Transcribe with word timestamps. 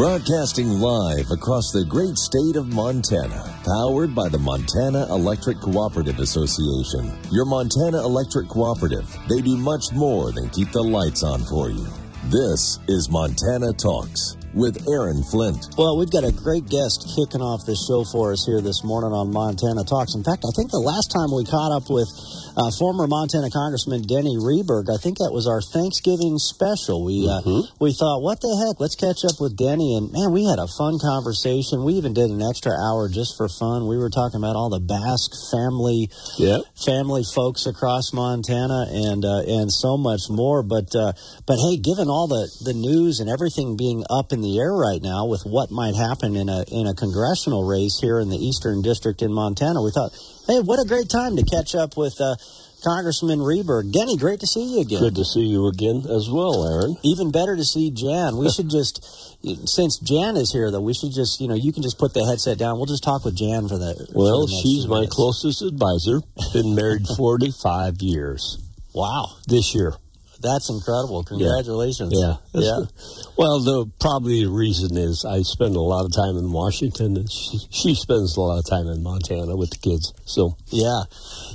Broadcasting 0.00 0.80
live 0.80 1.30
across 1.30 1.72
the 1.72 1.84
great 1.84 2.16
state 2.16 2.56
of 2.56 2.72
Montana. 2.72 3.54
Powered 3.66 4.14
by 4.14 4.30
the 4.30 4.38
Montana 4.38 5.04
Electric 5.10 5.60
Cooperative 5.60 6.20
Association. 6.20 7.12
Your 7.30 7.44
Montana 7.44 7.98
Electric 7.98 8.48
Cooperative. 8.48 9.14
They 9.28 9.42
do 9.42 9.58
much 9.58 9.92
more 9.92 10.32
than 10.32 10.48
keep 10.48 10.72
the 10.72 10.82
lights 10.82 11.22
on 11.22 11.44
for 11.44 11.68
you. 11.68 11.86
This 12.30 12.78
is 12.88 13.10
Montana 13.10 13.74
Talks 13.74 14.39
with 14.54 14.76
Aaron 14.88 15.22
Flint. 15.30 15.70
Well, 15.78 15.96
we've 15.98 16.10
got 16.10 16.24
a 16.26 16.32
great 16.32 16.66
guest 16.66 17.06
kicking 17.14 17.40
off 17.40 17.62
the 17.66 17.78
show 17.78 18.02
for 18.10 18.32
us 18.32 18.42
here 18.46 18.60
this 18.60 18.82
morning 18.82 19.12
on 19.14 19.30
Montana 19.30 19.84
Talks. 19.86 20.14
In 20.18 20.24
fact, 20.24 20.42
I 20.42 20.52
think 20.58 20.70
the 20.74 20.82
last 20.82 21.08
time 21.14 21.30
we 21.30 21.46
caught 21.46 21.70
up 21.70 21.86
with 21.88 22.10
uh, 22.58 22.70
former 22.78 23.06
Montana 23.06 23.46
Congressman 23.50 24.02
Denny 24.02 24.34
Rehberg, 24.42 24.90
I 24.90 24.98
think 24.98 25.18
that 25.22 25.30
was 25.30 25.46
our 25.46 25.62
Thanksgiving 25.62 26.38
special. 26.38 27.04
We 27.06 27.26
uh, 27.30 27.40
Mm-hmm. 27.40 27.72
we 27.80 27.94
thought, 27.96 28.20
what 28.20 28.40
the 28.44 28.52
heck? 28.52 28.76
Let's 28.82 28.98
catch 28.98 29.24
up 29.24 29.40
with 29.40 29.56
Denny, 29.56 29.96
and 29.96 30.12
man, 30.12 30.28
we 30.34 30.44
had 30.44 30.58
a 30.60 30.68
fun 30.76 30.98
conversation. 31.00 31.84
We 31.88 31.94
even 31.96 32.12
did 32.12 32.28
an 32.28 32.42
extra 32.44 32.74
hour 32.76 33.08
just 33.08 33.32
for 33.38 33.48
fun. 33.48 33.88
We 33.88 33.96
were 33.96 34.10
talking 34.10 34.36
about 34.36 34.56
all 34.60 34.68
the 34.68 34.82
Basque 34.82 35.32
family 35.54 36.10
Yep. 36.36 36.60
family 36.84 37.22
folks 37.24 37.64
across 37.64 38.12
Montana 38.12 38.86
and 38.92 39.24
uh, 39.24 39.40
and 39.46 39.72
so 39.72 39.96
much 39.96 40.28
more. 40.28 40.62
But 40.62 40.92
uh, 40.94 41.12
but 41.46 41.56
hey, 41.56 41.78
given 41.80 42.10
all 42.12 42.26
the, 42.28 42.44
the 42.60 42.74
news 42.76 43.20
and 43.20 43.30
everything 43.30 43.76
being 43.78 44.04
up 44.10 44.32
in 44.32 44.39
the 44.42 44.58
air 44.58 44.72
right 44.72 45.00
now 45.02 45.26
with 45.26 45.42
what 45.44 45.70
might 45.70 45.94
happen 45.94 46.36
in 46.36 46.48
a 46.48 46.64
in 46.70 46.86
a 46.86 46.94
congressional 46.94 47.64
race 47.64 47.98
here 48.00 48.18
in 48.18 48.28
the 48.28 48.36
Eastern 48.38 48.82
District 48.82 49.22
in 49.22 49.32
Montana, 49.32 49.82
we 49.82 49.90
thought, 49.90 50.12
hey, 50.46 50.60
what 50.60 50.78
a 50.80 50.86
great 50.88 51.08
time 51.08 51.36
to 51.36 51.42
catch 51.44 51.74
up 51.74 51.96
with 51.96 52.20
uh, 52.20 52.36
Congressman 52.82 53.38
Rehberg. 53.40 53.92
Denny, 53.92 54.16
great 54.16 54.40
to 54.40 54.46
see 54.46 54.74
you 54.74 54.80
again. 54.80 55.00
Good 55.00 55.16
to 55.16 55.24
see 55.24 55.44
you 55.44 55.66
again 55.68 56.04
as 56.08 56.28
well, 56.30 56.64
Aaron. 56.66 56.96
Even 57.04 57.30
better 57.30 57.56
to 57.56 57.64
see 57.64 57.90
Jan. 57.90 58.36
We 58.36 58.50
should 58.50 58.70
just, 58.70 59.04
since 59.68 59.98
Jan 59.98 60.36
is 60.36 60.52
here, 60.52 60.70
though, 60.70 60.80
we 60.80 60.94
should 60.94 61.12
just, 61.12 61.40
you 61.40 61.48
know, 61.48 61.54
you 61.54 61.72
can 61.72 61.82
just 61.82 61.98
put 61.98 62.14
the 62.14 62.24
headset 62.24 62.58
down. 62.58 62.76
We'll 62.76 62.86
just 62.86 63.04
talk 63.04 63.24
with 63.24 63.36
Jan 63.36 63.68
for 63.68 63.76
the. 63.76 63.94
for 64.12 64.18
Well, 64.18 64.46
the 64.46 64.52
next 64.52 64.62
she's 64.62 64.86
my 64.86 65.06
closest 65.10 65.62
advisor. 65.62 66.20
Been 66.52 66.74
married 66.74 67.06
45 67.16 68.00
years 68.00 68.58
Wow, 68.92 69.36
this 69.46 69.74
year. 69.74 69.94
That's 70.40 70.70
incredible! 70.70 71.24
Congratulations. 71.24 72.12
Yeah. 72.14 72.36
That's 72.52 72.66
yeah. 72.66 72.80
well, 73.36 73.60
the 73.60 73.90
probably 74.00 74.44
the 74.44 74.50
reason 74.50 74.96
is 74.96 75.24
I 75.24 75.42
spend 75.42 75.76
a 75.76 75.80
lot 75.80 76.04
of 76.04 76.12
time 76.12 76.36
in 76.36 76.50
Washington, 76.52 77.16
and 77.16 77.30
she, 77.30 77.58
she 77.70 77.94
spends 77.94 78.36
a 78.36 78.40
lot 78.40 78.58
of 78.58 78.64
time 78.68 78.86
in 78.88 79.02
Montana 79.02 79.56
with 79.56 79.70
the 79.70 79.78
kids. 79.78 80.12
So 80.24 80.56
Yeah, 80.68 81.04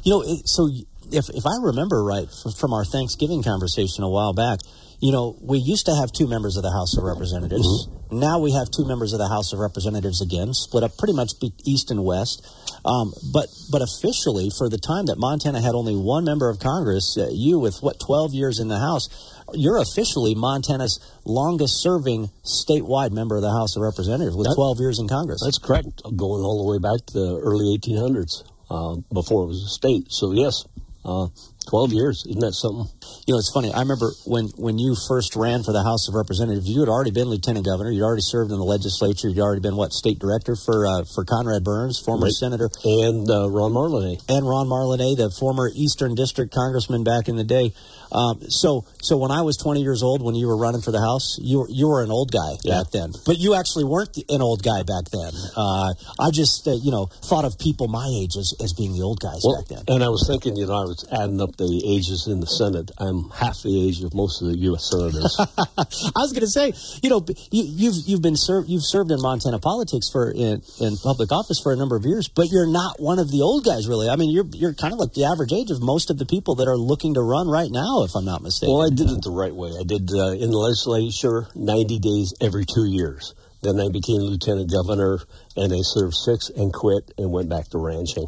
you 0.04 0.12
know, 0.12 0.24
so 0.46 0.70
if 1.12 1.30
if 1.30 1.46
I 1.46 1.58
remember 1.62 2.04
right 2.04 2.28
from 2.58 2.74
our 2.74 2.86
Thanksgiving 2.86 3.44
conversation 3.44 4.04
a 4.04 4.10
while 4.10 4.34
back, 4.34 4.60
you 5.00 5.12
know, 5.12 5.38
we 5.42 5.58
used 5.60 5.86
to 5.88 5.96
have 5.96 6.12
two 6.12 6.28
members 6.28 6.58
of 6.58 6.64
the 6.64 6.72
House 6.72 6.98
of 6.98 7.04
Representatives. 7.04 7.88
Now 8.12 8.40
we 8.40 8.52
have 8.54 8.68
two 8.72 8.86
members 8.86 9.14
of 9.14 9.20
the 9.20 9.28
House 9.28 9.52
of 9.52 9.60
Representatives 9.60 10.22
again, 10.22 10.54
split 10.54 10.84
up 10.84 10.98
pretty 10.98 11.14
much 11.14 11.32
east 11.66 11.92
and 11.92 12.04
west. 12.06 12.46
Um, 12.86 13.14
but 13.34 13.48
but 13.72 13.82
officially, 13.82 14.50
for 14.58 14.70
the 14.70 14.78
time 14.78 15.08
that 15.08 15.18
Montana 15.18 15.60
had 15.60 15.74
only 15.74 15.96
one 15.96 16.24
member 16.24 16.50
of 16.50 16.60
Congress, 16.60 17.18
uh, 17.20 17.30
you 17.32 17.60
with 17.60 17.82
what 17.82 18.00
twelve 18.00 18.32
years 18.34 18.60
in 18.60 18.68
the 18.68 18.78
House, 18.80 19.10
you're 19.54 19.78
officially 19.82 20.36
Montana's 20.36 21.00
longest 21.26 21.82
serving 21.82 22.30
statewide 22.46 23.12
member 23.12 23.36
of 23.36 23.42
the 23.42 23.52
House 23.52 23.76
of 23.76 23.82
Representatives 23.82 24.36
with 24.36 24.48
That- 24.48 24.56
twelve 24.56 24.80
years 24.80 25.00
in 25.00 25.08
Congress. 25.08 25.42
that's 25.44 25.58
correct. 25.58 26.04
Going 26.16 26.44
all 26.44 26.64
the 26.64 26.70
way 26.72 26.78
back 26.78 27.06
to 27.08 27.14
the 27.14 27.38
early 27.38 27.74
1800s, 27.74 28.44
uh, 28.70 28.96
before 29.12 29.44
it 29.44 29.48
was 29.48 29.64
a 29.64 29.70
state. 29.70 30.06
So 30.12 30.32
yes, 30.32 30.64
uh, 31.04 31.28
12 31.66 31.94
years. 31.94 32.24
Isn't 32.30 32.42
that 32.42 32.54
something? 32.54 32.88
You 33.28 33.34
know, 33.34 33.40
it's 33.40 33.52
funny. 33.54 33.74
I 33.74 33.80
remember 33.82 34.12
when, 34.26 34.50
when 34.58 34.78
you 34.78 34.96
first 35.08 35.36
ran 35.36 35.64
for 35.64 35.74
the 35.74 35.84
House 35.84 36.08
of 36.08 36.14
Representatives, 36.16 36.68
you 36.70 36.80
had 36.80 36.90
already 36.90 37.12
been 37.12 37.28
lieutenant 37.28 37.66
governor. 37.66 37.90
You'd 37.92 38.04
already 38.06 38.22
served 38.26 38.52
in 38.52 38.58
the 38.58 38.64
legislature. 38.66 39.30
You'd 39.30 39.40
already 39.42 39.62
been 39.62 39.76
what 39.76 39.92
state 39.94 40.20
director 40.20 40.56
for 40.56 40.86
uh, 40.88 41.04
for 41.14 41.26
Conrad 41.26 41.64
Burns, 41.64 42.00
former 42.00 42.26
Right. 42.30 42.34
senator, 42.34 42.70
And 42.84 43.30
uh, 43.30 43.50
Ron 43.50 43.74
Marlenee. 43.74 44.22
and 44.30 44.48
Ron 44.48 44.68
Marlenee, 44.68 45.18
the 45.18 45.30
former 45.32 45.70
Eastern 45.74 46.16
District 46.16 46.54
congressman 46.54 47.04
back 47.04 47.28
in 47.28 47.36
the 47.36 47.44
day. 47.44 47.74
Um, 48.12 48.40
so 48.48 48.86
so 49.02 49.18
when 49.18 49.32
I 49.32 49.42
was 49.42 49.58
20 49.58 49.82
years 49.82 50.04
old, 50.04 50.22
when 50.22 50.36
you 50.36 50.48
were 50.48 50.58
running 50.58 50.82
for 50.82 50.92
the 50.92 51.02
House, 51.02 51.38
you 51.42 51.60
were, 51.60 51.68
you 51.70 51.88
were 51.88 52.04
an 52.04 52.12
old 52.12 52.32
guy 52.32 52.54
Yeah. 52.64 52.84
back 52.84 52.92
then. 52.92 53.12
But 53.26 53.40
you 53.40 53.56
actually 53.56 53.84
weren't 53.86 54.16
an 54.30 54.42
old 54.42 54.62
guy 54.64 54.84
back 54.84 55.10
then. 55.12 55.34
Uh, 55.58 55.94
I 56.20 56.30
just 56.32 56.68
uh, 56.68 56.78
you 56.82 56.92
know 56.92 57.08
thought 57.26 57.44
of 57.46 57.58
people 57.58 57.88
my 57.88 58.06
age 58.22 58.38
as, 58.38 58.54
as 58.64 58.74
being 58.74 58.94
the 58.94 59.02
old 59.02 59.20
guys 59.20 59.42
Well, 59.44 59.58
back 59.62 59.68
then. 59.68 59.84
and 59.96 60.04
I 60.04 60.10
was 60.10 60.24
thinking, 60.30 60.56
you 60.56 60.68
know, 60.68 60.76
I 60.76 60.86
was 60.86 61.04
adding 61.12 61.42
up 61.42 61.55
the 61.58 61.84
ages 61.86 62.28
in 62.30 62.40
the 62.40 62.48
Senate. 62.48 62.92
I'm 62.98 63.30
half 63.30 63.62
the 63.64 63.88
age 63.88 64.02
of 64.04 64.14
most 64.14 64.42
of 64.42 64.50
the 64.50 64.58
U.S. 64.70 64.90
senators. 64.90 65.36
I 65.78 66.20
was 66.20 66.32
going 66.32 66.46
to 66.46 66.52
say, 66.52 66.74
you 67.02 67.10
know, 67.10 67.26
you, 67.52 67.64
you've 67.64 67.96
you've 68.06 68.22
been 68.22 68.36
served 68.36 68.70
you've 68.70 68.86
served 68.86 69.12
in 69.12 69.22
Montana 69.22 69.60
politics 69.60 70.10
for 70.12 70.32
in, 70.32 70.62
in 70.80 70.98
public 70.98 71.32
office 71.32 71.60
for 71.62 71.72
a 71.72 71.76
number 71.76 71.96
of 71.96 72.06
years, 72.06 72.28
but 72.28 72.48
you're 72.50 72.70
not 72.70 73.00
one 73.00 73.20
of 73.20 73.32
the 73.32 73.42
old 73.42 73.66
guys, 73.66 73.88
really. 73.88 74.10
I 74.10 74.16
mean, 74.16 74.32
you're 74.32 74.48
you're 74.54 74.74
kind 74.74 74.94
of 74.94 75.00
like 75.00 75.14
the 75.14 75.26
average 75.26 75.54
age 75.54 75.72
of 75.72 75.82
most 75.82 76.10
of 76.10 76.18
the 76.18 76.26
people 76.26 76.56
that 76.56 76.68
are 76.68 76.78
looking 76.78 77.14
to 77.16 77.22
run 77.22 77.48
right 77.48 77.72
now, 77.72 78.04
if 78.04 78.16
I'm 78.16 78.26
not 78.26 78.42
mistaken. 78.42 78.74
well, 78.74 78.86
I 78.86 78.94
did 78.94 79.10
it 79.10 79.22
the 79.24 79.32
right 79.32 79.54
way. 79.54 79.72
I 79.80 79.84
did 79.84 80.10
uh, 80.12 80.36
in 80.36 80.52
the 80.52 80.58
legislature 80.58 81.48
90 81.56 82.00
days 82.00 82.34
every 82.42 82.66
two 82.66 82.86
years. 82.86 83.34
Then 83.66 83.80
I 83.80 83.90
became 83.90 84.22
lieutenant 84.22 84.70
governor, 84.70 85.20
and 85.58 85.74
I 85.74 85.82
served 85.82 86.14
six 86.14 86.50
and 86.50 86.72
quit 86.72 87.12
and 87.18 87.32
went 87.32 87.50
back 87.50 87.68
to 87.70 87.80
ranching. 87.80 88.28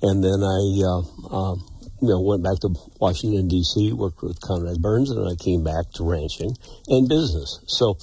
And 0.00 0.24
then 0.24 0.40
I, 0.40 0.60
uh, 0.80 1.34
um, 1.34 1.66
you 2.00 2.08
know, 2.08 2.20
went 2.20 2.42
back 2.42 2.58
to 2.60 2.74
Washington 3.00 3.48
D.C., 3.48 3.92
worked 3.92 4.22
with 4.22 4.40
Conrad 4.40 4.80
Burns, 4.80 5.10
and 5.10 5.26
I 5.26 5.34
came 5.42 5.64
back 5.64 5.90
to 5.94 6.04
ranching 6.04 6.54
and 6.88 7.08
business. 7.08 7.60
So. 7.66 7.98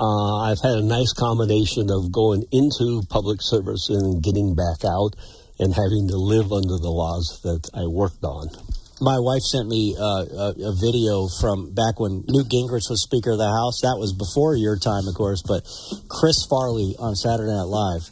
Uh, 0.00 0.46
I've 0.46 0.62
had 0.62 0.78
a 0.78 0.86
nice 0.86 1.12
combination 1.12 1.90
of 1.90 2.12
going 2.12 2.44
into 2.52 3.02
public 3.10 3.42
service 3.42 3.88
and 3.90 4.22
getting 4.22 4.54
back 4.54 4.86
out 4.86 5.18
and 5.58 5.74
having 5.74 6.06
to 6.08 6.16
live 6.16 6.52
under 6.52 6.78
the 6.78 6.90
laws 6.90 7.40
that 7.42 7.68
I 7.74 7.86
worked 7.86 8.22
on. 8.22 8.48
My 9.00 9.18
wife 9.18 9.42
sent 9.42 9.68
me 9.68 9.94
uh, 9.94 10.26
a, 10.26 10.70
a 10.70 10.74
video 10.74 11.28
from 11.40 11.74
back 11.74 12.00
when 12.00 12.24
Newt 12.26 12.50
Gingrich 12.50 12.90
was 12.90 13.02
Speaker 13.02 13.32
of 13.32 13.38
the 13.38 13.46
House. 13.46 13.82
That 13.82 13.98
was 13.98 14.10
before 14.10 14.56
your 14.56 14.78
time, 14.78 15.06
of 15.06 15.14
course, 15.14 15.42
but 15.42 15.62
Chris 16.10 16.46
Farley 16.50 16.94
on 16.98 17.14
Saturday 17.14 17.54
Night 17.54 17.70
Live 17.70 18.10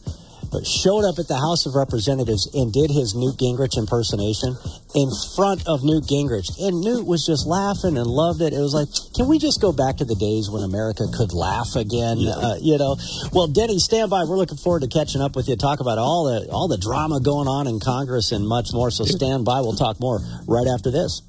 but 0.51 0.67
showed 0.67 1.05
up 1.05 1.19
at 1.19 1.29
the 1.29 1.37
House 1.37 1.67
of 1.67 1.75
Representatives 1.75 2.49
and 2.55 2.73
did 2.73 2.91
his 2.91 3.15
Newt 3.15 3.37
Gingrich 3.37 3.77
impersonation 3.77 4.57
in 4.95 5.09
front 5.35 5.67
of 5.67 5.85
Newt 5.85 6.05
Gingrich. 6.05 6.49
And 6.61 6.81
Newt 6.81 7.07
was 7.07 7.27
just 7.27 7.47
laughing 7.47 7.99
and 7.99 8.07
loved 8.07 8.41
it. 8.41 8.53
It 8.53 8.63
was 8.63 8.73
like, 8.73 8.89
can 9.15 9.29
we 9.29 9.39
just 9.39 9.61
go 9.61 9.73
back 9.73 9.99
to 9.99 10.07
the 10.07 10.17
days 10.17 10.49
when 10.51 10.63
America 10.63 11.05
could 11.13 11.33
laugh 11.35 11.77
again? 11.77 12.19
Uh, 12.23 12.57
you 12.61 12.79
know, 12.79 12.97
well, 13.33 13.47
Denny, 13.47 13.79
stand 13.79 14.11
by. 14.11 14.25
We're 14.25 14.39
looking 14.39 14.59
forward 14.59 14.83
to 14.83 14.89
catching 14.89 15.21
up 15.21 15.37
with 15.37 15.49
you, 15.49 15.57
talk 15.57 15.81
about 15.81 15.99
all 15.99 16.31
the 16.31 16.49
all 16.51 16.69
the 16.69 16.79
drama 16.79 17.21
going 17.21 17.49
on 17.49 17.67
in 17.67 17.81
Congress 17.81 18.33
and 18.33 18.47
much 18.47 18.73
more. 18.73 18.91
So 18.91 19.05
stand 19.05 19.45
by. 19.45 19.61
We'll 19.61 19.77
talk 19.77 20.01
more 20.01 20.21
right 20.47 20.67
after 20.67 20.91
this. 20.91 21.23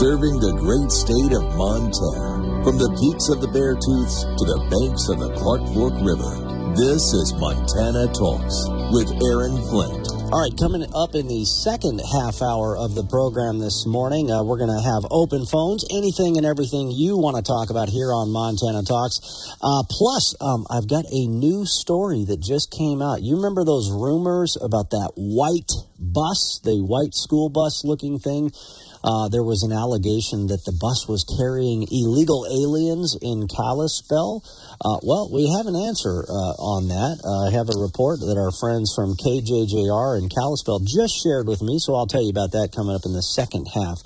Serving 0.00 0.40
the 0.40 0.56
great 0.56 0.88
state 0.88 1.36
of 1.36 1.44
Montana. 1.52 2.64
From 2.64 2.80
the 2.80 2.88
peaks 2.96 3.28
of 3.28 3.44
the 3.44 3.50
Bear 3.52 3.76
Beartooths 3.76 4.24
to 4.24 4.44
the 4.48 4.64
banks 4.72 5.12
of 5.12 5.20
the 5.20 5.28
Clark 5.36 5.60
Fork 5.76 5.92
River. 6.00 6.32
This 6.72 7.12
is 7.12 7.36
Montana 7.36 8.08
Talks 8.16 8.56
with 8.88 9.12
Aaron 9.20 9.60
Flint. 9.68 10.08
All 10.32 10.40
right, 10.40 10.56
coming 10.56 10.88
up 10.96 11.12
in 11.12 11.28
the 11.28 11.44
second 11.44 12.00
half 12.00 12.40
hour 12.40 12.72
of 12.72 12.96
the 12.96 13.04
program 13.04 13.60
this 13.60 13.84
morning, 13.84 14.32
uh, 14.32 14.40
we're 14.40 14.56
going 14.56 14.72
to 14.72 14.80
have 14.80 15.04
open 15.12 15.44
phones, 15.44 15.84
anything 15.92 16.40
and 16.40 16.48
everything 16.48 16.88
you 16.88 17.20
want 17.20 17.36
to 17.36 17.44
talk 17.44 17.68
about 17.68 17.92
here 17.92 18.16
on 18.16 18.32
Montana 18.32 18.80
Talks. 18.88 19.20
Uh, 19.60 19.84
plus, 19.92 20.32
um, 20.40 20.64
I've 20.72 20.88
got 20.88 21.04
a 21.12 21.28
new 21.28 21.68
story 21.68 22.24
that 22.32 22.40
just 22.40 22.72
came 22.72 23.04
out. 23.04 23.20
You 23.20 23.36
remember 23.36 23.60
those 23.60 23.92
rumors 23.92 24.56
about 24.56 24.96
that 24.96 25.12
white 25.20 25.68
bus, 26.00 26.64
the 26.64 26.80
white 26.80 27.12
school 27.12 27.52
bus 27.52 27.84
looking 27.84 28.16
thing? 28.16 28.56
Uh, 29.04 29.28
there 29.28 29.42
was 29.42 29.62
an 29.62 29.72
allegation 29.72 30.46
that 30.46 30.64
the 30.64 30.72
bus 30.78 31.06
was 31.10 31.26
carrying 31.38 31.82
illegal 31.90 32.46
aliens 32.46 33.18
in 33.20 33.50
Kalispell. 33.50 34.42
Uh, 34.78 34.98
well, 35.02 35.30
we 35.30 35.50
have 35.50 35.66
an 35.66 35.74
answer 35.74 36.22
uh, 36.22 36.54
on 36.62 36.88
that. 36.88 37.18
Uh, 37.22 37.46
I 37.46 37.50
have 37.50 37.66
a 37.66 37.78
report 37.78 38.22
that 38.22 38.38
our 38.38 38.54
friends 38.54 38.94
from 38.94 39.18
KJJR 39.18 40.22
in 40.22 40.30
Kalispell 40.30 40.80
just 40.86 41.18
shared 41.22 41.46
with 41.46 41.62
me, 41.62 41.78
so 41.78 41.94
I'll 41.94 42.10
tell 42.10 42.22
you 42.22 42.30
about 42.30 42.52
that 42.52 42.70
coming 42.74 42.94
up 42.94 43.02
in 43.04 43.12
the 43.12 43.22
second 43.22 43.66
half 43.74 43.98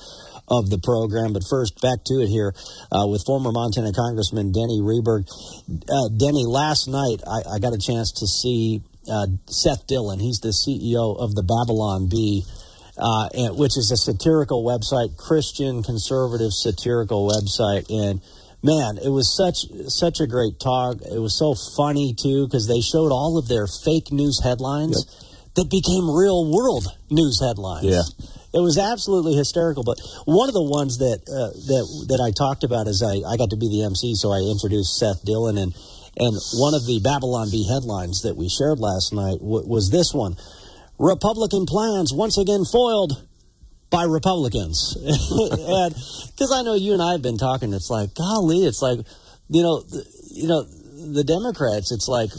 of 0.49 0.71
the 0.71 0.79
program. 0.79 1.33
But 1.33 1.45
first, 1.49 1.81
back 1.81 2.05
to 2.07 2.23
it 2.23 2.29
here 2.29 2.55
uh, 2.93 3.07
with 3.07 3.25
former 3.27 3.53
Montana 3.53 3.93
Congressman 3.93 4.53
Denny 4.53 4.81
Rehberg. 4.81 5.29
Uh, 5.69 6.09
Denny, 6.17 6.47
last 6.47 6.89
night 6.89 7.21
I, 7.27 7.57
I 7.57 7.59
got 7.59 7.75
a 7.75 7.81
chance 7.81 8.13
to 8.23 8.27
see 8.27 8.83
uh, 9.11 9.27
Seth 9.47 9.87
Dillon. 9.87 10.21
He's 10.21 10.41
the 10.41 10.55
CEO 10.55 11.19
of 11.19 11.35
the 11.35 11.43
Babylon 11.43 12.09
Bee 12.09 12.45
uh, 12.99 13.29
and, 13.35 13.57
which 13.57 13.77
is 13.77 13.91
a 13.91 13.97
satirical 13.97 14.65
website, 14.65 15.17
Christian 15.17 15.83
conservative 15.83 16.53
satirical 16.53 17.29
website, 17.29 17.87
and 17.91 18.21
man, 18.63 18.99
it 18.99 19.11
was 19.11 19.37
such 19.37 19.67
such 19.89 20.21
a 20.21 20.27
great 20.27 20.59
talk. 20.59 20.99
It 21.03 21.21
was 21.21 21.39
so 21.39 21.55
funny 21.77 22.15
too 22.15 22.47
because 22.47 22.67
they 22.67 22.81
showed 22.81 23.13
all 23.13 23.39
of 23.39 23.49
their 23.49 23.67
fake 23.67 24.11
news 24.11 24.41
headlines 24.43 25.05
that 25.57 25.71
became 25.71 26.11
real 26.11 26.51
world 26.51 26.87
news 27.11 27.41
headlines. 27.41 27.87
Yeah. 27.87 28.03
It 28.55 28.61
was 28.61 28.79
absolutely 28.79 29.35
hysterical. 29.35 29.85
But 29.85 30.01
one 30.25 30.49
of 30.49 30.55
the 30.55 30.65
ones 30.65 30.97
that 30.99 31.21
uh, 31.29 31.53
that 31.69 31.85
that 32.09 32.21
I 32.25 32.33
talked 32.33 32.65
about 32.65 32.89
is 32.89 33.03
I, 33.05 33.21
I 33.29 33.37
got 33.37 33.51
to 33.51 33.61
be 33.61 33.69
the 33.69 33.85
MC, 33.85 34.15
so 34.17 34.33
I 34.33 34.41
introduced 34.49 34.97
Seth 34.97 35.25
Dillon, 35.25 35.59
and 35.59 35.77
and 36.17 36.33
one 36.57 36.73
of 36.73 36.87
the 36.87 37.01
Babylon 37.05 37.51
Bee 37.51 37.69
headlines 37.69 38.23
that 38.23 38.37
we 38.37 38.49
shared 38.49 38.81
last 38.81 39.13
night 39.13 39.45
w- 39.45 39.67
was 39.69 39.91
this 39.91 40.15
one: 40.17 40.37
Republican 40.99 41.67
plans 41.67 42.13
once 42.13 42.39
again 42.39 42.65
foiled 42.65 43.27
by 43.91 44.05
Republicans. 44.05 44.97
because 45.01 46.53
I 46.53 46.63
know 46.63 46.75
you 46.75 46.93
and 46.93 47.03
I 47.03 47.13
have 47.13 47.23
been 47.23 47.39
talking, 47.39 47.73
it's 47.73 47.91
like, 47.91 48.15
golly, 48.15 48.65
it's 48.65 48.83
like, 48.83 49.01
you 49.49 49.63
know, 49.63 49.85
you 50.31 50.49
know, 50.49 50.65
the 50.65 51.25
Democrats, 51.25 51.93
it's 51.93 52.09
like 52.09 52.31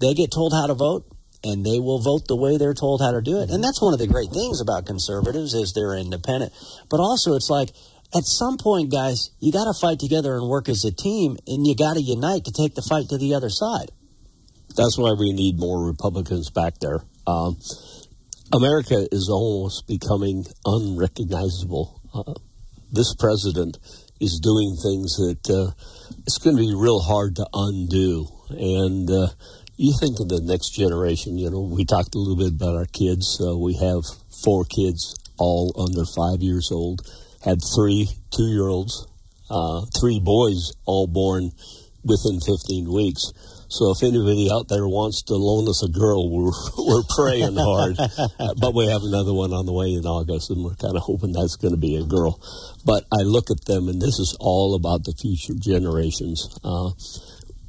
they 0.00 0.14
get 0.14 0.30
told 0.32 0.52
how 0.52 0.66
to 0.66 0.74
vote 0.74 1.04
and 1.42 1.64
they 1.64 1.80
will 1.80 2.00
vote 2.00 2.28
the 2.28 2.36
way 2.36 2.56
they're 2.56 2.74
told 2.74 3.00
how 3.00 3.12
to 3.12 3.20
do 3.20 3.40
it. 3.40 3.50
And 3.50 3.62
that's 3.62 3.80
one 3.80 3.92
of 3.92 3.98
the 3.98 4.06
great 4.06 4.30
things 4.30 4.60
about 4.60 4.86
conservatives 4.86 5.54
is 5.54 5.72
they're 5.72 5.94
independent. 5.94 6.52
But 6.88 7.00
also 7.00 7.34
it's 7.34 7.50
like 7.50 7.70
at 8.14 8.24
some 8.24 8.58
point, 8.58 8.90
guys, 8.90 9.30
you 9.38 9.52
got 9.52 9.64
to 9.64 9.74
fight 9.78 9.98
together 10.00 10.34
and 10.34 10.48
work 10.48 10.68
as 10.68 10.84
a 10.84 10.92
team 10.92 11.36
and 11.46 11.66
you 11.66 11.76
got 11.76 11.94
to 11.94 12.02
unite 12.02 12.44
to 12.44 12.52
take 12.52 12.74
the 12.74 12.82
fight 12.82 13.08
to 13.08 13.18
the 13.18 13.34
other 13.34 13.50
side. 13.50 13.90
That's 14.76 14.98
why 14.98 15.12
we 15.18 15.32
need 15.32 15.58
more 15.58 15.84
Republicans 15.84 16.50
back 16.50 16.78
there. 16.80 17.00
Um, 17.26 17.56
America 18.52 19.06
is 19.12 19.28
almost 19.30 19.86
becoming 19.86 20.44
unrecognizable. 20.64 22.00
Uh, 22.12 22.34
this 22.92 23.14
president 23.18 23.78
is 24.20 24.40
doing 24.42 24.76
things 24.76 25.16
that 25.16 25.42
uh, 25.48 25.72
it's 26.26 26.38
going 26.38 26.56
to 26.56 26.62
be 26.62 26.74
real 26.74 27.00
hard 27.00 27.36
to 27.36 27.46
undo. 27.54 28.26
And 28.50 29.08
uh, 29.10 29.28
you 29.76 29.94
think 29.98 30.20
of 30.20 30.28
the 30.28 30.42
next 30.42 30.76
generation. 30.76 31.38
You 31.38 31.50
know, 31.50 31.62
we 31.62 31.84
talked 31.84 32.14
a 32.14 32.18
little 32.18 32.36
bit 32.36 32.52
about 32.52 32.76
our 32.76 32.86
kids. 32.86 33.40
Uh, 33.40 33.56
we 33.56 33.74
have 33.80 34.02
four 34.44 34.64
kids, 34.64 35.14
all 35.38 35.72
under 35.78 36.04
five 36.04 36.42
years 36.42 36.68
old. 36.70 37.00
Had 37.44 37.60
three 37.74 38.08
two-year-olds, 38.36 39.06
uh, 39.48 39.86
three 39.98 40.20
boys, 40.20 40.72
all 40.84 41.06
born 41.06 41.52
within 42.04 42.40
15 42.44 42.92
weeks. 42.92 43.32
So 43.70 43.92
if 43.92 44.02
anybody 44.02 44.50
out 44.50 44.66
there 44.66 44.88
wants 44.88 45.22
to 45.30 45.34
loan 45.34 45.68
us 45.68 45.82
a 45.84 45.88
girl, 45.88 46.28
we're 46.28 46.50
we're 46.78 47.06
praying 47.16 47.56
hard. 47.56 47.96
Uh, 48.40 48.54
but 48.58 48.74
we 48.74 48.86
have 48.86 49.02
another 49.02 49.34
one 49.34 49.52
on 49.52 49.66
the 49.66 49.72
way 49.72 49.92
in 49.92 50.04
August, 50.06 50.50
and 50.50 50.64
we're 50.64 50.74
kind 50.74 50.96
of 50.96 51.02
hoping 51.02 51.32
that's 51.32 51.56
going 51.56 51.74
to 51.74 51.80
be 51.80 51.96
a 51.96 52.04
girl. 52.04 52.40
But 52.84 53.04
I 53.12 53.22
look 53.22 53.50
at 53.50 53.64
them, 53.66 53.88
and 53.88 54.00
this 54.00 54.18
is 54.18 54.36
all 54.40 54.74
about 54.74 55.04
the 55.04 55.12
future 55.12 55.52
generations. 55.58 56.48
Uh, 56.64 56.88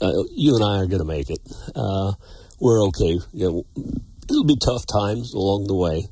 uh, 0.01 0.23
you 0.31 0.55
and 0.55 0.63
I 0.63 0.79
are 0.79 0.87
going 0.87 1.03
to 1.03 1.05
make 1.05 1.29
it. 1.29 1.39
Uh, 1.75 2.13
we're 2.59 2.83
okay. 2.87 3.19
You 3.33 3.45
know, 3.51 3.65
it'll 4.29 4.45
be 4.45 4.57
tough 4.63 4.85
times 4.87 5.33
along 5.33 5.67
the 5.67 5.75
way. 5.75 6.07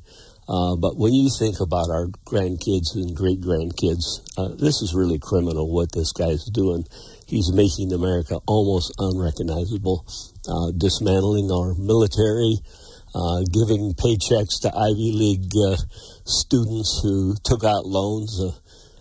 Uh, 0.50 0.74
but 0.76 0.96
when 0.96 1.14
you 1.14 1.30
think 1.30 1.60
about 1.60 1.90
our 1.90 2.06
grandkids 2.26 2.94
and 2.94 3.14
great 3.14 3.40
grandkids, 3.40 4.20
uh, 4.36 4.48
this 4.58 4.82
is 4.82 4.92
really 4.94 5.18
criminal 5.18 5.72
what 5.72 5.92
this 5.92 6.12
guy's 6.12 6.44
doing 6.46 6.84
he's 7.30 7.54
making 7.54 7.92
America 7.94 8.38
almost 8.46 8.92
unrecognizable, 8.98 10.04
uh, 10.50 10.74
dismantling 10.76 11.50
our 11.50 11.74
military, 11.78 12.58
uh, 13.14 13.46
giving 13.54 13.94
paychecks 13.94 14.58
to 14.62 14.74
Ivy 14.74 15.14
League 15.14 15.50
uh, 15.54 15.78
students 16.26 17.00
who 17.02 17.34
took 17.44 17.62
out 17.62 17.86
loans, 17.86 18.34
uh, 18.42 18.50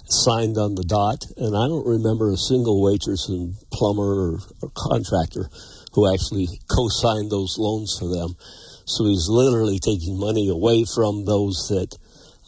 signed 0.06 0.58
on 0.58 0.76
the 0.76 0.86
dot. 0.86 1.26
And 1.38 1.58
I 1.58 1.66
don't 1.68 1.86
remember 1.86 2.32
a 2.32 2.38
single 2.38 2.82
waitress 2.82 3.30
and 3.30 3.56
plumber 3.74 4.38
or, 4.38 4.40
or 4.62 4.72
contractor 4.78 5.50
who 5.94 6.12
actually 6.14 6.48
co 6.70 6.88
signed 6.88 7.32
those 7.32 7.58
loans 7.58 7.98
for 7.98 8.08
them. 8.08 8.38
So 8.86 9.06
he's 9.06 9.28
literally 9.30 9.80
taking 9.82 10.18
money 10.18 10.50
away 10.50 10.86
from 10.86 11.26
those 11.26 11.70
that 11.70 11.98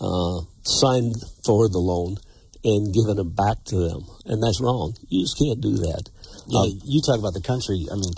uh, 0.01 0.45
signed 0.63 1.13
for 1.45 1.69
the 1.69 1.77
loan 1.77 2.17
and 2.63 2.93
giving 2.93 3.15
them 3.15 3.33
back 3.33 3.63
to 3.65 3.75
them. 3.75 4.05
And 4.25 4.41
that's 4.41 4.61
wrong. 4.61 4.93
You 5.09 5.23
just 5.23 5.37
can't 5.37 5.61
do 5.61 5.77
that. 5.77 6.03
Yeah, 6.47 6.61
um, 6.61 6.81
you 6.85 7.01
talk 7.01 7.19
about 7.19 7.33
the 7.33 7.41
country, 7.41 7.85
I 7.91 7.95
mean, 7.95 8.13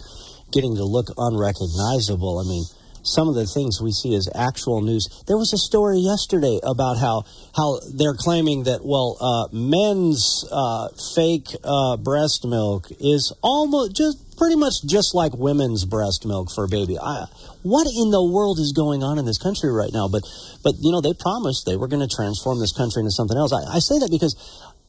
getting 0.51 0.75
to 0.75 0.83
look 0.83 1.07
unrecognizable. 1.17 2.39
I 2.39 2.45
mean, 2.47 2.65
some 3.03 3.27
of 3.27 3.35
the 3.35 3.45
things 3.45 3.79
we 3.81 3.91
see 3.91 4.15
as 4.15 4.29
actual 4.33 4.81
news. 4.81 5.07
There 5.27 5.37
was 5.37 5.53
a 5.53 5.57
story 5.57 5.99
yesterday 5.99 6.59
about 6.63 6.97
how 6.97 7.23
how 7.55 7.79
they're 7.93 8.17
claiming 8.17 8.63
that 8.63 8.83
well, 8.83 9.17
uh, 9.19 9.47
men's 9.51 10.45
uh, 10.51 10.89
fake 11.15 11.47
uh, 11.63 11.97
breast 11.97 12.45
milk 12.45 12.87
is 12.99 13.33
almost 13.43 13.95
just 13.95 14.37
pretty 14.37 14.55
much 14.55 14.83
just 14.85 15.13
like 15.13 15.33
women's 15.35 15.85
breast 15.85 16.25
milk 16.25 16.49
for 16.53 16.63
a 16.63 16.67
baby. 16.67 16.97
I, 16.97 17.25
what 17.61 17.87
in 17.87 18.11
the 18.11 18.23
world 18.23 18.59
is 18.59 18.73
going 18.75 19.03
on 19.03 19.19
in 19.19 19.25
this 19.25 19.37
country 19.37 19.71
right 19.71 19.91
now? 19.93 20.07
But 20.07 20.23
but 20.63 20.73
you 20.79 20.91
know 20.91 21.01
they 21.01 21.13
promised 21.13 21.65
they 21.65 21.77
were 21.77 21.87
going 21.87 22.07
to 22.07 22.13
transform 22.13 22.59
this 22.59 22.73
country 22.73 23.01
into 23.01 23.11
something 23.11 23.37
else. 23.37 23.53
I, 23.53 23.77
I 23.77 23.79
say 23.79 23.99
that 23.99 24.09
because 24.09 24.35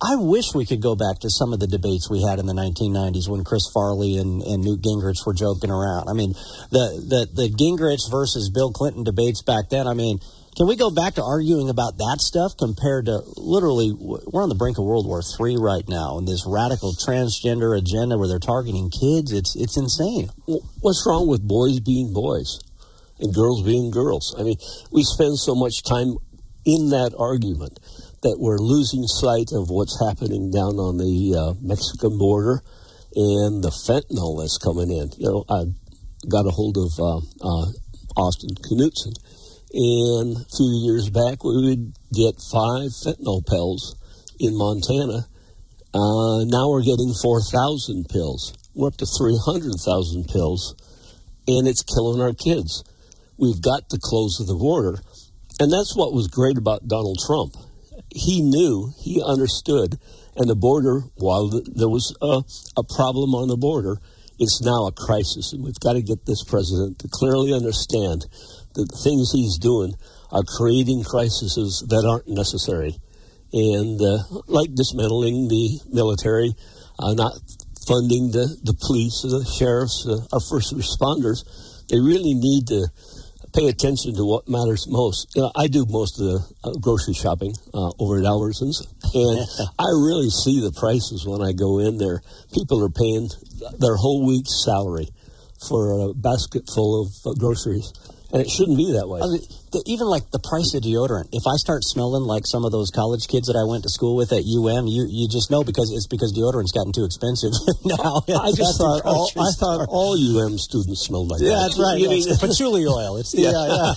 I 0.05 0.17
wish 0.17 0.53
we 0.55 0.67
could 0.67 0.83
go 0.83 0.95
back 0.97 1.21
to 1.21 1.31
some 1.31 1.55
of 1.55 1.61
the 1.61 1.67
debates 1.67 2.11
we 2.11 2.21
had 2.21 2.39
in 2.39 2.45
the 2.45 2.53
1990s 2.53 3.27
when 3.27 3.43
Chris 3.43 3.71
Farley 3.73 4.19
and, 4.19 4.43
and 4.43 4.63
Newt 4.63 4.83
Gingrich 4.83 5.25
were 5.25 5.33
joking 5.33 5.71
around. 5.71 6.11
I 6.11 6.13
mean, 6.13 6.35
the, 6.69 7.01
the, 7.01 7.25
the 7.33 7.49
Gingrich 7.49 8.11
versus 8.11 8.51
Bill 8.53 8.71
Clinton 8.71 9.05
debates 9.05 9.41
back 9.41 9.71
then, 9.71 9.87
I 9.89 9.95
mean, 9.95 10.19
can 10.61 10.69
we 10.69 10.77
go 10.77 10.91
back 10.91 11.15
to 11.15 11.25
arguing 11.25 11.71
about 11.71 11.97
that 11.97 12.21
stuff 12.21 12.53
compared 12.61 13.07
to 13.07 13.25
literally, 13.41 13.97
we're 13.97 14.43
on 14.43 14.51
the 14.51 14.61
brink 14.61 14.77
of 14.77 14.85
World 14.85 15.09
War 15.09 15.25
III 15.25 15.57
right 15.57 15.89
now, 15.89 16.19
and 16.19 16.29
this 16.29 16.45
radical 16.47 16.93
transgender 16.93 17.73
agenda 17.73 18.19
where 18.19 18.29
they're 18.29 18.39
targeting 18.39 18.93
kids, 18.93 19.33
it's, 19.33 19.57
it's 19.57 19.79
insane. 19.81 20.29
What's 20.85 21.03
wrong 21.09 21.27
with 21.27 21.49
boys 21.49 21.81
being 21.81 22.13
boys 22.13 22.61
and 23.19 23.33
girls 23.33 23.65
being 23.65 23.91
girls? 23.91 24.37
I 24.39 24.43
mean, 24.43 24.61
we 24.93 25.03
spend 25.03 25.41
so 25.41 25.55
much 25.55 25.83
time 25.83 26.21
in 26.67 26.91
that 26.91 27.17
argument 27.19 27.81
that 28.25 28.41
we're 28.41 28.57
losing 28.57 29.05
sight 29.05 29.53
of 29.53 29.69
what's 29.69 30.01
happening 30.01 30.49
down 30.49 30.81
on 30.81 30.97
the 30.97 31.37
uh, 31.37 31.53
Mexican 31.61 32.17
border 32.17 32.65
and 33.13 33.61
the 33.61 33.69
fentanyl 33.85 34.41
that's 34.41 34.57
coming 34.57 34.89
in. 34.89 35.13
You 35.21 35.29
know, 35.29 35.45
I 35.45 35.69
got 36.33 36.49
a 36.49 36.57
hold 36.57 36.81
of 36.81 36.89
uh, 36.97 37.21
uh, 37.21 37.69
Austin 38.17 38.57
Knudsen, 38.57 39.13
and 39.77 40.41
a 40.41 40.49
few 40.57 40.73
years 40.89 41.13
back 41.13 41.45
we 41.45 41.69
would 41.69 41.93
get 42.17 42.41
five 42.49 42.97
fentanyl 42.97 43.45
pills 43.45 43.93
in 44.41 44.57
Montana. 44.57 45.29
Uh, 45.93 46.49
now 46.49 46.73
we're 46.73 46.83
getting 46.83 47.13
4,000 47.13 48.09
pills. 48.09 48.57
We're 48.73 48.89
up 48.89 48.97
to 49.05 49.07
300,000 49.07 50.33
pills, 50.33 50.75
and 51.47 51.69
it's 51.69 51.85
killing 51.85 52.25
our 52.25 52.33
kids. 52.33 52.83
We've 53.37 53.61
got 53.61 53.93
to 53.93 54.01
close 54.01 54.41
the 54.41 54.57
border. 54.57 54.97
And 55.61 55.71
that's 55.71 55.95
what 55.95 56.17
was 56.17 56.27
great 56.27 56.57
about 56.57 56.89
Donald 56.89 57.21
Trump 57.29 57.55
he 58.15 58.41
knew, 58.41 58.93
he 59.03 59.21
understood, 59.21 59.99
and 60.37 60.49
the 60.49 60.55
border, 60.55 61.03
while 61.17 61.51
there 61.51 61.89
was 61.89 62.15
a, 62.23 62.43
a 62.79 62.85
problem 62.97 63.35
on 63.35 63.49
the 63.49 63.57
border, 63.57 63.99
it's 64.39 64.63
now 64.63 64.87
a 64.87 64.93
crisis, 64.93 65.53
and 65.53 65.63
we've 65.63 65.79
got 65.79 65.95
to 65.95 66.03
get 66.03 66.27
this 66.27 66.43
president 66.43 66.99
to 67.01 67.09
clearly 67.11 67.53
understand 67.53 68.27
that 68.75 68.87
the 68.91 69.01
things 69.03 69.31
he's 69.31 69.59
doing 69.59 69.95
are 70.31 70.43
creating 70.43 71.05
crises 71.05 71.55
that 71.89 72.03
aren't 72.07 72.27
necessary. 72.27 72.99
And 73.53 74.01
uh, 74.03 74.19
like 74.47 74.75
dismantling 74.75 75.47
the 75.47 75.79
military, 75.93 76.55
uh, 76.99 77.15
not 77.15 77.39
funding 77.87 78.31
the, 78.35 78.51
the 78.63 78.75
police, 78.75 79.23
the 79.23 79.47
sheriffs, 79.47 80.07
uh, 80.09 80.27
our 80.35 80.43
first 80.51 80.75
responders, 80.75 81.47
they 81.87 82.01
really 82.01 82.35
need 82.35 82.67
to 82.69 82.89
pay 83.55 83.69
attention 83.69 84.15
to 84.17 84.25
what 84.27 84.49
matters 84.49 84.87
most. 84.89 85.31
You 85.35 85.43
know, 85.43 85.53
I 85.57 85.69
do 85.69 85.87
most 85.89 86.19
of 86.21 86.27
the 86.27 86.41
uh, 86.65 86.73
grocery 86.81 87.15
shopping 87.15 87.55
uh, 87.73 87.91
over 87.99 88.19
at 88.19 88.25
Albertsons, 88.25 88.83
and 89.15 89.39
I 89.79 89.89
really 89.95 90.31
see 90.31 90.61
the 90.61 90.75
prices 90.75 91.25
when 91.27 91.41
I 91.41 91.53
go 91.53 91.79
in 91.79 91.99
there. 91.99 92.21
People 92.53 92.85
are 92.85 92.91
paying 92.91 93.31
their 93.79 93.97
whole 93.97 94.27
week's 94.27 94.65
salary 94.65 95.09
for 95.69 96.11
a 96.11 96.15
basket 96.15 96.69
full 96.75 97.03
of 97.03 97.09
uh, 97.25 97.35
groceries 97.39 97.93
and 98.35 98.43
it 98.43 98.51
shouldn't 98.51 98.77
be 98.77 98.93
that 98.93 99.09
way. 99.09 99.21
I 99.23 99.31
mean, 99.31 99.47
the, 99.75 99.83
even 99.91 100.07
like 100.07 100.31
the 100.31 100.39
price 100.39 100.73
of 100.73 100.87
deodorant. 100.87 101.29
If 101.35 101.43
I 101.51 101.59
start 101.59 101.83
smelling 101.83 102.23
like 102.23 102.47
some 102.47 102.65
of 102.65 102.71
those 102.71 102.95
college 102.95 103.27
kids 103.27 103.51
that 103.51 103.59
I 103.59 103.67
went 103.67 103.83
to 103.83 103.91
school 103.91 104.15
with 104.15 104.31
at 104.31 104.47
UM, 104.47 104.87
you 104.87 105.05
you 105.11 105.27
just 105.27 105.51
know 105.51 105.67
because 105.67 105.91
it's 105.91 106.07
because 106.07 106.31
deodorant's 106.33 106.73
gotten 106.73 106.95
too 106.95 107.05
expensive 107.05 107.51
now. 107.85 108.23
I 108.31 108.55
just 108.55 108.79
thought 108.81 109.03
all, 109.05 109.29
I 109.35 109.51
thought 109.59 109.91
all 109.91 110.15
UM 110.15 110.57
students 110.57 111.03
smelled 111.03 111.29
like 111.29 111.43
yeah, 111.43 111.59
that. 111.59 111.75
that's 111.75 111.79
right. 111.83 111.99
You 111.99 112.09
mean 112.09 112.25
patchouli 112.39 112.87
oil? 112.87 113.19
It's 113.19 113.35
the, 113.35 113.51
yeah. 113.51 113.59
Uh, 113.59 113.95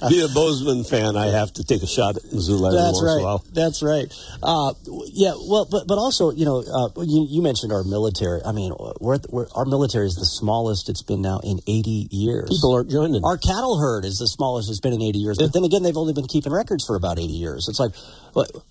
yeah. 0.00 0.08
Be 0.10 0.24
a 0.24 0.32
Bozeman 0.32 0.82
fan, 0.82 1.14
I 1.16 1.28
have 1.28 1.52
to 1.60 1.62
take 1.62 1.84
a 1.84 1.90
shot 1.90 2.16
at 2.16 2.24
Missoula 2.32 2.72
once 2.72 3.04
right. 3.04 3.20
a. 3.20 3.38
That's 3.52 3.84
right. 3.84 4.08
Uh, 4.42 4.72
yeah. 5.12 5.36
Well, 5.36 5.68
but 5.68 5.84
but 5.86 6.00
also 6.00 6.32
you 6.32 6.48
know 6.48 6.64
uh, 6.64 6.88
you, 7.04 7.28
you, 7.28 7.42
mentioned 7.42 7.72
our 7.72 7.84
military. 7.84 8.40
I 8.44 8.52
mean, 8.52 8.72
we're, 9.00 9.18
we're, 9.28 9.46
our 9.54 9.64
military 9.64 10.06
is 10.06 10.16
the 10.16 10.26
smallest 10.26 10.88
it's 10.88 11.02
been 11.02 11.22
now 11.22 11.40
in 11.44 11.60
80 11.66 12.08
years. 12.10 12.48
People 12.48 12.74
aren't 12.74 12.90
joining. 12.90 13.24
Our 13.24 13.36
cattle 13.36 13.78
herd 13.78 14.04
is 14.04 14.18
the 14.18 14.26
smallest 14.38 14.70
it's 14.70 14.80
been 14.80 14.94
in 14.94 15.02
80 15.02 15.18
years. 15.18 15.36
But 15.38 15.52
then 15.52 15.64
again, 15.64 15.82
they've 15.82 15.96
only 15.96 16.14
been 16.14 16.30
keeping 16.30 16.52
records 16.52 16.86
for 16.86 16.94
about 16.94 17.18
80 17.18 17.26
years. 17.34 17.66
It's 17.68 17.82
like 17.82 17.90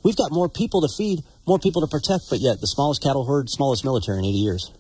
we've 0.04 0.16
got 0.16 0.32
more 0.32 0.48
people 0.48 0.80
to 0.82 0.88
feed, 0.88 1.20
more 1.46 1.60
people 1.60 1.84
to 1.84 1.92
protect, 1.92 2.32
but 2.32 2.40
yet 2.40 2.64
the 2.64 2.72
smallest 2.72 3.04
cattle 3.04 3.28
herd, 3.28 3.50
smallest 3.50 3.84
military 3.84 4.20
in 4.20 4.26
80 4.26 4.38
years. 4.40 4.72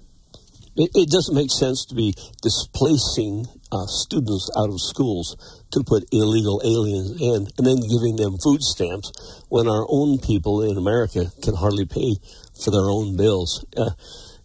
It, 0.77 0.91
it 0.95 1.09
doesn't 1.09 1.35
make 1.35 1.51
sense 1.51 1.85
to 1.89 1.95
be 1.95 2.13
displacing 2.41 3.51
uh, 3.71 3.85
students 4.07 4.47
out 4.55 4.69
of 4.69 4.79
schools 4.79 5.35
to 5.71 5.83
put 5.83 6.07
illegal 6.13 6.61
aliens 6.63 7.19
in 7.19 7.49
and 7.57 7.65
then 7.67 7.83
giving 7.83 8.15
them 8.15 8.37
food 8.39 8.63
stamps 8.63 9.43
when 9.49 9.67
our 9.67 9.85
own 9.89 10.19
people 10.19 10.63
in 10.63 10.77
America 10.77 11.27
can 11.43 11.55
hardly 11.55 11.85
pay 11.85 12.15
for 12.63 12.71
their 12.71 12.87
own 12.87 13.17
bills. 13.17 13.65
Uh, 13.75 13.91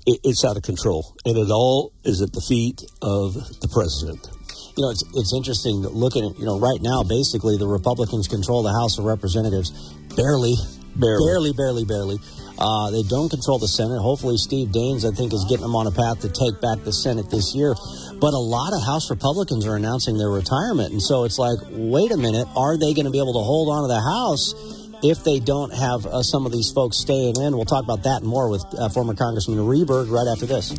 it, 0.07 0.19
it's 0.25 0.45
out 0.45 0.57
of 0.57 0.65
control, 0.65 1.15
and 1.25 1.37
it 1.37 1.51
all 1.53 1.93
is 2.03 2.21
at 2.21 2.33
the 2.33 2.43
feet 2.49 2.83
of 3.01 3.35
the 3.61 3.69
president. 3.71 4.32
You 4.77 4.85
know, 4.85 4.91
it's 4.91 5.05
it's 5.15 5.35
interesting 5.35 5.83
looking 5.83 6.25
at 6.25 6.39
you 6.39 6.47
know 6.47 6.59
right 6.59 6.81
now. 6.81 7.03
Basically, 7.03 7.57
the 7.57 7.69
Republicans 7.69 8.29
control 8.29 8.63
the 8.63 8.73
House 8.73 8.99
of 8.99 9.05
Representatives, 9.05 9.71
barely, 10.17 10.55
barely, 10.97 11.53
barely, 11.53 11.85
barely. 11.85 12.17
barely. 12.19 12.43
Uh, 12.59 12.91
they 12.91 13.03
don't 13.03 13.29
control 13.29 13.59
the 13.59 13.67
Senate. 13.67 13.99
Hopefully, 13.99 14.37
Steve 14.37 14.69
Daines, 14.69 15.05
I 15.05 15.15
think, 15.15 15.33
is 15.33 15.45
getting 15.49 15.67
them 15.67 15.75
on 15.75 15.87
a 15.87 15.91
path 15.91 16.21
to 16.21 16.29
take 16.29 16.61
back 16.61 16.85
the 16.85 16.93
Senate 16.93 17.31
this 17.31 17.55
year. 17.55 17.75
But 18.21 18.35
a 18.35 18.39
lot 18.39 18.73
of 18.73 18.85
House 18.85 19.11
Republicans 19.11 19.67
are 19.67 19.75
announcing 19.75 20.17
their 20.17 20.31
retirement. 20.31 20.93
And 20.93 21.03
so 21.03 21.25
it's 21.25 21.39
like, 21.39 21.59
wait 21.71 22.13
a 22.13 22.17
minute, 22.17 22.47
are 22.55 22.79
they 22.79 22.95
going 22.95 23.07
to 23.07 23.11
be 23.11 23.19
able 23.19 23.35
to 23.35 23.43
hold 23.43 23.69
on 23.69 23.83
to 23.83 23.91
the 23.91 24.01
House 24.01 24.55
if 25.03 25.25
they 25.25 25.41
don't 25.41 25.75
have 25.75 26.07
uh, 26.07 26.23
some 26.23 26.47
of 26.47 26.53
these 26.53 26.71
folks 26.71 27.01
staying 27.01 27.35
in? 27.41 27.57
We'll 27.57 27.67
talk 27.67 27.85
about 27.85 28.05
that 28.05 28.23
and 28.23 28.31
more 28.31 28.49
with 28.49 28.63
uh, 28.79 28.89
former 28.91 29.15
Congressman 29.15 29.59
Rehberg 29.59 30.11
right 30.11 30.31
after 30.31 30.47
this. 30.47 30.71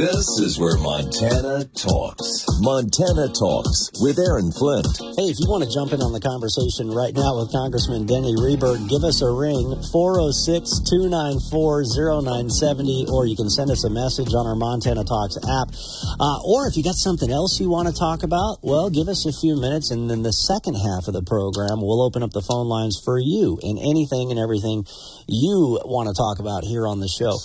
This 0.00 0.40
is 0.40 0.56
where 0.56 0.80
Montana 0.80 1.68
talks. 1.76 2.48
Montana 2.64 3.28
Talks 3.36 3.92
with 4.00 4.16
Aaron 4.16 4.48
Flint. 4.48 4.88
Hey, 5.20 5.28
if 5.28 5.36
you 5.36 5.44
want 5.44 5.60
to 5.60 5.68
jump 5.68 5.92
in 5.92 6.00
on 6.00 6.16
the 6.16 6.24
conversation 6.24 6.88
right 6.88 7.12
now 7.12 7.36
with 7.36 7.52
Congressman 7.52 8.08
Denny 8.08 8.32
Rehberg, 8.32 8.88
give 8.88 9.04
us 9.04 9.20
a 9.20 9.28
ring, 9.28 9.76
406 9.92 10.88
294 10.88 11.84
0970, 12.24 13.12
or 13.12 13.28
you 13.28 13.36
can 13.36 13.52
send 13.52 13.68
us 13.68 13.84
a 13.84 13.92
message 13.92 14.32
on 14.32 14.48
our 14.48 14.56
Montana 14.56 15.04
Talks 15.04 15.36
app. 15.36 15.68
Uh, 16.16 16.48
or 16.48 16.64
if 16.64 16.80
you 16.80 16.82
got 16.82 16.96
something 16.96 17.28
else 17.28 17.60
you 17.60 17.68
want 17.68 17.84
to 17.84 17.92
talk 17.92 18.24
about, 18.24 18.64
well, 18.64 18.88
give 18.88 19.12
us 19.12 19.28
a 19.28 19.36
few 19.36 19.52
minutes, 19.60 19.92
and 19.92 20.08
then 20.08 20.24
the 20.24 20.32
second 20.32 20.80
half 20.80 21.12
of 21.12 21.12
the 21.12 21.20
program, 21.28 21.84
we'll 21.84 22.00
open 22.00 22.24
up 22.24 22.32
the 22.32 22.40
phone 22.40 22.72
lines 22.72 22.96
for 22.96 23.20
you 23.20 23.60
and 23.60 23.76
anything 23.76 24.32
and 24.32 24.40
everything 24.40 24.80
you 25.28 25.76
want 25.84 26.08
to 26.08 26.16
talk 26.16 26.40
about 26.40 26.64
here 26.64 26.88
on 26.88 27.04
the 27.04 27.08
show. 27.12 27.36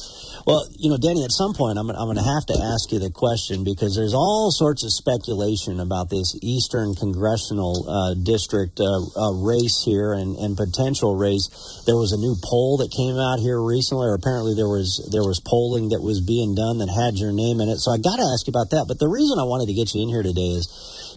Well, 0.45 0.69
you 0.77 0.93
know, 0.93 0.97
Denny, 1.01 1.25
at 1.25 1.33
some 1.33 1.57
point 1.57 1.79
I'm, 1.79 1.89
I'm 1.89 2.05
going 2.05 2.21
to 2.21 2.29
have 2.37 2.45
to 2.53 2.57
ask 2.69 2.93
you 2.93 3.01
the 3.01 3.09
question 3.09 3.65
because 3.65 3.97
there's 3.97 4.13
all 4.13 4.53
sorts 4.53 4.85
of 4.85 4.93
speculation 4.93 5.81
about 5.81 6.13
this 6.13 6.37
Eastern 6.45 6.93
Congressional 6.93 7.89
uh, 7.89 8.13
District 8.13 8.77
uh, 8.77 8.85
uh, 8.85 9.33
race 9.41 9.81
here 9.81 10.13
and, 10.13 10.37
and 10.37 10.53
potential 10.53 11.17
race. 11.17 11.49
There 11.89 11.97
was 11.97 12.13
a 12.13 12.21
new 12.21 12.37
poll 12.45 12.77
that 12.85 12.93
came 12.93 13.17
out 13.17 13.41
here 13.41 13.57
recently, 13.57 14.05
or 14.05 14.13
apparently 14.13 14.53
there 14.53 14.69
was 14.69 15.01
there 15.09 15.25
was 15.25 15.41
polling 15.41 15.89
that 15.89 16.05
was 16.05 16.21
being 16.21 16.53
done 16.53 16.77
that 16.77 16.93
had 16.93 17.17
your 17.17 17.33
name 17.33 17.57
in 17.57 17.65
it. 17.65 17.81
So 17.81 17.89
I 17.89 17.97
got 17.97 18.21
to 18.21 18.27
ask 18.29 18.45
you 18.45 18.53
about 18.53 18.69
that. 18.69 18.85
But 18.85 19.01
the 19.01 19.09
reason 19.09 19.41
I 19.41 19.49
wanted 19.49 19.65
to 19.73 19.73
get 19.73 19.97
you 19.97 20.05
in 20.05 20.13
here 20.13 20.21
today 20.21 20.61
is 20.61 20.69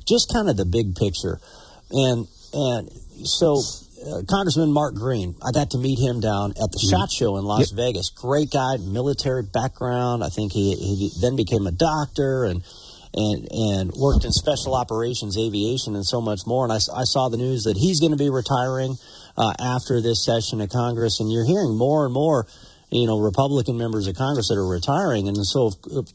just 0.08 0.32
kind 0.32 0.48
of 0.48 0.56
the 0.56 0.64
big 0.64 0.96
picture, 0.96 1.36
and 1.92 2.24
and 2.56 2.88
so 3.28 3.60
uh, 4.08 4.22
Congressman 4.28 4.72
Mark 4.72 4.94
Green. 4.94 5.36
I 5.44 5.52
got 5.52 5.70
to 5.72 5.78
meet 5.78 5.98
him 5.98 6.20
down 6.20 6.50
at 6.52 6.72
the 6.72 6.80
mm-hmm. 6.80 6.96
SHOT 6.96 7.10
Show 7.12 7.36
in 7.36 7.44
Las 7.44 7.70
yep. 7.70 7.76
Vegas. 7.76 8.10
Great 8.10 8.50
guy, 8.50 8.76
military 8.78 9.42
background. 9.42 10.24
I 10.24 10.28
think 10.28 10.52
he, 10.52 10.74
he 10.74 11.10
then 11.20 11.36
became 11.36 11.66
a 11.66 11.72
doctor 11.72 12.44
and 12.44 12.62
and 13.14 13.48
and 13.50 13.92
worked 13.96 14.24
in 14.24 14.32
special 14.32 14.74
operations, 14.74 15.36
aviation, 15.38 15.94
and 15.94 16.04
so 16.04 16.20
much 16.20 16.40
more. 16.46 16.64
And 16.64 16.72
I, 16.72 16.80
I 16.94 17.04
saw 17.04 17.28
the 17.28 17.36
news 17.36 17.64
that 17.64 17.76
he's 17.76 18.00
going 18.00 18.12
to 18.12 18.18
be 18.18 18.30
retiring 18.30 18.96
uh, 19.36 19.52
after 19.58 20.00
this 20.00 20.24
session 20.24 20.60
of 20.60 20.68
Congress. 20.68 21.20
And 21.20 21.32
you're 21.32 21.46
hearing 21.46 21.76
more 21.76 22.04
and 22.04 22.12
more, 22.12 22.46
you 22.90 23.06
know, 23.06 23.18
Republican 23.18 23.78
members 23.78 24.06
of 24.06 24.16
Congress 24.16 24.48
that 24.48 24.56
are 24.56 24.66
retiring. 24.66 25.28
And 25.28 25.36
so, 25.46 25.68
if, 25.68 26.06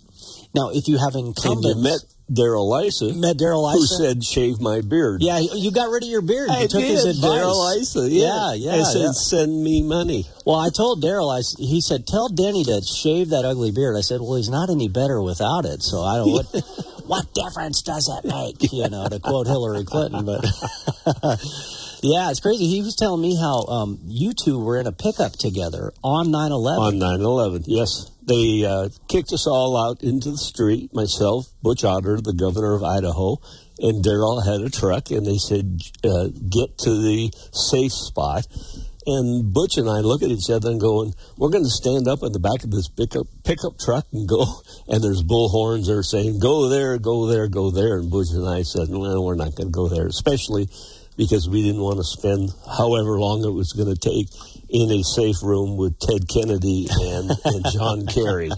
now 0.53 0.69
if 0.73 0.87
you 0.87 0.97
have 0.97 1.15
incumbents, 1.15 2.12
Darrell 2.31 2.73
Issa, 2.75 3.13
met 3.13 3.37
Darrell 3.37 3.69
Issa, 3.69 3.77
who 3.77 3.85
said, 3.85 4.23
"Shave 4.23 4.61
my 4.61 4.81
beard." 4.81 5.21
Yeah, 5.21 5.39
you 5.39 5.71
got 5.71 5.89
rid 5.89 6.03
of 6.03 6.09
your 6.09 6.21
beard. 6.21 6.49
I 6.49 6.61
you 6.61 6.67
took 6.67 6.81
did. 6.81 6.91
his 6.91 7.05
advice. 7.05 7.31
Darrell 7.31 7.67
Issa, 7.77 8.09
yeah, 8.09 8.53
yeah. 8.53 8.75
I 8.75 8.83
said, 8.83 9.01
yeah. 9.01 9.11
"Send 9.11 9.63
me 9.63 9.83
money." 9.83 10.27
Well, 10.45 10.59
I 10.59 10.69
told 10.69 11.01
Darrell. 11.01 11.29
I 11.29 11.41
he 11.57 11.81
said, 11.81 12.07
"Tell 12.07 12.29
Denny 12.29 12.63
to 12.63 12.81
shave 12.81 13.29
that 13.29 13.45
ugly 13.45 13.71
beard." 13.71 13.95
I 13.97 14.01
said, 14.01 14.21
"Well, 14.21 14.35
he's 14.35 14.49
not 14.49 14.69
any 14.69 14.87
better 14.87 15.21
without 15.21 15.65
it." 15.65 15.83
So 15.83 16.01
I 16.01 16.17
don't 16.17 16.31
what 16.31 16.45
what 17.07 17.33
difference 17.33 17.81
does 17.81 18.09
it 18.09 18.27
make? 18.27 18.71
You 18.71 18.89
know, 18.89 19.07
to 19.07 19.19
quote 19.19 19.47
Hillary 19.47 19.83
Clinton, 19.83 20.25
but. 20.25 20.45
Yeah, 22.03 22.31
it's 22.31 22.41
crazy. 22.41 22.67
He 22.67 22.81
was 22.81 22.97
telling 22.97 23.21
me 23.21 23.37
how 23.39 23.63
um, 23.63 23.97
you 24.03 24.33
two 24.33 24.59
were 24.59 24.77
in 24.77 24.87
a 24.87 24.91
pickup 24.91 25.37
together 25.37 25.93
on 26.03 26.31
9 26.31 26.51
11. 26.51 26.83
On 26.83 26.99
9 26.99 27.21
11, 27.21 27.63
yes. 27.65 28.11
They 28.25 28.63
uh, 28.65 28.89
kicked 29.09 29.33
us 29.33 29.47
all 29.47 29.75
out 29.75 30.01
into 30.01 30.31
the 30.31 30.37
street. 30.37 30.93
Myself, 30.93 31.47
Butch 31.61 31.83
Otter, 31.83 32.21
the 32.21 32.33
governor 32.33 32.73
of 32.73 32.83
Idaho, 32.83 33.37
and 33.79 34.03
Darrell 34.03 34.41
had 34.41 34.61
a 34.61 34.69
truck, 34.69 35.11
and 35.11 35.25
they 35.25 35.37
said, 35.37 35.81
uh, 36.05 36.27
get 36.27 36.77
to 36.79 36.91
the 36.91 37.31
safe 37.51 37.91
spot. 37.91 38.47
And 39.05 39.51
Butch 39.51 39.75
and 39.75 39.89
I 39.89 39.99
look 39.99 40.23
at 40.23 40.29
each 40.29 40.49
other 40.49 40.71
and 40.71 40.79
going, 40.79 41.13
we're 41.37 41.49
going 41.49 41.65
to 41.65 41.69
stand 41.69 42.07
up 42.07 42.23
in 42.23 42.31
the 42.31 42.39
back 42.39 42.63
of 42.63 42.71
this 42.71 42.87
pickup, 42.87 43.27
pickup 43.43 43.77
truck 43.77 44.05
and 44.13 44.27
go. 44.27 44.45
And 44.85 45.01
there's 45.01 45.23
bullhorns 45.23 45.87
that 45.87 45.95
are 45.95 46.03
saying, 46.03 46.39
go 46.39 46.67
there, 46.67 46.99
go 46.99 47.25
there, 47.25 47.47
go 47.47 47.71
there. 47.71 47.97
And 47.97 48.11
Butch 48.11 48.27
and 48.31 48.47
I 48.47 48.63
said, 48.63 48.89
well, 48.89 49.23
we're 49.23 49.35
not 49.35 49.55
going 49.55 49.71
to 49.71 49.71
go 49.71 49.87
there, 49.87 50.07
especially 50.07 50.67
because 51.15 51.47
we 51.49 51.63
didn't 51.63 51.81
want 51.81 51.97
to 51.97 52.03
spend 52.03 52.49
however 52.77 53.19
long 53.19 53.45
it 53.45 53.53
was 53.53 53.71
going 53.71 53.87
to 53.87 53.99
take 53.99 54.27
in 54.73 54.89
a 54.89 55.03
safe 55.03 55.43
room 55.43 55.77
with 55.77 55.93
Ted 55.99 56.27
Kennedy 56.27 56.87
and, 56.89 57.29
and 57.45 57.63
John 57.71 58.07
Kerry. 58.13 58.49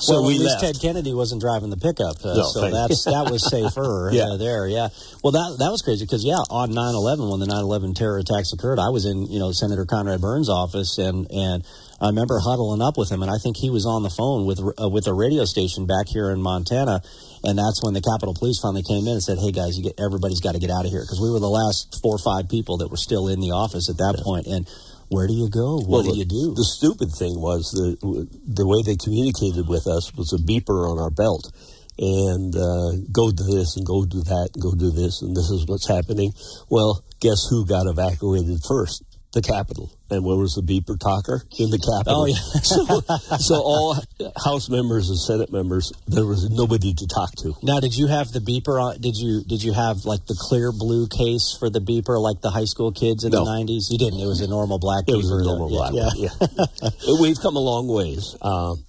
So 0.00 0.14
well, 0.14 0.26
we 0.26 0.34
at 0.34 0.40
least 0.40 0.62
left. 0.62 0.64
Ted 0.64 0.80
Kennedy 0.80 1.12
wasn't 1.12 1.42
driving 1.42 1.68
the 1.68 1.76
pickup, 1.76 2.16
uh, 2.24 2.32
no, 2.32 2.48
so 2.48 2.70
that's 2.70 3.04
that 3.04 3.28
was 3.30 3.44
safer 3.44 4.08
uh, 4.10 4.12
yeah. 4.12 4.32
Uh, 4.32 4.36
there. 4.38 4.66
Yeah. 4.66 4.88
Well, 5.22 5.36
that 5.36 5.60
that 5.60 5.68
was 5.68 5.82
crazy 5.82 6.06
because 6.06 6.24
yeah, 6.24 6.40
on 6.48 6.72
9/11 6.72 7.30
when 7.30 7.40
the 7.40 7.46
9/11 7.46 7.94
terror 7.94 8.16
attacks 8.16 8.54
occurred, 8.54 8.80
I 8.80 8.88
was 8.88 9.04
in 9.04 9.26
you 9.26 9.38
know 9.38 9.52
Senator 9.52 9.84
Conrad 9.84 10.22
Burns' 10.22 10.48
office 10.48 10.96
and 10.96 11.30
and 11.30 11.62
I 12.00 12.08
remember 12.08 12.40
huddling 12.40 12.80
up 12.80 12.96
with 12.96 13.12
him, 13.12 13.20
and 13.20 13.30
I 13.30 13.36
think 13.36 13.58
he 13.58 13.68
was 13.68 13.84
on 13.84 14.02
the 14.02 14.08
phone 14.08 14.46
with 14.46 14.58
uh, 14.58 14.88
with 14.88 15.06
a 15.06 15.12
radio 15.12 15.44
station 15.44 15.84
back 15.84 16.08
here 16.08 16.30
in 16.30 16.40
Montana, 16.40 17.02
and 17.44 17.58
that's 17.58 17.84
when 17.84 17.92
the 17.92 18.00
Capitol 18.00 18.32
Police 18.32 18.58
finally 18.58 18.82
came 18.82 19.04
in 19.04 19.20
and 19.20 19.22
said, 19.22 19.36
"Hey 19.36 19.52
guys, 19.52 19.76
get, 19.76 20.00
everybody's 20.00 20.40
got 20.40 20.56
to 20.56 20.58
get 20.58 20.70
out 20.72 20.88
of 20.88 20.90
here," 20.90 21.04
because 21.04 21.20
we 21.20 21.28
were 21.28 21.44
the 21.44 21.52
last 21.52 22.00
four 22.00 22.16
or 22.16 22.24
five 22.24 22.48
people 22.48 22.78
that 22.78 22.88
were 22.88 22.96
still 22.96 23.28
in 23.28 23.40
the 23.40 23.52
office 23.52 23.92
at 23.92 24.00
that 24.00 24.16
yeah. 24.16 24.24
point, 24.24 24.46
and 24.48 24.64
where 25.10 25.26
do 25.26 25.34
you 25.34 25.50
go? 25.50 25.82
What 25.82 26.06
well, 26.06 26.14
do 26.14 26.18
you 26.18 26.24
do? 26.24 26.54
The 26.54 26.70
stupid 26.78 27.10
thing 27.10 27.34
was 27.34 27.74
the 27.74 27.98
the 28.46 28.66
way 28.66 28.86
they 28.86 28.94
communicated 28.94 29.66
with 29.66 29.86
us 29.90 30.14
was 30.14 30.30
a 30.32 30.38
beeper 30.38 30.86
on 30.86 31.02
our 31.02 31.10
belt, 31.10 31.50
and 31.98 32.54
uh, 32.54 32.94
go 33.10 33.34
do 33.34 33.42
this 33.42 33.74
and 33.74 33.84
go 33.84 34.06
do 34.06 34.22
that 34.22 34.54
and 34.54 34.62
go 34.62 34.70
do 34.72 34.94
this 34.94 35.20
and 35.20 35.34
this 35.34 35.50
is 35.50 35.66
what's 35.66 35.90
happening. 35.90 36.30
Well, 36.70 37.02
guess 37.18 37.42
who 37.50 37.66
got 37.66 37.90
evacuated 37.90 38.62
first? 38.62 39.02
The 39.32 39.42
Capitol. 39.42 39.90
And 40.10 40.24
where 40.24 40.36
was 40.36 40.54
the 40.54 40.62
beeper 40.62 40.98
talker? 40.98 41.42
In 41.58 41.70
the 41.70 41.78
Capitol. 41.78 42.22
Oh, 42.22 42.26
yeah. 42.26 42.34
so, 42.66 43.36
so 43.38 43.54
all 43.62 43.96
House 44.44 44.68
members 44.68 45.08
and 45.08 45.18
Senate 45.18 45.52
members, 45.52 45.92
there 46.08 46.26
was 46.26 46.50
nobody 46.50 46.92
to 46.94 47.06
talk 47.06 47.30
to. 47.42 47.54
Now, 47.62 47.78
did 47.78 47.96
you 47.96 48.08
have 48.08 48.32
the 48.32 48.40
beeper 48.40 48.82
on? 48.82 49.00
Did 49.00 49.16
you 49.16 49.44
did 49.44 49.62
you 49.62 49.72
have 49.72 50.04
like 50.04 50.26
the 50.26 50.34
clear 50.34 50.72
blue 50.72 51.06
case 51.06 51.56
for 51.58 51.70
the 51.70 51.80
beeper, 51.80 52.20
like 52.20 52.40
the 52.40 52.50
high 52.50 52.64
school 52.64 52.90
kids 52.90 53.22
in 53.22 53.30
no. 53.30 53.44
the 53.44 53.50
'90s? 53.50 53.90
You 53.90 53.98
didn't. 53.98 54.18
It 54.18 54.26
was 54.26 54.40
a 54.40 54.48
normal 54.48 54.78
black. 54.78 55.04
It 55.06 55.12
beeper. 55.12 55.22
was 55.22 55.30
a 55.30 55.44
normal 55.44 55.68
black. 55.68 55.92
Yeah. 55.94 56.10
yeah. 56.18 57.20
We've 57.20 57.38
come 57.38 57.54
a 57.54 57.62
long 57.62 57.86
ways. 57.86 58.34
Um, 58.42 58.82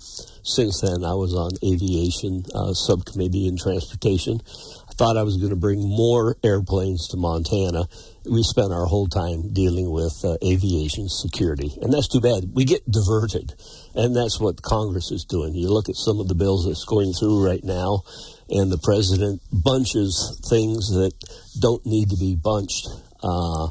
since 0.43 0.81
then, 0.81 1.05
I 1.05 1.13
was 1.13 1.35
on 1.35 1.51
aviation 1.61 2.43
uh, 2.55 2.73
subcommittee 2.73 3.47
and 3.47 3.59
transportation. 3.59 4.41
I 4.89 4.93
thought 4.93 5.17
I 5.17 5.23
was 5.23 5.37
going 5.37 5.51
to 5.51 5.55
bring 5.55 5.79
more 5.79 6.35
airplanes 6.43 7.07
to 7.09 7.17
Montana 7.17 7.85
we 8.25 8.43
spent 8.43 8.71
our 8.71 8.85
whole 8.85 9.07
time 9.07 9.51
dealing 9.53 9.89
with 9.89 10.13
uh, 10.23 10.37
aviation 10.43 11.09
security, 11.09 11.71
and 11.81 11.91
that's 11.91 12.07
too 12.07 12.21
bad. 12.21 12.51
We 12.53 12.65
get 12.65 12.89
diverted, 12.89 13.53
and 13.95 14.15
that's 14.15 14.39
what 14.39 14.61
Congress 14.61 15.11
is 15.11 15.25
doing. 15.25 15.55
You 15.55 15.69
look 15.69 15.89
at 15.89 15.95
some 15.95 16.19
of 16.19 16.27
the 16.27 16.35
bills 16.35 16.65
that's 16.65 16.85
going 16.85 17.13
through 17.13 17.45
right 17.45 17.63
now, 17.63 18.03
and 18.49 18.71
the 18.71 18.81
president 18.83 19.41
bunches 19.51 20.39
things 20.49 20.89
that 20.89 21.13
don't 21.59 21.85
need 21.85 22.09
to 22.09 22.17
be 22.17 22.35
bunched, 22.35 22.87
uh, 23.23 23.69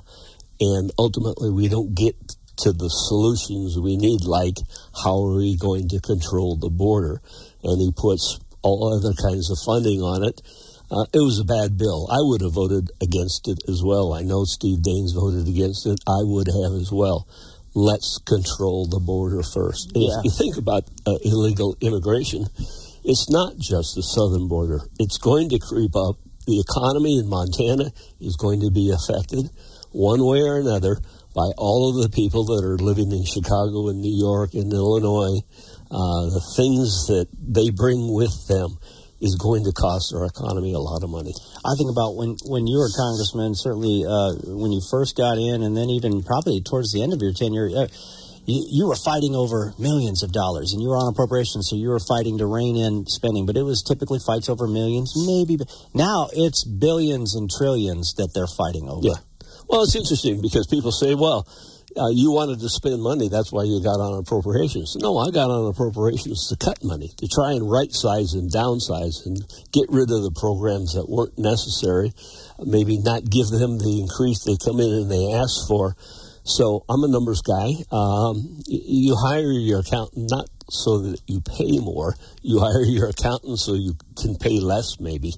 and 0.61 0.91
ultimately 0.99 1.51
we 1.51 1.69
don't 1.69 1.95
get 1.95 2.17
to 2.59 2.73
the 2.73 2.89
solutions 2.89 3.79
we 3.79 3.97
need, 3.97 4.25
like 4.25 4.57
how 5.05 5.25
are 5.25 5.37
we 5.37 5.57
going 5.57 5.89
to 5.89 6.01
control 6.01 6.57
the 6.57 6.69
border? 6.69 7.23
And 7.63 7.81
he 7.81 7.91
puts 7.97 8.39
all 8.63 8.93
other 8.93 9.15
kinds 9.15 9.51
of 9.51 9.57
funding 9.65 10.01
on 10.01 10.23
it 10.25 10.41
uh, 10.91 11.07
it 11.15 11.23
was 11.23 11.39
a 11.39 11.47
bad 11.47 11.79
bill. 11.79 12.11
I 12.11 12.19
would 12.21 12.43
have 12.43 12.55
voted 12.55 12.91
against 13.01 13.47
it 13.47 13.63
as 13.69 13.83
well. 13.85 14.13
I 14.13 14.23
know 14.23 14.45
Steve 14.45 14.83
Daines 14.83 15.15
voted 15.15 15.47
against 15.47 15.87
it. 15.87 15.99
I 16.07 16.27
would 16.27 16.49
have 16.49 16.75
as 16.75 16.91
well. 16.93 17.27
Let's 17.75 18.19
control 18.27 18.87
the 18.91 18.99
border 18.99 19.43
first. 19.43 19.93
Yeah. 19.95 20.19
If 20.19 20.25
you 20.25 20.33
think 20.35 20.57
about 20.59 20.85
uh, 21.07 21.23
illegal 21.23 21.77
immigration, 21.81 22.47
it's 23.05 23.31
not 23.31 23.55
just 23.59 23.95
the 23.95 24.03
southern 24.03 24.49
border. 24.49 24.81
It's 24.99 25.19
going 25.19 25.49
to 25.51 25.59
creep 25.59 25.95
up 25.95 26.19
the 26.47 26.59
economy 26.59 27.19
in 27.19 27.29
Montana 27.29 27.93
is 28.21 28.37
going 28.37 28.61
to 28.61 28.71
be 28.71 28.91
affected 28.91 29.51
one 29.93 30.25
way 30.25 30.43
or 30.43 30.59
another 30.59 30.99
by 31.35 31.47
all 31.57 31.91
of 31.91 32.03
the 32.03 32.11
people 32.11 32.45
that 32.47 32.65
are 32.65 32.79
living 32.79 33.13
in 33.13 33.25
Chicago 33.25 33.89
and 33.89 34.01
New 34.01 34.17
York 34.19 34.55
and 34.55 34.73
Illinois. 34.73 35.39
Uh, 35.91 36.27
the 36.31 36.43
things 36.57 37.07
that 37.07 37.27
they 37.39 37.71
bring 37.71 38.15
with 38.15 38.35
them 38.49 38.79
is 39.21 39.37
going 39.37 39.65
to 39.65 39.73
cost 39.73 40.13
our 40.17 40.25
economy 40.25 40.73
a 40.73 40.81
lot 40.81 41.05
of 41.05 41.11
money. 41.11 41.33
I 41.65 41.77
think 41.77 41.93
about 41.93 42.17
when, 42.17 42.37
when 42.49 42.67
you 42.67 42.81
were 42.81 42.89
congressman, 42.97 43.55
certainly 43.55 44.05
uh, 44.09 44.57
when 44.57 44.73
you 44.73 44.81
first 44.91 45.17
got 45.17 45.37
in, 45.37 45.63
and 45.63 45.77
then 45.77 45.91
even 45.91 46.23
probably 46.23 46.61
towards 46.65 46.93
the 46.93 47.03
end 47.03 47.13
of 47.13 47.21
your 47.21 47.33
tenure. 47.33 47.69
Uh, 47.69 47.89
you, 48.47 48.67
you, 48.73 48.89
were 48.89 48.97
fighting 48.97 49.37
over 49.37 49.75
millions 49.79 50.23
of 50.25 50.33
dollars, 50.33 50.73
and 50.73 50.83
you 50.83 50.89
were 50.89 50.97
on 50.97 51.13
appropriations, 51.13 51.69
so 51.69 51.77
you 51.77 51.89
were 51.89 52.01
fighting 52.01 52.39
to 52.39 52.47
rein 52.47 52.75
in 52.75 53.07
spending. 53.07 53.45
But 53.45 53.57
it 53.57 53.63
was 53.63 53.85
typically 53.85 54.19
fights 54.19 54.49
over 54.49 54.67
millions, 54.67 55.13
maybe. 55.15 55.61
Now 55.95 56.29
it's 56.33 56.65
billions 56.65 57.37
and 57.37 57.51
trillions 57.51 58.15
that 58.17 58.33
they're 58.35 58.51
fighting 58.51 58.89
over. 58.89 59.07
Yeah. 59.07 59.21
Well, 59.69 59.85
it's 59.85 59.95
interesting 59.95 60.41
because 60.41 60.67
people 60.67 60.91
say, 60.91 61.15
well, 61.15 61.47
uh, 61.97 62.11
you 62.13 62.31
wanted 62.31 62.61
to 62.61 62.69
spend 62.69 63.03
money, 63.03 63.29
that's 63.29 63.53
why 63.53 63.65
you 63.65 63.83
got 63.83 63.99
on 63.99 64.19
appropriations. 64.19 64.97
No, 65.01 65.19
I 65.19 65.31
got 65.31 65.51
on 65.51 65.67
appropriations 65.67 66.49
to 66.51 66.57
cut 66.57 66.83
money, 66.83 67.11
to 67.19 67.29
try 67.29 67.53
and 67.53 67.71
right 67.71 67.91
size 67.91 68.35
and 68.35 68.51
downsize 68.51 69.27
and 69.27 69.43
get 69.73 69.91
rid 69.91 70.11
of 70.11 70.23
the 70.23 70.35
programs 70.39 70.95
that 70.95 71.09
weren't 71.09 71.39
necessary, 71.39 72.13
maybe 72.59 72.99
not 72.99 73.29
give 73.29 73.49
them 73.49 73.79
the 73.79 74.01
increase 74.01 74.45
they 74.45 74.57
come 74.63 74.79
in 74.79 74.91
and 74.91 75.11
they 75.11 75.33
ask 75.35 75.67
for. 75.67 75.97
So 76.45 76.85
I'm 76.89 77.05
a 77.05 77.09
numbers 77.09 77.43
guy. 77.43 77.75
Um, 77.93 78.63
you 78.67 79.15
hire 79.15 79.53
your 79.53 79.81
accountant 79.81 80.31
not 80.31 80.49
so 80.71 80.99
that 81.11 81.21
you 81.27 81.41
pay 81.41 81.79
more, 81.79 82.15
you 82.43 82.61
hire 82.61 82.83
your 82.83 83.09
accountant 83.09 83.59
so 83.59 83.75
you 83.75 83.95
can 84.17 84.37
pay 84.37 84.61
less, 84.61 84.99
maybe 85.01 85.33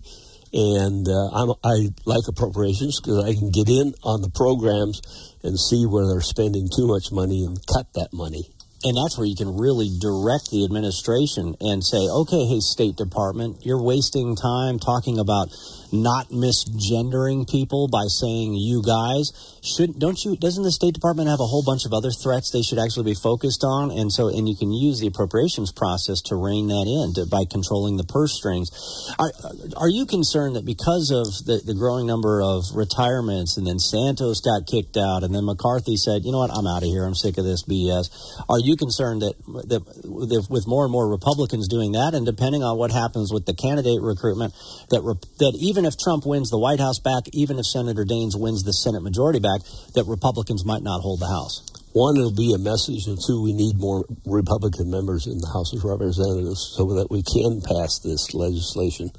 and 0.52 1.08
uh, 1.08 1.56
i 1.64 1.88
like 2.04 2.28
appropriations 2.28 3.00
because 3.00 3.24
I 3.24 3.32
can 3.32 3.50
get 3.50 3.68
in 3.68 3.94
on 4.04 4.20
the 4.20 4.28
programs 4.28 5.00
and 5.42 5.58
see 5.58 5.84
where 5.86 6.06
they're 6.06 6.20
spending 6.20 6.68
too 6.74 6.86
much 6.86 7.10
money 7.10 7.44
and 7.44 7.58
cut 7.66 7.92
that 7.94 8.12
money. 8.12 8.51
And 8.84 8.96
that's 8.96 9.16
where 9.16 9.26
you 9.26 9.36
can 9.36 9.56
really 9.56 9.90
direct 10.00 10.50
the 10.50 10.64
administration 10.64 11.54
and 11.60 11.84
say, 11.84 11.98
okay, 11.98 12.46
hey, 12.46 12.60
State 12.60 12.96
Department, 12.96 13.64
you're 13.64 13.82
wasting 13.82 14.34
time 14.34 14.78
talking 14.78 15.18
about 15.18 15.48
not 15.92 16.30
misgendering 16.30 17.48
people 17.48 17.86
by 17.86 18.08
saying 18.08 18.54
you 18.56 18.82
guys 18.82 19.30
shouldn't. 19.62 19.98
don't 19.98 20.24
you 20.24 20.34
doesn't 20.36 20.64
the 20.64 20.72
state 20.72 20.94
department 20.94 21.28
have 21.28 21.38
a 21.38 21.46
whole 21.46 21.62
bunch 21.62 21.84
of 21.84 21.92
other 21.92 22.10
threats 22.10 22.50
they 22.50 22.62
should 22.62 22.80
actually 22.80 23.04
be 23.04 23.14
focused 23.14 23.62
on 23.62 23.92
and 23.92 24.10
so 24.10 24.28
and 24.28 24.48
you 24.48 24.56
can 24.56 24.72
use 24.72 24.98
the 24.98 25.06
appropriations 25.06 25.70
process 25.70 26.22
to 26.24 26.34
rein 26.34 26.66
that 26.66 26.88
in 26.88 27.12
to, 27.12 27.28
by 27.28 27.44
controlling 27.44 28.00
the 28.00 28.08
purse 28.08 28.32
strings 28.32 28.72
are, 29.20 29.30
are 29.76 29.92
you 29.92 30.06
concerned 30.06 30.56
that 30.56 30.64
because 30.64 31.12
of 31.12 31.28
the, 31.44 31.60
the 31.62 31.76
growing 31.76 32.06
number 32.08 32.40
of 32.40 32.64
retirements 32.74 33.60
and 33.60 33.66
then 33.66 33.78
santos 33.78 34.40
got 34.40 34.66
kicked 34.66 34.96
out 34.96 35.22
and 35.22 35.34
then 35.36 35.44
mccarthy 35.44 36.00
said 36.00 36.24
you 36.24 36.32
know 36.32 36.40
what 36.40 36.50
i'm 36.50 36.66
out 36.66 36.82
of 36.82 36.88
here 36.88 37.04
i'm 37.04 37.14
sick 37.14 37.36
of 37.36 37.44
this 37.44 37.62
bs 37.68 38.08
are 38.48 38.58
you 38.58 38.71
concerned 38.76 39.20
that, 39.20 39.36
that 39.68 39.82
with 40.08 40.64
more 40.66 40.84
and 40.84 40.92
more 40.92 41.10
republicans 41.10 41.68
doing 41.68 41.92
that 41.92 42.14
and 42.14 42.24
depending 42.24 42.62
on 42.62 42.78
what 42.78 42.90
happens 42.90 43.32
with 43.32 43.44
the 43.44 43.54
candidate 43.54 44.00
recruitment 44.00 44.54
that 44.88 45.02
that 45.38 45.52
even 45.60 45.82
even 45.82 45.90
if 45.90 45.98
Trump 45.98 46.22
wins 46.24 46.48
the 46.50 46.62
White 46.62 46.78
House 46.78 47.00
back, 47.02 47.26
even 47.32 47.58
if 47.58 47.66
Senator 47.66 48.04
Daines 48.06 48.38
wins 48.38 48.62
the 48.62 48.70
Senate 48.70 49.02
majority 49.02 49.40
back, 49.40 49.66
that 49.98 50.06
Republicans 50.06 50.62
might 50.64 50.86
not 50.86 51.02
hold 51.02 51.18
the 51.18 51.26
House. 51.26 51.66
One, 51.90 52.14
it'll 52.16 52.30
be 52.30 52.54
a 52.54 52.62
message, 52.62 53.10
and 53.10 53.18
two, 53.18 53.42
we 53.42 53.50
need 53.50 53.82
more 53.82 54.06
Republican 54.24 54.86
members 54.88 55.26
in 55.26 55.42
the 55.42 55.50
House 55.50 55.74
of 55.74 55.82
Representatives 55.82 56.70
so 56.78 56.86
that 56.94 57.10
we 57.10 57.26
can 57.26 57.58
pass 57.66 57.98
this 57.98 58.30
legislation. 58.30 59.10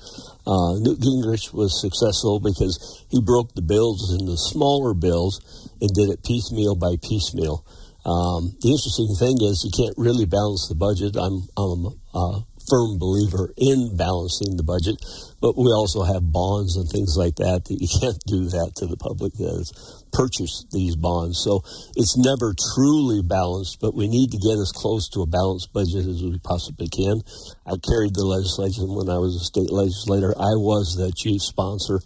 Uh, 0.48 0.80
Newt 0.80 1.04
Gingrich 1.04 1.52
was 1.52 1.76
successful 1.84 2.40
because 2.40 2.80
he 3.12 3.20
broke 3.20 3.52
the 3.54 3.62
bills 3.62 4.16
into 4.16 4.40
smaller 4.40 4.96
bills 4.96 5.44
and 5.84 5.92
did 5.92 6.16
it 6.16 6.24
piecemeal 6.24 6.80
by 6.80 6.96
piecemeal. 7.04 7.68
Um, 8.06 8.56
the 8.60 8.76
interesting 8.76 9.16
thing 9.16 9.40
is 9.40 9.64
you 9.64 9.72
can't 9.72 9.96
really 9.98 10.26
balance 10.26 10.68
the 10.68 10.76
budget. 10.76 11.16
I'm, 11.16 11.48
I'm 11.56 12.00
uh, 12.14 12.44
firm 12.70 12.98
believer 13.00 13.52
in 13.58 13.96
balancing 13.96 14.56
the 14.56 14.64
budget, 14.64 14.96
but 15.42 15.58
we 15.58 15.72
also 15.72 16.04
have 16.04 16.32
bonds 16.32 16.76
and 16.76 16.88
things 16.88 17.16
like 17.18 17.36
that 17.36 17.66
that 17.66 17.80
you 17.80 17.88
can't 18.00 18.20
do 18.28 18.48
that 18.52 18.76
to 18.76 18.88
the 18.88 18.98
public 18.98 19.34
that 19.40 19.52
has 19.52 19.72
purchased 20.12 20.68
these 20.72 20.96
bonds. 20.96 21.42
So 21.44 21.64
it's 21.96 22.16
never 22.16 22.54
truly 22.76 23.22
balanced, 23.24 23.80
but 23.82 23.96
we 23.96 24.08
need 24.08 24.32
to 24.32 24.40
get 24.40 24.60
as 24.60 24.72
close 24.72 25.10
to 25.16 25.22
a 25.22 25.28
balanced 25.28 25.74
budget 25.74 26.06
as 26.06 26.22
we 26.24 26.40
possibly 26.44 26.88
can. 26.88 27.22
I 27.66 27.80
carried 27.82 28.16
the 28.16 28.28
legislation 28.28 28.94
when 28.96 29.10
I 29.10 29.18
was 29.18 29.36
a 29.36 29.44
state 29.44 29.72
legislator. 29.72 30.32
I 30.38 30.56
was 30.56 30.96
the 30.96 31.12
chief 31.16 31.42
sponsor 31.42 32.00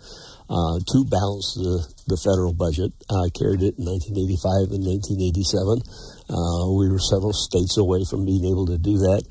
uh, 0.49 0.79
to 0.79 0.97
balance 1.07 1.55
the, 1.55 1.83
the 2.07 2.19
federal 2.23 2.55
budget. 2.55 2.91
I 3.12 3.27
carried 3.36 3.63
it 3.63 3.75
in 3.77 3.86
1985 3.88 4.75
and 4.75 4.83
1987. 4.83 5.83
Uh, 6.27 6.71
we 6.75 6.88
were 6.88 6.99
several 6.99 7.36
states 7.36 7.77
away 7.77 8.03
from 8.07 8.23
being 8.23 8.47
able 8.47 8.67
to 8.67 8.79
do 8.79 8.99
that 9.07 9.23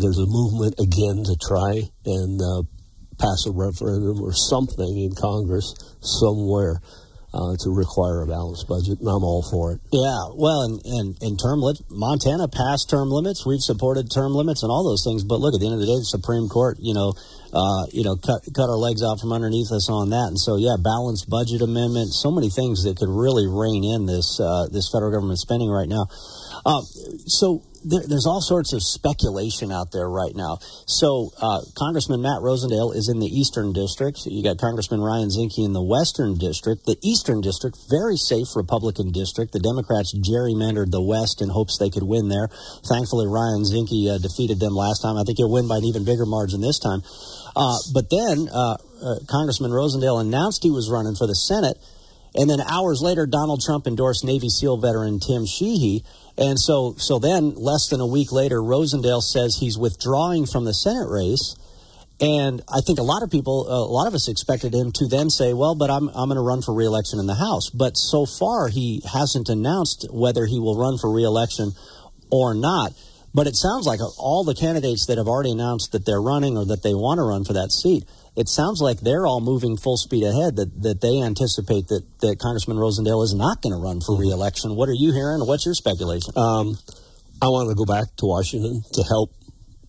there's 0.00 0.18
a 0.18 0.26
movement 0.26 0.74
again 0.80 1.22
to 1.22 1.36
try 1.38 1.82
and 2.06 2.40
uh, 2.40 2.62
pass 3.18 3.46
a 3.46 3.52
referendum 3.52 4.20
or 4.22 4.32
something 4.32 4.98
in 4.98 5.14
Congress 5.14 5.74
somewhere 6.00 6.80
uh, 7.34 7.58
to 7.58 7.74
require 7.74 8.22
a 8.22 8.30
balanced 8.30 8.70
budget, 8.70 9.02
and 9.02 9.10
I'm 9.10 9.26
all 9.26 9.42
for 9.50 9.74
it. 9.74 9.82
Yeah, 9.90 10.30
well, 10.38 10.62
and 10.62 10.78
and, 10.86 11.08
and 11.18 11.34
term 11.34 11.58
limits, 11.58 11.82
Montana 11.90 12.46
passed 12.46 12.86
term 12.86 13.10
limits. 13.10 13.42
We've 13.42 13.60
supported 13.60 14.06
term 14.14 14.38
limits 14.38 14.62
and 14.62 14.70
all 14.70 14.86
those 14.86 15.02
things. 15.02 15.26
But 15.26 15.42
look, 15.42 15.50
at 15.50 15.58
the 15.58 15.66
end 15.66 15.74
of 15.74 15.82
the 15.82 15.90
day, 15.90 15.98
the 15.98 16.06
Supreme 16.06 16.46
Court, 16.46 16.78
you 16.78 16.94
know, 16.94 17.18
uh, 17.50 17.90
you 17.90 18.06
know, 18.06 18.14
cut 18.14 18.46
cut 18.54 18.70
our 18.70 18.78
legs 18.78 19.02
out 19.02 19.18
from 19.18 19.34
underneath 19.34 19.74
us 19.74 19.90
on 19.90 20.14
that. 20.14 20.30
And 20.30 20.38
so, 20.38 20.54
yeah, 20.54 20.78
balanced 20.78 21.26
budget 21.26 21.58
amendment, 21.58 22.14
so 22.14 22.30
many 22.30 22.54
things 22.54 22.86
that 22.86 22.94
could 23.02 23.10
really 23.10 23.50
rein 23.50 23.82
in 23.82 24.06
this 24.06 24.38
uh, 24.38 24.70
this 24.70 24.86
federal 24.94 25.10
government 25.10 25.42
spending 25.42 25.68
right 25.68 25.90
now. 25.90 26.06
Uh, 26.62 26.86
so 27.26 27.66
there, 27.84 28.02
there's 28.08 28.26
all 28.26 28.40
sorts 28.40 28.72
of 28.72 28.82
speculation 28.82 29.70
out 29.70 29.92
there 29.92 30.08
right 30.08 30.34
now. 30.34 30.58
So, 30.86 31.30
uh, 31.40 31.60
Congressman 31.76 32.22
Matt 32.22 32.40
Rosendale 32.40 32.94
is 32.96 33.08
in 33.08 33.20
the 33.20 33.28
Eastern 33.28 33.72
District. 33.72 34.18
You 34.26 34.42
got 34.42 34.58
Congressman 34.58 35.00
Ryan 35.00 35.28
Zinke 35.28 35.64
in 35.64 35.72
the 35.72 35.82
Western 35.84 36.36
District. 36.36 36.84
The 36.84 36.96
Eastern 37.02 37.40
District, 37.40 37.76
very 37.88 38.16
safe 38.16 38.56
Republican 38.56 39.12
district. 39.12 39.52
The 39.52 39.60
Democrats 39.60 40.16
gerrymandered 40.16 40.90
the 40.90 41.02
West 41.02 41.42
in 41.42 41.48
hopes 41.48 41.78
they 41.78 41.90
could 41.90 42.02
win 42.02 42.28
there. 42.28 42.48
Thankfully, 42.88 43.26
Ryan 43.28 43.62
Zinke 43.62 44.08
uh, 44.08 44.18
defeated 44.18 44.58
them 44.58 44.74
last 44.74 45.00
time. 45.02 45.16
I 45.16 45.24
think 45.24 45.38
he'll 45.38 45.52
win 45.52 45.68
by 45.68 45.78
an 45.78 45.84
even 45.84 46.04
bigger 46.04 46.26
margin 46.26 46.60
this 46.60 46.78
time. 46.78 47.02
Uh, 47.54 47.78
but 47.92 48.10
then 48.10 48.48
uh, 48.50 48.76
uh, 49.02 49.18
Congressman 49.28 49.70
Rosendale 49.70 50.20
announced 50.20 50.62
he 50.62 50.70
was 50.70 50.90
running 50.90 51.14
for 51.14 51.26
the 51.26 51.36
Senate. 51.36 51.78
And 52.34 52.50
then 52.50 52.60
hours 52.60 53.00
later, 53.00 53.26
Donald 53.26 53.62
Trump 53.62 53.86
endorsed 53.86 54.24
Navy 54.24 54.48
SEAL 54.48 54.78
veteran 54.78 55.20
Tim 55.20 55.46
Sheehy. 55.46 56.02
And 56.36 56.58
so, 56.58 56.94
so 56.98 57.18
then, 57.18 57.54
less 57.54 57.88
than 57.88 58.00
a 58.00 58.06
week 58.06 58.32
later, 58.32 58.60
Rosendale 58.60 59.22
says 59.22 59.58
he's 59.60 59.78
withdrawing 59.78 60.46
from 60.46 60.64
the 60.64 60.74
Senate 60.74 61.08
race. 61.08 61.56
And 62.20 62.62
I 62.68 62.80
think 62.80 62.98
a 62.98 63.02
lot 63.02 63.22
of 63.22 63.30
people, 63.30 63.66
uh, 63.68 63.74
a 63.74 63.90
lot 63.90 64.06
of 64.06 64.14
us 64.14 64.28
expected 64.28 64.74
him 64.74 64.92
to 64.92 65.06
then 65.06 65.30
say, 65.30 65.52
well, 65.52 65.74
but 65.74 65.90
I'm, 65.90 66.08
I'm 66.08 66.28
going 66.28 66.36
to 66.36 66.46
run 66.46 66.62
for 66.62 66.74
reelection 66.74 67.18
in 67.18 67.26
the 67.26 67.34
House. 67.34 67.70
But 67.70 67.96
so 67.96 68.26
far, 68.26 68.68
he 68.68 69.02
hasn't 69.12 69.48
announced 69.48 70.06
whether 70.10 70.46
he 70.46 70.58
will 70.58 70.76
run 70.76 70.98
for 70.98 71.12
reelection 71.12 71.72
or 72.30 72.54
not. 72.54 72.92
But 73.34 73.48
it 73.48 73.56
sounds 73.56 73.84
like 73.84 73.98
all 74.16 74.44
the 74.44 74.54
candidates 74.54 75.06
that 75.06 75.18
have 75.18 75.26
already 75.26 75.50
announced 75.50 75.90
that 75.92 76.06
they're 76.06 76.22
running 76.22 76.56
or 76.56 76.64
that 76.66 76.82
they 76.82 76.94
want 76.94 77.18
to 77.18 77.24
run 77.24 77.44
for 77.44 77.52
that 77.52 77.72
seat 77.72 78.04
it 78.36 78.48
sounds 78.48 78.80
like 78.80 79.00
they're 79.00 79.26
all 79.26 79.40
moving 79.40 79.76
full 79.76 79.96
speed 79.96 80.24
ahead, 80.24 80.56
that, 80.56 80.82
that 80.82 81.00
they 81.00 81.22
anticipate 81.22 81.86
that, 81.88 82.02
that 82.20 82.38
Congressman 82.38 82.76
Rosendale 82.76 83.22
is 83.22 83.34
not 83.34 83.62
going 83.62 83.74
to 83.74 83.80
run 83.80 84.00
for 84.00 84.18
reelection. 84.18 84.74
What 84.74 84.88
are 84.88 84.98
you 84.98 85.12
hearing? 85.12 85.46
What's 85.46 85.64
your 85.64 85.74
speculation? 85.74 86.34
Um, 86.36 86.74
I 87.40 87.46
want 87.46 87.70
to 87.70 87.78
go 87.78 87.86
back 87.86 88.10
to 88.18 88.26
Washington 88.26 88.82
to 88.94 89.02
help 89.06 89.30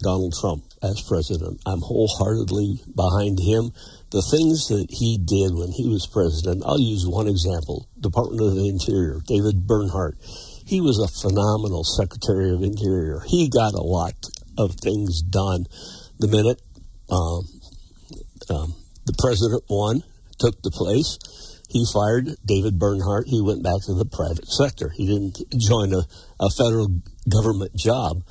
Donald 0.01 0.33
Trump 0.39 0.63
as 0.83 1.01
president. 1.01 1.61
I'm 1.65 1.81
wholeheartedly 1.81 2.85
behind 2.93 3.39
him. 3.41 3.73
The 4.11 4.21
things 4.21 4.69
that 4.69 4.85
he 4.89 5.17
did 5.17 5.57
when 5.57 5.71
he 5.73 5.89
was 5.89 6.05
president, 6.05 6.63
I'll 6.65 6.79
use 6.79 7.07
one 7.07 7.27
example 7.27 7.89
Department 7.99 8.41
of 8.41 8.55
the 8.55 8.69
Interior, 8.69 9.19
David 9.25 9.65
Bernhardt. 9.65 10.21
He 10.65 10.81
was 10.81 11.01
a 11.01 11.09
phenomenal 11.09 11.83
Secretary 11.83 12.53
of 12.53 12.61
Interior. 12.61 13.21
He 13.25 13.49
got 13.49 13.73
a 13.73 13.81
lot 13.81 14.13
of 14.57 14.75
things 14.81 15.21
done. 15.21 15.65
The 16.19 16.27
minute 16.27 16.61
um, 17.09 17.43
um, 18.51 18.75
the 19.05 19.15
president 19.17 19.63
won, 19.69 20.03
took 20.39 20.61
the 20.61 20.71
place. 20.71 21.17
He 21.69 21.85
fired 21.91 22.37
David 22.45 22.79
Bernhardt. 22.79 23.27
He 23.27 23.41
went 23.41 23.63
back 23.63 23.81
to 23.85 23.93
the 23.93 24.05
private 24.05 24.47
sector. 24.47 24.91
He 24.95 25.07
didn't 25.07 25.41
join 25.57 25.93
a, 25.93 26.03
a 26.39 26.49
federal 26.57 27.01
government 27.27 27.75
job. 27.75 28.23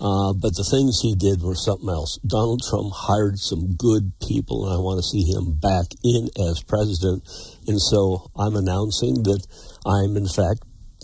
Uh, 0.00 0.30
but 0.32 0.54
the 0.54 0.66
things 0.70 1.02
he 1.02 1.14
did 1.18 1.42
were 1.42 1.58
something 1.58 1.88
else. 1.88 2.18
Donald 2.22 2.62
Trump 2.70 2.94
hired 2.94 3.38
some 3.38 3.74
good 3.74 4.14
people, 4.22 4.66
and 4.66 4.74
I 4.74 4.78
want 4.78 5.02
to 5.02 5.10
see 5.10 5.26
him 5.26 5.58
back 5.58 5.90
in 6.06 6.30
as 6.38 6.62
president. 6.62 7.26
And 7.66 7.82
so 7.82 8.30
I'm 8.38 8.54
announcing 8.54 9.26
that 9.26 9.42
I'm, 9.82 10.14
in 10.14 10.30
fact, 10.30 10.62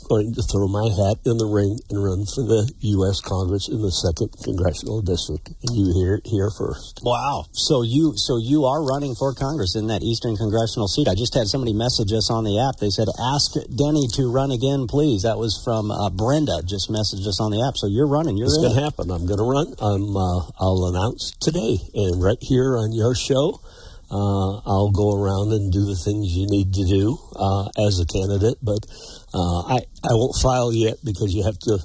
going 0.08 0.34
to 0.34 0.42
throw 0.42 0.68
my 0.68 0.86
hat 0.88 1.18
in 1.24 1.36
the 1.36 1.48
ring 1.48 1.78
and 1.90 1.98
run 1.98 2.24
for 2.24 2.44
the 2.44 2.70
U.S. 3.00 3.20
Congress 3.20 3.68
in 3.68 3.80
the 3.82 3.92
second 3.92 4.30
congressional 4.44 5.02
district. 5.02 5.48
And 5.64 5.72
you 5.72 5.92
hear 5.96 6.20
it 6.20 6.26
here 6.28 6.50
first. 6.52 7.00
Wow! 7.02 7.46
So 7.52 7.82
you 7.82 8.14
so 8.16 8.38
you 8.38 8.64
are 8.64 8.84
running 8.84 9.14
for 9.14 9.34
Congress 9.34 9.76
in 9.76 9.88
that 9.88 10.02
Eastern 10.02 10.36
congressional 10.36 10.88
seat. 10.88 11.08
I 11.08 11.14
just 11.14 11.34
had 11.34 11.46
somebody 11.48 11.72
message 11.72 12.12
us 12.12 12.30
on 12.30 12.44
the 12.44 12.60
app. 12.60 12.78
They 12.78 12.90
said, 12.90 13.08
"Ask 13.18 13.56
Denny 13.72 14.06
to 14.16 14.30
run 14.30 14.52
again, 14.52 14.86
please." 14.86 15.22
That 15.24 15.38
was 15.38 15.56
from 15.64 15.90
uh, 15.90 16.10
Brenda. 16.10 16.62
Just 16.64 16.92
messaged 16.92 17.26
us 17.26 17.40
on 17.40 17.50
the 17.50 17.64
app. 17.64 17.76
So 17.76 17.86
you're 17.86 18.08
running. 18.08 18.36
You're 18.36 18.52
it's 18.52 18.60
going 18.60 18.74
to 18.74 18.80
happen. 18.84 19.10
I'm 19.10 19.26
going 19.26 19.40
to 19.40 19.48
run. 19.48 19.74
I'm. 19.80 20.16
Uh, 20.16 20.48
I'll 20.60 20.88
announce 20.92 21.32
today, 21.40 21.80
and 21.94 22.22
right 22.22 22.40
here 22.40 22.76
on 22.78 22.92
your 22.92 23.14
show. 23.14 23.60
Uh, 24.10 24.60
I'll 24.68 24.92
go 24.92 25.16
around 25.16 25.50
and 25.52 25.72
do 25.72 25.84
the 25.86 25.96
things 25.96 26.36
you 26.36 26.46
need 26.46 26.72
to 26.74 26.84
do 26.84 27.18
uh, 27.34 27.66
as 27.88 27.98
a 27.98 28.06
candidate, 28.06 28.58
but 28.62 28.84
uh, 29.34 29.62
I 29.66 29.78
I 30.04 30.14
won't 30.14 30.36
file 30.36 30.72
yet 30.72 30.98
because 31.04 31.34
you 31.34 31.42
have 31.44 31.58
to 31.60 31.78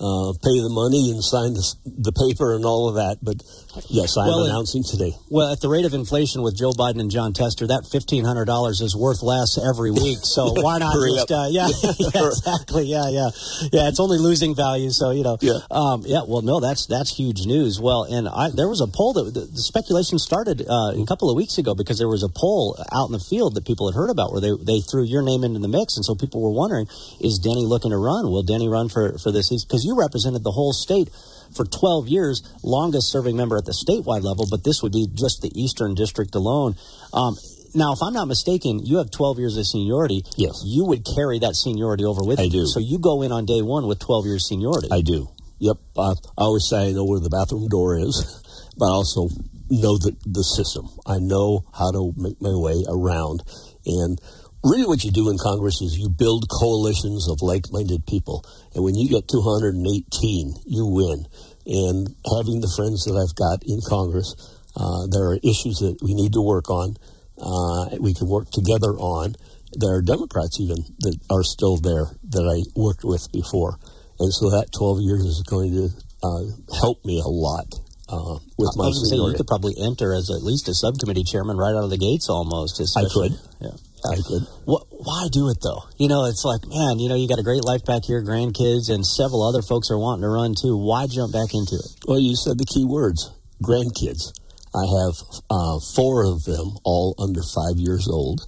uh, 0.00 0.32
pay 0.40 0.56
the 0.64 0.72
money 0.72 1.12
and 1.12 1.20
sign 1.20 1.52
the, 1.52 1.64
the 1.84 2.12
paper 2.16 2.56
and 2.56 2.64
all 2.64 2.88
of 2.88 2.96
that. 2.96 3.20
But 3.20 3.44
yes, 3.92 4.16
I'm 4.16 4.32
well, 4.32 4.48
announcing 4.48 4.82
today. 4.82 5.12
Well, 5.28 5.52
at 5.52 5.60
the 5.60 5.68
rate 5.68 5.84
of 5.84 5.92
inflation 5.92 6.40
with 6.40 6.56
Joe 6.56 6.72
Biden 6.72 7.00
and 7.00 7.10
Jon 7.10 7.32
Tester, 7.32 7.68
that 7.68 7.84
fifteen 7.84 8.24
hundred 8.24 8.46
dollars 8.46 8.80
is 8.80 8.96
worth 8.96 9.22
less 9.22 9.60
every 9.60 9.92
week. 9.92 10.24
So 10.24 10.52
why 10.56 10.80
not 10.80 10.96
just 10.96 11.30
uh, 11.30 11.52
yeah, 11.52 11.68
yeah, 12.00 12.26
exactly 12.32 12.88
yeah 12.88 13.12
yeah 13.12 13.28
yeah 13.72 13.92
it's 13.92 14.00
only 14.00 14.16
losing 14.16 14.56
value. 14.56 14.88
So 14.88 15.12
you 15.12 15.22
know 15.22 15.36
yeah 15.40 15.60
um, 15.70 16.02
yeah 16.08 16.24
well 16.26 16.40
no 16.40 16.60
that's 16.60 16.86
that's 16.86 17.12
huge 17.12 17.44
news. 17.44 17.76
Well, 17.76 18.08
and 18.08 18.24
I, 18.24 18.48
there 18.56 18.68
was 18.68 18.80
a 18.80 18.88
poll 18.88 19.12
that 19.20 19.36
the, 19.36 19.44
the 19.52 19.62
speculation 19.62 20.18
started 20.18 20.64
uh, 20.64 20.96
a 20.96 21.04
couple 21.06 21.28
of 21.28 21.36
weeks 21.36 21.58
ago 21.58 21.74
because 21.74 21.98
there 22.00 22.08
was 22.08 22.24
a 22.24 22.32
poll 22.32 22.80
out 22.88 23.06
in 23.06 23.12
the 23.12 23.20
field 23.20 23.54
that 23.54 23.66
people 23.66 23.90
had 23.92 23.96
heard 23.96 24.08
about 24.08 24.32
where 24.32 24.40
they 24.40 24.56
they 24.64 24.80
threw 24.80 25.04
your 25.04 25.22
name 25.22 25.44
into 25.44 25.60
the 25.60 25.68
mix, 25.68 25.96
and 26.00 26.04
so 26.04 26.14
people 26.16 26.40
were 26.40 26.56
wondering 26.56 26.88
is 27.20 27.38
Denny 27.38 27.68
looking 27.68 27.90
to 27.92 28.00
run? 28.00 28.24
Will 28.32 28.42
Denny 28.42 28.68
run 28.68 28.88
for 28.88 29.18
for 29.18 29.30
this? 29.30 29.52
Because 29.52 29.84
you 29.84 29.89
represented 29.96 30.44
the 30.44 30.52
whole 30.52 30.72
state 30.72 31.08
for 31.54 31.64
12 31.64 32.08
years, 32.08 32.42
longest 32.62 33.10
serving 33.10 33.36
member 33.36 33.56
at 33.56 33.64
the 33.64 33.74
statewide 33.74 34.22
level, 34.22 34.46
but 34.50 34.64
this 34.64 34.82
would 34.82 34.92
be 34.92 35.06
just 35.12 35.42
the 35.42 35.50
Eastern 35.54 35.94
District 35.94 36.34
alone. 36.34 36.76
Um, 37.12 37.36
now, 37.74 37.92
if 37.92 38.02
I'm 38.02 38.12
not 38.12 38.26
mistaken, 38.26 38.80
you 38.84 38.98
have 38.98 39.10
12 39.10 39.38
years 39.38 39.56
of 39.56 39.66
seniority. 39.66 40.24
Yes. 40.36 40.62
You 40.64 40.84
would 40.86 41.04
carry 41.04 41.38
that 41.40 41.54
seniority 41.54 42.04
over 42.04 42.22
with 42.24 42.40
I 42.40 42.44
you. 42.44 42.50
do. 42.50 42.66
So 42.66 42.80
you 42.80 42.98
go 42.98 43.22
in 43.22 43.32
on 43.32 43.46
day 43.46 43.62
one 43.62 43.86
with 43.86 44.00
12 44.00 44.26
years 44.26 44.48
seniority. 44.48 44.88
I 44.90 45.02
do. 45.02 45.28
Yep. 45.58 45.76
I 45.98 46.14
always 46.38 46.66
say 46.68 46.88
I 46.88 46.92
know 46.92 47.04
where 47.04 47.20
the 47.20 47.30
bathroom 47.30 47.68
door 47.68 47.96
is, 47.96 48.42
but 48.76 48.86
I 48.86 48.90
also 48.90 49.28
know 49.68 49.98
the, 49.98 50.16
the 50.26 50.42
system. 50.42 50.88
I 51.06 51.18
know 51.20 51.64
how 51.72 51.92
to 51.92 52.12
make 52.16 52.40
my 52.40 52.54
way 52.54 52.82
around. 52.88 53.42
And 53.86 54.20
really 54.64 54.86
what 54.86 55.04
you 55.04 55.10
do 55.10 55.30
in 55.30 55.38
Congress 55.38 55.80
is 55.80 55.98
you 55.98 56.08
build 56.08 56.48
coalitions 56.50 57.28
of 57.28 57.42
like-minded 57.42 58.06
people. 58.06 58.44
And 58.74 58.84
when 58.84 58.94
you 58.94 59.08
get 59.08 59.28
218, 59.28 60.54
you 60.66 60.86
win. 60.86 61.26
And 61.66 62.14
having 62.24 62.60
the 62.60 62.72
friends 62.76 63.04
that 63.04 63.16
I've 63.16 63.36
got 63.36 63.62
in 63.66 63.80
Congress, 63.86 64.34
uh, 64.76 65.06
there 65.10 65.30
are 65.30 65.38
issues 65.42 65.78
that 65.80 65.98
we 66.02 66.14
need 66.14 66.32
to 66.32 66.42
work 66.42 66.70
on. 66.70 66.96
Uh, 67.40 67.96
we 68.00 68.14
can 68.14 68.28
work 68.28 68.50
together 68.50 68.92
on. 68.98 69.34
There 69.72 69.94
are 69.94 70.02
Democrats 70.02 70.60
even 70.60 70.82
that 71.06 71.16
are 71.30 71.44
still 71.44 71.76
there 71.76 72.10
that 72.30 72.44
I 72.44 72.66
worked 72.74 73.04
with 73.04 73.30
before. 73.32 73.78
And 74.18 74.32
so 74.32 74.50
that 74.50 74.72
12 74.76 75.00
years 75.00 75.24
is 75.24 75.42
going 75.48 75.72
to 75.72 75.88
uh, 76.22 76.76
help 76.76 77.04
me 77.04 77.20
a 77.24 77.28
lot 77.28 77.72
uh, 78.10 78.36
with 78.58 78.74
my 78.76 78.84
I 78.84 78.92
was 78.92 79.08
seniority. 79.08 79.32
you 79.32 79.36
could 79.38 79.46
probably 79.46 79.74
enter 79.80 80.12
as 80.12 80.28
at 80.28 80.42
least 80.42 80.68
a 80.68 80.74
subcommittee 80.74 81.24
chairman 81.24 81.56
right 81.56 81.72
out 81.72 81.84
of 81.84 81.90
the 81.90 81.98
gates 81.98 82.28
almost. 82.28 82.82
I 82.96 83.06
could. 83.08 83.32
Yeah. 83.60 83.78
I 84.04 84.16
could. 84.16 84.42
What, 84.64 84.86
why 84.90 85.28
do 85.32 85.48
it 85.50 85.58
though? 85.62 85.84
You 85.98 86.08
know, 86.08 86.24
it's 86.24 86.44
like, 86.44 86.62
man, 86.66 86.98
you 86.98 87.08
know, 87.08 87.16
you 87.16 87.28
got 87.28 87.38
a 87.38 87.46
great 87.46 87.64
life 87.64 87.84
back 87.84 88.04
here, 88.04 88.22
grandkids, 88.22 88.88
and 88.88 89.04
several 89.04 89.42
other 89.42 89.62
folks 89.62 89.90
are 89.90 89.98
wanting 89.98 90.22
to 90.22 90.32
run 90.32 90.54
too. 90.54 90.76
Why 90.76 91.06
jump 91.06 91.32
back 91.32 91.52
into 91.52 91.76
it? 91.76 91.90
Well, 92.06 92.20
you 92.20 92.36
said 92.36 92.58
the 92.58 92.66
key 92.66 92.84
words 92.84 93.30
grandkids. 93.62 94.32
I 94.72 94.86
have 94.86 95.14
uh, 95.50 95.78
four 95.94 96.24
of 96.24 96.44
them, 96.44 96.78
all 96.84 97.14
under 97.18 97.42
five 97.42 97.76
years 97.76 98.08
old. 98.08 98.46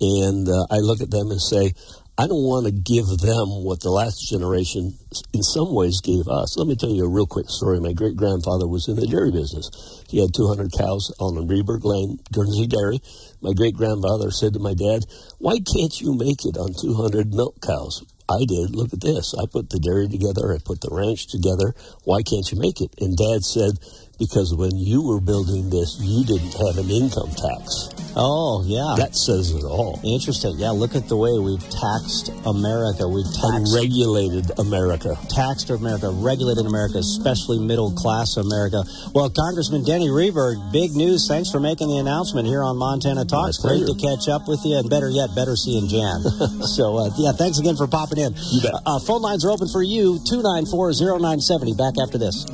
And 0.00 0.48
uh, 0.48 0.66
I 0.70 0.78
look 0.78 1.00
at 1.00 1.10
them 1.10 1.30
and 1.30 1.40
say, 1.40 1.72
I 2.18 2.26
don't 2.26 2.44
want 2.44 2.66
to 2.66 2.72
give 2.72 3.08
them 3.08 3.64
what 3.64 3.80
the 3.80 3.90
last 3.90 4.28
generation, 4.28 4.92
in 5.32 5.42
some 5.42 5.72
ways, 5.72 6.02
gave 6.04 6.28
us. 6.28 6.58
Let 6.58 6.68
me 6.68 6.76
tell 6.76 6.92
you 6.92 7.04
a 7.04 7.08
real 7.08 7.26
quick 7.26 7.48
story. 7.48 7.80
My 7.80 7.94
great 7.94 8.16
grandfather 8.16 8.68
was 8.68 8.86
in 8.86 8.96
the 8.96 9.06
dairy 9.06 9.32
business. 9.32 9.70
He 10.08 10.20
had 10.20 10.34
200 10.34 10.70
cows 10.76 11.08
on 11.18 11.34
the 11.34 11.46
Rehberg 11.48 11.88
Lane, 11.88 12.20
Guernsey 12.30 12.66
Dairy. 12.66 13.00
My 13.42 13.52
great 13.52 13.74
grandfather 13.74 14.30
said 14.30 14.54
to 14.54 14.60
my 14.60 14.72
dad, 14.72 15.04
Why 15.38 15.58
can't 15.58 16.00
you 16.00 16.14
make 16.14 16.46
it 16.46 16.56
on 16.56 16.78
200 16.78 17.34
milk 17.34 17.60
cows? 17.60 18.04
I 18.30 18.46
did. 18.46 18.76
Look 18.76 18.92
at 18.94 19.00
this. 19.00 19.34
I 19.34 19.46
put 19.50 19.68
the 19.68 19.80
dairy 19.80 20.06
together. 20.06 20.54
I 20.54 20.58
put 20.64 20.80
the 20.80 20.94
ranch 20.94 21.26
together. 21.26 21.74
Why 22.04 22.22
can't 22.22 22.46
you 22.52 22.58
make 22.58 22.80
it? 22.80 22.94
And 23.02 23.18
dad 23.18 23.42
said, 23.42 23.82
because 24.18 24.54
when 24.54 24.76
you 24.76 25.02
were 25.02 25.20
building 25.20 25.70
this, 25.70 25.98
you 26.00 26.24
didn't 26.24 26.54
have 26.54 26.78
an 26.78 26.90
income 26.90 27.30
tax. 27.30 27.92
Oh, 28.14 28.60
yeah. 28.68 28.92
That 29.00 29.16
says 29.16 29.56
it 29.56 29.64
all. 29.64 29.96
Interesting. 30.04 30.60
Yeah, 30.60 30.70
look 30.70 30.94
at 30.94 31.08
the 31.08 31.16
way 31.16 31.32
we've 31.40 31.64
taxed 31.72 32.28
America. 32.44 33.08
We've 33.08 33.28
taxed. 33.32 33.72
Regulated 33.72 34.52
America. 34.60 35.16
Taxed 35.32 35.70
America, 35.72 36.12
regulated 36.12 36.68
America, 36.68 37.00
especially 37.00 37.58
middle 37.58 37.92
class 37.96 38.36
America. 38.36 38.84
Well, 39.16 39.32
Congressman 39.32 39.84
Denny 39.84 40.12
Rehberg, 40.12 40.60
big 40.72 40.92
news. 40.92 41.24
Thanks 41.24 41.50
for 41.50 41.60
making 41.60 41.88
the 41.88 41.96
announcement 41.96 42.46
here 42.46 42.62
on 42.62 42.76
Montana 42.76 43.24
Talks. 43.24 43.58
Great 43.58 43.88
to 43.88 43.96
catch 43.96 44.28
up 44.28 44.44
with 44.44 44.60
you, 44.64 44.76
and 44.76 44.90
better 44.92 45.08
yet, 45.08 45.32
better 45.34 45.56
seeing 45.56 45.88
Jan. 45.88 46.20
so, 46.76 47.00
uh, 47.00 47.10
yeah, 47.16 47.32
thanks 47.32 47.58
again 47.58 47.76
for 47.76 47.88
popping 47.88 48.20
in. 48.20 48.36
You 48.36 48.60
bet. 48.60 48.76
Uh, 48.84 49.00
phone 49.00 49.22
lines 49.22 49.44
are 49.44 49.50
open 49.50 49.68
for 49.72 49.82
you 49.82 50.20
294 50.28 50.92
0970. 51.16 51.74
Back 51.80 51.96
after 51.96 52.20
this. 52.20 52.44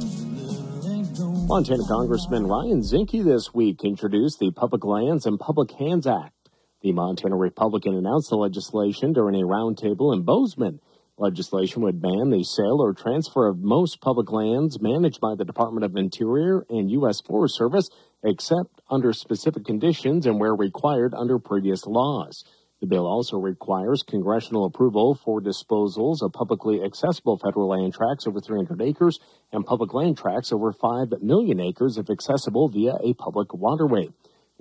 Montana 1.49 1.83
Congressman 1.89 2.47
Ryan 2.47 2.83
Zinke 2.83 3.25
this 3.25 3.55
week 3.55 3.83
introduced 3.83 4.39
the 4.39 4.51
Public 4.51 4.85
Lands 4.85 5.25
and 5.25 5.41
Public 5.41 5.71
Hands 5.73 6.07
Act. 6.07 6.51
The 6.83 6.93
Montana 6.93 7.37
Republican 7.37 7.95
announced 7.95 8.29
the 8.29 8.37
legislation 8.37 9.15
during 9.15 9.35
a 9.35 9.47
roundtable 9.47 10.13
in 10.13 10.25
Bozeman. 10.25 10.79
Legislation 11.17 11.81
would 11.81 12.03
ban 12.03 12.29
the 12.29 12.45
sale 12.45 12.83
or 12.83 12.93
transfer 12.93 13.47
of 13.47 13.61
most 13.61 14.03
public 14.03 14.31
lands 14.31 14.79
managed 14.83 15.23
by 15.23 15.35
the 15.35 15.47
Department 15.47 15.87
of 15.87 15.97
Interior 15.97 16.67
and 16.69 16.91
U.S. 16.91 17.23
Forest 17.23 17.57
Service, 17.57 17.89
except 18.23 18.83
under 18.91 19.15
specific 19.15 19.65
conditions 19.65 20.27
and 20.27 20.39
where 20.39 20.55
required 20.55 21.15
under 21.15 21.39
previous 21.39 21.87
laws. 21.87 22.45
The 22.81 22.87
bill 22.87 23.07
also 23.07 23.39
requires 23.39 24.05
congressional 24.05 24.65
approval 24.65 25.17
for 25.17 25.41
disposals 25.41 26.23
of 26.23 26.33
publicly 26.33 26.81
accessible 26.85 27.37
federal 27.37 27.69
land 27.69 27.95
tracts 27.95 28.27
over 28.27 28.41
300 28.41 28.81
acres 28.81 29.19
and 29.53 29.67
public 29.67 29.93
land 29.95 30.17
tracts 30.17 30.53
over 30.53 30.73
5 30.73 31.21
million 31.21 31.59
acres 31.59 31.99
if 31.99 32.09
accessible 32.09 32.69
via 32.69 32.95
a 33.03 33.15
public 33.15 33.53
waterway. 33.53 34.11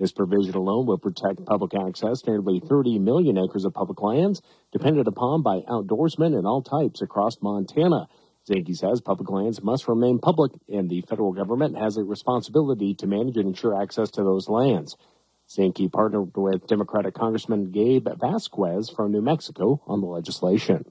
This 0.00 0.10
provision 0.10 0.56
alone 0.56 0.86
will 0.86 0.98
protect 0.98 1.46
public 1.46 1.74
access 1.74 2.22
to 2.22 2.30
nearly 2.30 2.58
30 2.58 2.98
million 2.98 3.38
acres 3.38 3.64
of 3.64 3.74
public 3.74 4.02
lands 4.02 4.42
depended 4.72 5.06
upon 5.06 5.42
by 5.42 5.60
outdoorsmen 5.68 6.36
and 6.36 6.46
all 6.46 6.62
types 6.62 7.00
across 7.00 7.40
Montana. 7.40 8.08
Zinke 8.48 8.74
says 8.74 9.00
public 9.00 9.30
lands 9.30 9.62
must 9.62 9.86
remain 9.86 10.18
public 10.18 10.52
and 10.68 10.90
the 10.90 11.02
federal 11.02 11.32
government 11.32 11.78
has 11.78 11.96
a 11.96 12.02
responsibility 12.02 12.94
to 12.94 13.06
manage 13.06 13.36
and 13.36 13.48
ensure 13.48 13.80
access 13.80 14.10
to 14.12 14.24
those 14.24 14.48
lands. 14.48 14.96
Zinke 15.48 15.90
partnered 15.90 16.36
with 16.36 16.66
Democratic 16.66 17.14
Congressman 17.14 17.70
Gabe 17.70 18.08
Vasquez 18.20 18.90
from 18.90 19.12
New 19.12 19.22
Mexico 19.22 19.82
on 19.86 20.00
the 20.00 20.06
legislation. 20.06 20.84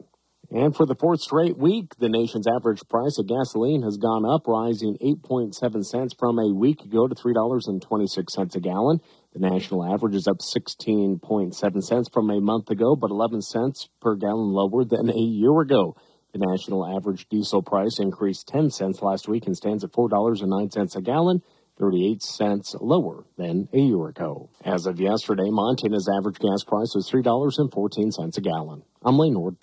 And 0.50 0.74
for 0.74 0.86
the 0.86 0.96
fourth 0.96 1.20
straight 1.20 1.58
week, 1.58 1.96
the 2.00 2.08
nation's 2.08 2.48
average 2.48 2.88
price 2.88 3.17
of 3.20 3.28
gasoline 3.28 3.84
has 3.84 3.98
gone 3.98 4.26
up, 4.26 4.48
rising 4.48 4.98
8.7 5.04 5.86
cents 5.86 6.15
from 6.17 6.39
a 6.39 6.54
week 6.54 6.82
ago 6.84 7.08
to 7.08 7.13
$3.26 7.13 8.56
a 8.56 8.60
gallon. 8.62 9.02
The 9.34 9.39
national 9.39 9.84
average 9.84 10.15
is 10.15 10.28
up 10.28 10.38
16.7 10.38 11.84
cents 11.84 12.10
from 12.10 12.30
a 12.30 12.39
month 12.39 12.70
ago, 12.70 12.96
but 12.96 13.12
11 13.12 13.41
cents 13.41 13.89
per 14.02 14.15
gallon 14.15 14.54
lower 14.54 14.86
than 14.86 15.10
a 15.10 15.20
year 15.20 15.60
ago. 15.60 15.98
The 16.32 16.39
national 16.39 16.86
average 16.86 17.28
diesel 17.30 17.62
price 17.62 18.00
increased 18.00 18.48
10 18.48 18.70
cents 18.70 19.02
last 19.02 19.28
week 19.28 19.48
and 19.48 19.56
stands 19.56 19.84
at 19.84 19.91
$4.09 19.91 20.96
a 20.96 21.02
gallon. 21.02 21.41
38 21.80 22.24
cents 22.24 22.76
lower 22.82 23.26
than 23.38 23.70
a 23.74 23.80
year 23.80 24.08
ago. 24.08 24.50
As 24.66 24.86
of 24.86 25.00
yesterday, 25.00 25.50
Montana's 25.50 26.10
average 26.18 26.40
gas 26.40 26.63
price 26.63 26.94
was 26.96 27.10
$3.14 27.12 28.38
a 28.38 28.42
gallon. 28.42 28.84
I'm 29.04 29.18
Lane 29.18 29.34
Nord. 29.34 29.58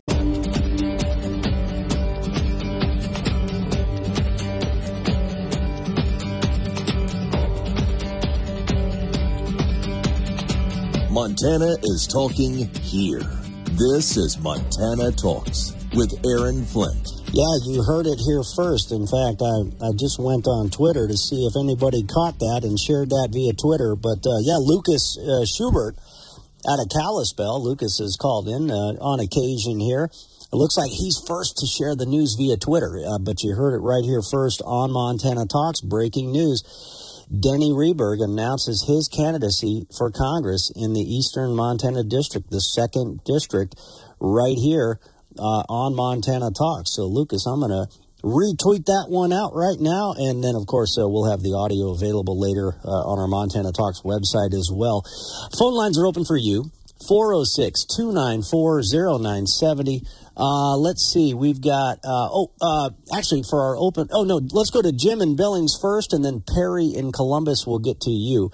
Montana 11.10 11.76
is 11.84 12.08
talking 12.08 12.68
here. 12.82 13.22
This 13.78 14.16
is 14.16 14.38
Montana 14.38 15.12
Talks 15.12 15.74
with 15.94 16.12
Aaron 16.26 16.64
Flint. 16.64 17.23
Yeah, 17.34 17.58
you 17.66 17.82
heard 17.82 18.06
it 18.06 18.22
here 18.22 18.46
first. 18.54 18.92
In 18.94 19.10
fact, 19.10 19.42
I, 19.42 19.66
I 19.82 19.90
just 19.98 20.22
went 20.22 20.46
on 20.46 20.70
Twitter 20.70 21.08
to 21.10 21.18
see 21.18 21.50
if 21.50 21.58
anybody 21.58 22.06
caught 22.06 22.38
that 22.38 22.62
and 22.62 22.78
shared 22.78 23.10
that 23.10 23.34
via 23.34 23.50
Twitter. 23.58 23.98
But 23.98 24.22
uh, 24.22 24.38
yeah, 24.46 24.62
Lucas 24.62 25.18
uh, 25.18 25.42
Schubert 25.42 25.98
out 26.70 26.78
of 26.78 26.86
Kalispell, 26.94 27.58
Lucas 27.58 27.98
is 27.98 28.14
called 28.14 28.46
in 28.46 28.70
uh, 28.70 28.94
on 29.02 29.18
occasion 29.18 29.82
here. 29.82 30.14
It 30.14 30.54
looks 30.54 30.78
like 30.78 30.94
he's 30.94 31.18
first 31.26 31.58
to 31.58 31.66
share 31.66 31.98
the 31.98 32.06
news 32.06 32.38
via 32.38 32.54
Twitter, 32.54 33.02
uh, 33.02 33.18
but 33.18 33.42
you 33.42 33.58
heard 33.58 33.74
it 33.74 33.82
right 33.82 34.04
here 34.06 34.22
first 34.22 34.62
on 34.62 34.94
Montana 34.94 35.50
Talks. 35.50 35.80
Breaking 35.80 36.30
news. 36.30 36.62
Denny 37.26 37.74
Rehberg 37.74 38.22
announces 38.22 38.86
his 38.86 39.10
candidacy 39.10 39.90
for 39.90 40.12
Congress 40.14 40.70
in 40.70 40.94
the 40.94 41.02
Eastern 41.02 41.56
Montana 41.56 42.04
District, 42.04 42.48
the 42.48 42.60
second 42.60 43.24
district, 43.24 43.74
right 44.20 44.54
here 44.54 45.00
uh, 45.38 45.64
on 45.68 45.94
Montana 45.94 46.50
Talks. 46.50 46.94
So, 46.94 47.06
Lucas, 47.06 47.46
I'm 47.46 47.60
going 47.60 47.70
to 47.70 47.86
retweet 48.24 48.86
that 48.86 49.06
one 49.08 49.32
out 49.32 49.52
right 49.54 49.78
now. 49.78 50.14
And 50.16 50.42
then, 50.42 50.56
of 50.56 50.66
course, 50.66 50.96
uh, 50.98 51.08
we'll 51.08 51.30
have 51.30 51.42
the 51.42 51.52
audio 51.52 51.92
available 51.92 52.40
later 52.40 52.80
uh, 52.84 53.04
on 53.04 53.18
our 53.18 53.28
Montana 53.28 53.72
Talks 53.72 54.00
website 54.00 54.54
as 54.56 54.72
well. 54.72 55.04
Phone 55.58 55.74
lines 55.74 55.98
are 55.98 56.06
open 56.06 56.24
for 56.24 56.36
you 56.36 56.72
406 57.06 57.84
294 57.96 58.82
0970. 59.20 60.02
Uh, 60.36 60.76
let's 60.76 61.12
see. 61.12 61.34
We've 61.34 61.60
got, 61.60 61.98
uh, 62.02 62.28
oh, 62.32 62.50
uh, 62.60 62.90
actually, 63.16 63.42
for 63.48 63.60
our 63.60 63.76
open, 63.76 64.08
oh, 64.10 64.24
no, 64.24 64.40
let's 64.52 64.70
go 64.70 64.82
to 64.82 64.90
Jim 64.90 65.20
in 65.20 65.36
Billings 65.36 65.76
first, 65.80 66.12
and 66.12 66.24
then 66.24 66.42
Perry 66.42 66.90
in 66.96 67.12
Columbus 67.12 67.66
will 67.66 67.78
get 67.78 68.00
to 68.02 68.10
you. 68.10 68.50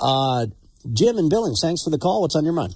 Uh, 0.00 0.46
Jim 0.92 1.18
in 1.18 1.28
Billings, 1.28 1.60
thanks 1.60 1.82
for 1.82 1.90
the 1.90 1.98
call. 1.98 2.22
What's 2.22 2.36
on 2.36 2.44
your 2.44 2.54
mind? 2.54 2.74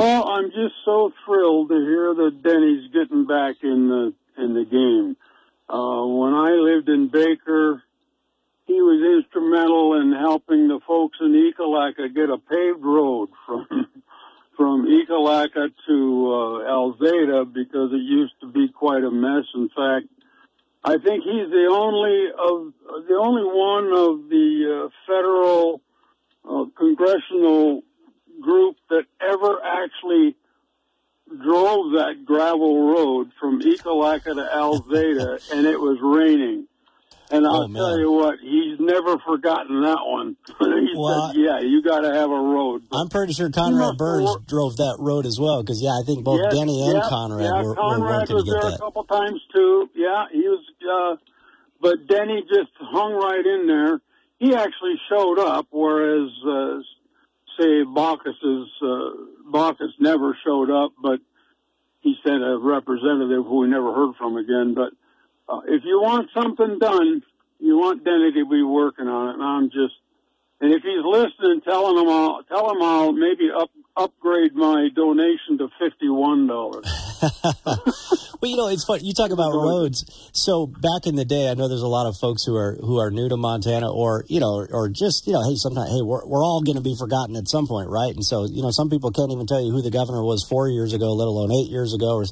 Well, 0.00 0.30
I'm 0.30 0.46
just 0.46 0.76
so 0.86 1.12
thrilled 1.26 1.68
to 1.68 1.74
hear 1.74 2.14
that 2.14 2.42
Denny's 2.42 2.90
getting 2.90 3.26
back 3.26 3.56
in 3.62 3.88
the 3.90 4.14
in 4.42 4.54
the 4.54 4.64
game. 4.64 5.14
Uh, 5.68 6.06
when 6.06 6.32
I 6.32 6.52
lived 6.52 6.88
in 6.88 7.08
Baker, 7.08 7.82
he 8.64 8.80
was 8.80 9.22
instrumental 9.22 10.00
in 10.00 10.12
helping 10.12 10.68
the 10.68 10.80
folks 10.88 11.18
in 11.20 11.32
Ekalaka 11.34 12.14
get 12.14 12.30
a 12.30 12.38
paved 12.38 12.82
road 12.82 13.28
from 13.44 13.66
from 14.56 14.86
Ekalaka 14.86 15.68
to 15.86 16.32
uh, 16.32 16.72
Alzada 16.72 17.52
because 17.52 17.92
it 17.92 18.00
used 18.00 18.40
to 18.40 18.46
be 18.46 18.70
quite 18.70 19.04
a 19.04 19.10
mess. 19.10 19.44
In 19.54 19.68
fact, 19.68 20.06
I 20.82 20.96
think 20.96 21.24
he's 21.24 21.50
the 21.50 21.68
only 21.70 22.24
of 22.32 22.72
the 23.06 23.16
only 23.20 23.44
one 23.44 23.92
of 23.92 24.30
the 24.30 24.86
uh, 24.86 24.88
federal 25.06 25.82
uh, 26.48 26.64
congressional 26.74 27.82
group 28.40 28.76
that 28.88 29.04
ever 29.20 29.58
actually 29.62 30.36
drove 31.28 31.92
that 31.92 32.24
gravel 32.24 32.88
road 32.88 33.30
from 33.38 33.60
Ekalaka 33.60 34.34
to 34.34 34.48
Alzada, 34.52 35.52
and 35.52 35.66
it 35.66 35.78
was 35.78 35.98
raining. 36.02 36.66
And 37.32 37.46
I'll 37.46 37.70
oh, 37.70 37.72
tell 37.72 37.98
you 37.98 38.10
what, 38.10 38.40
he's 38.42 38.80
never 38.80 39.16
forgotten 39.18 39.82
that 39.82 40.02
one. 40.02 40.36
he 40.58 40.90
well, 40.96 41.30
said, 41.30 41.40
"Yeah, 41.40 41.60
you 41.60 41.80
got 41.80 42.00
to 42.00 42.12
have 42.12 42.28
a 42.28 42.34
road." 42.34 42.82
But 42.90 42.96
I'm 42.98 43.08
pretty 43.08 43.34
sure 43.34 43.48
Conrad 43.50 43.96
Burns 43.96 44.36
drove 44.48 44.78
that 44.78 44.96
road 44.98 45.26
as 45.26 45.38
well, 45.38 45.62
because 45.62 45.80
yeah, 45.80 45.90
I 45.90 46.02
think 46.04 46.24
both 46.24 46.40
yes, 46.42 46.54
Denny 46.54 46.82
and 46.90 47.00
Conrad 47.04 47.44
yeah, 47.44 47.62
were, 47.62 47.76
Conrad 47.76 48.00
were 48.00 48.18
working 48.18 48.34
was 48.34 48.44
to 48.44 48.50
get 48.50 48.62
there 48.62 48.70
that. 48.72 48.76
a 48.76 48.78
couple 48.78 49.04
times 49.04 49.40
too. 49.54 49.88
Yeah, 49.94 50.24
he 50.32 50.42
was. 50.42 50.64
Uh, 50.82 51.22
but 51.80 52.08
Denny 52.08 52.42
just 52.52 52.72
hung 52.80 53.12
right 53.12 53.46
in 53.46 53.68
there. 53.68 54.00
He 54.38 54.54
actually 54.54 54.98
showed 55.08 55.38
up, 55.38 55.68
whereas 55.70 56.30
uh, 56.44 56.80
say 57.60 57.84
Baucus's 57.84 58.70
uh, 58.82 59.10
Baucus 59.50 59.92
never 59.98 60.36
showed 60.44 60.70
up, 60.70 60.92
but 61.00 61.20
he 62.00 62.16
sent 62.24 62.42
a 62.42 62.58
representative 62.58 63.44
who 63.44 63.60
we 63.60 63.68
never 63.68 63.94
heard 63.94 64.14
from 64.16 64.36
again. 64.36 64.74
But 64.74 64.92
uh, 65.48 65.60
if 65.66 65.82
you 65.84 66.00
want 66.00 66.30
something 66.34 66.78
done, 66.78 67.22
you 67.58 67.76
want 67.76 68.04
Denny 68.04 68.32
to 68.32 68.46
be 68.46 68.62
working 68.62 69.06
on 69.06 69.28
it. 69.28 69.34
And 69.34 69.42
I'm 69.42 69.70
just, 69.70 69.94
and 70.60 70.72
if 70.72 70.82
he's 70.82 71.04
listening, 71.04 71.60
telling 71.62 71.98
him 71.98 72.08
I'll 72.08 72.42
tell 72.44 72.70
him 72.70 72.82
I'll 72.82 73.12
maybe 73.12 73.50
up 73.54 73.70
upgrade 74.00 74.54
my 74.54 74.88
donation 74.94 75.58
to 75.58 75.68
fifty 75.78 76.08
one 76.08 76.46
dollars. 76.46 76.86
well, 78.40 78.50
you 78.50 78.56
know, 78.56 78.68
it's 78.68 78.84
fun. 78.84 79.00
You 79.02 79.12
talk 79.12 79.30
about 79.30 79.52
roads. 79.52 80.04
So 80.32 80.66
back 80.66 81.06
in 81.06 81.16
the 81.16 81.26
day, 81.26 81.50
I 81.50 81.54
know 81.54 81.68
there's 81.68 81.82
a 81.82 81.88
lot 81.88 82.08
of 82.08 82.16
folks 82.16 82.44
who 82.44 82.56
are 82.56 82.76
who 82.80 82.98
are 82.98 83.10
new 83.10 83.28
to 83.28 83.36
Montana, 83.36 83.92
or 83.92 84.24
you 84.28 84.40
know, 84.40 84.66
or 84.70 84.88
just 84.88 85.26
you 85.26 85.34
know, 85.34 85.42
hey, 85.46 85.54
sometimes, 85.56 85.90
hey, 85.90 86.00
we're 86.02 86.26
we're 86.26 86.42
all 86.42 86.62
going 86.62 86.76
to 86.76 86.82
be 86.82 86.96
forgotten 86.98 87.36
at 87.36 87.48
some 87.48 87.66
point, 87.66 87.90
right? 87.90 88.14
And 88.14 88.24
so, 88.24 88.46
you 88.46 88.62
know, 88.62 88.70
some 88.70 88.88
people 88.88 89.12
can't 89.12 89.30
even 89.30 89.46
tell 89.46 89.60
you 89.60 89.70
who 89.70 89.82
the 89.82 89.90
governor 89.90 90.24
was 90.24 90.46
four 90.48 90.68
years 90.68 90.94
ago, 90.94 91.12
let 91.12 91.28
alone 91.28 91.52
eight 91.52 91.70
years 91.70 91.92
ago. 91.92 92.16
Or, 92.16 92.24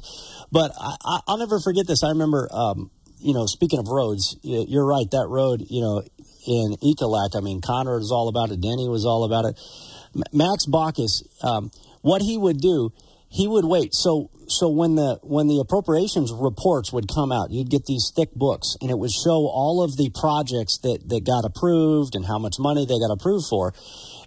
but 0.51 0.71
I, 0.79 1.19
will 1.27 1.37
never 1.37 1.59
forget 1.59 1.85
this. 1.85 2.03
I 2.03 2.09
remember, 2.09 2.49
um, 2.51 2.89
you 3.19 3.33
know, 3.33 3.45
speaking 3.45 3.79
of 3.79 3.87
roads, 3.87 4.37
you're 4.41 4.85
right. 4.85 5.09
That 5.11 5.27
road, 5.29 5.65
you 5.69 5.81
know, 5.81 6.01
in 6.47 6.75
Ekalak, 6.81 7.35
I 7.35 7.41
mean, 7.41 7.61
Conrad 7.61 7.99
was 7.99 8.11
all 8.11 8.27
about 8.27 8.51
it. 8.51 8.61
Denny 8.61 8.87
was 8.87 9.05
all 9.05 9.23
about 9.23 9.45
it. 9.45 9.59
Max 10.33 10.65
Baucus, 10.65 11.23
um, 11.43 11.71
what 12.01 12.21
he 12.21 12.37
would 12.37 12.59
do, 12.59 12.91
he 13.29 13.47
would 13.47 13.65
wait. 13.65 13.93
So 13.93 14.31
so 14.47 14.69
when 14.69 14.95
the 14.95 15.19
when 15.21 15.47
the 15.47 15.59
appropriations 15.59 16.33
reports 16.33 16.91
would 16.91 17.07
come 17.07 17.31
out, 17.31 17.51
you'd 17.51 17.69
get 17.69 17.85
these 17.85 18.11
thick 18.15 18.33
books, 18.33 18.75
and 18.81 18.89
it 18.89 18.97
would 18.97 19.11
show 19.11 19.45
all 19.47 19.83
of 19.83 19.95
the 19.97 20.09
projects 20.09 20.79
that 20.79 21.07
that 21.09 21.23
got 21.23 21.45
approved 21.45 22.15
and 22.15 22.25
how 22.25 22.39
much 22.39 22.55
money 22.59 22.85
they 22.85 22.97
got 22.97 23.13
approved 23.13 23.45
for. 23.49 23.73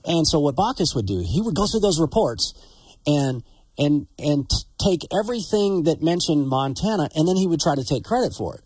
And 0.04 0.26
so 0.26 0.38
what 0.38 0.54
Baucus 0.56 0.94
would 0.94 1.06
do, 1.06 1.22
he 1.26 1.40
would 1.40 1.54
go 1.54 1.66
through 1.66 1.80
those 1.80 2.00
reports 2.00 2.54
and 3.06 3.42
and 3.76 4.06
and 4.18 4.48
take 4.78 5.02
everything 5.12 5.84
that 5.84 6.02
mentioned 6.02 6.46
Montana, 6.46 7.08
and 7.14 7.26
then 7.26 7.36
he 7.36 7.46
would 7.46 7.60
try 7.60 7.74
to 7.74 7.84
take 7.84 8.04
credit 8.04 8.32
for 8.34 8.54
it 8.54 8.62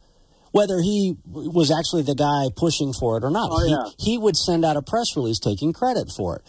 whether 0.53 0.81
he 0.81 1.15
was 1.27 1.71
actually 1.71 2.01
the 2.01 2.15
guy 2.15 2.49
pushing 2.57 2.95
for 2.99 3.19
it 3.19 3.25
or 3.25 3.31
not. 3.31 3.51
Oh, 3.53 3.63
yeah. 3.67 3.93
he, 3.99 4.13
he 4.13 4.19
would 4.19 4.35
send 4.35 4.65
out 4.65 4.75
a 4.75 4.81
press 4.81 5.15
release 5.15 5.39
taking 5.39 5.75
credit 5.75 6.09
for 6.17 6.37
it. 6.37 6.43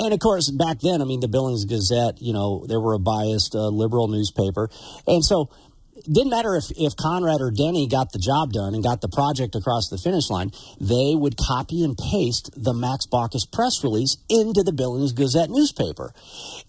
And 0.00 0.14
of 0.14 0.18
course, 0.18 0.50
back 0.50 0.80
then, 0.80 1.02
I 1.02 1.04
mean, 1.04 1.20
the 1.20 1.28
Billings 1.28 1.66
Gazette, 1.66 2.22
you 2.22 2.32
know, 2.32 2.64
they 2.66 2.78
were 2.78 2.94
a 2.94 2.98
biased 2.98 3.54
uh, 3.54 3.68
liberal 3.68 4.08
newspaper. 4.08 4.70
And 5.06 5.22
so 5.22 5.50
it 5.94 6.10
didn't 6.10 6.30
matter 6.30 6.56
if, 6.56 6.70
if 6.78 6.96
Conrad 6.96 7.42
or 7.42 7.50
Denny 7.50 7.86
got 7.86 8.10
the 8.10 8.18
job 8.18 8.54
done 8.54 8.72
and 8.72 8.82
got 8.82 9.02
the 9.02 9.10
project 9.10 9.54
across 9.54 9.90
the 9.90 9.98
finish 9.98 10.30
line, 10.30 10.52
they 10.80 11.12
would 11.14 11.36
copy 11.36 11.84
and 11.84 11.98
paste 11.98 12.48
the 12.56 12.72
Max 12.72 13.04
Baucus 13.04 13.44
press 13.44 13.84
release 13.84 14.16
into 14.30 14.62
the 14.62 14.72
Billings 14.72 15.12
Gazette 15.12 15.50
newspaper. 15.50 16.14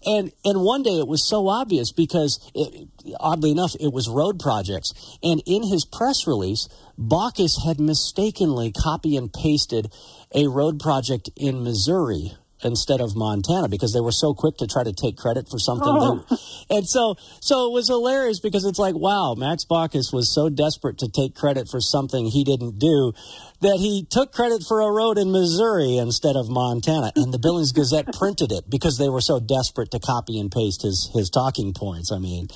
And, 0.04 0.30
and 0.44 0.60
one 0.60 0.82
day 0.82 0.98
it 0.98 1.08
was 1.08 1.26
so 1.26 1.48
obvious 1.48 1.90
because, 1.90 2.38
it, 2.54 2.86
oddly 3.18 3.50
enough, 3.50 3.74
it 3.80 3.94
was 3.94 4.10
road 4.10 4.40
projects. 4.40 4.92
And 5.22 5.42
in 5.46 5.62
his 5.62 5.86
press 5.86 6.26
release, 6.26 6.68
Baucus 6.98 7.64
had 7.64 7.80
mistakenly 7.80 8.72
copy 8.72 9.16
and 9.16 9.32
pasted 9.32 9.90
a 10.34 10.48
road 10.48 10.78
project 10.78 11.30
in 11.34 11.64
Missouri 11.64 12.32
instead 12.64 13.00
of 13.00 13.16
Montana 13.16 13.68
because 13.68 13.92
they 13.92 14.00
were 14.00 14.12
so 14.12 14.34
quick 14.34 14.56
to 14.58 14.66
try 14.66 14.84
to 14.84 14.92
take 14.92 15.16
credit 15.16 15.48
for 15.50 15.58
something. 15.58 15.88
Oh. 15.88 16.24
And 16.70 16.88
so, 16.88 17.16
so 17.40 17.66
it 17.66 17.72
was 17.72 17.88
hilarious 17.88 18.40
because 18.40 18.64
it's 18.64 18.78
like, 18.78 18.94
wow, 18.94 19.34
Max 19.36 19.66
Baucus 19.68 20.10
was 20.10 20.32
so 20.32 20.48
desperate 20.48 20.96
to 20.98 21.08
take 21.10 21.34
credit 21.34 21.68
for 21.68 21.82
something 21.82 22.24
he 22.24 22.44
didn't 22.44 22.78
do 22.78 23.12
that 23.60 23.76
he 23.78 24.06
took 24.08 24.32
credit 24.32 24.62
for 24.66 24.80
a 24.80 24.90
road 24.90 25.18
in 25.18 25.32
Missouri 25.32 25.98
instead 25.98 26.34
of 26.34 26.48
Montana. 26.48 27.12
And 27.14 27.32
the 27.32 27.38
Billings 27.38 27.72
Gazette 27.72 28.06
printed 28.18 28.52
it 28.52 28.70
because 28.70 28.96
they 28.96 29.10
were 29.10 29.20
so 29.20 29.38
desperate 29.38 29.90
to 29.90 30.00
copy 30.00 30.38
and 30.38 30.50
paste 30.50 30.80
his, 30.80 31.10
his 31.12 31.28
talking 31.28 31.74
points. 31.74 32.10
I 32.10 32.18
mean, 32.18 32.48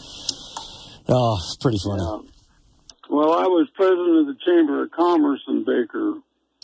oh, 1.09 1.37
it's 1.37 1.57
pretty 1.57 1.79
funny. 1.85 2.03
Yeah. 2.03 2.31
Well, 3.09 3.33
I 3.33 3.47
was 3.47 3.69
president 3.75 4.19
of 4.21 4.27
the 4.27 4.37
Chamber 4.45 4.83
of 4.83 4.91
Commerce 4.91 5.41
in 5.47 5.65
Baker 5.65 6.15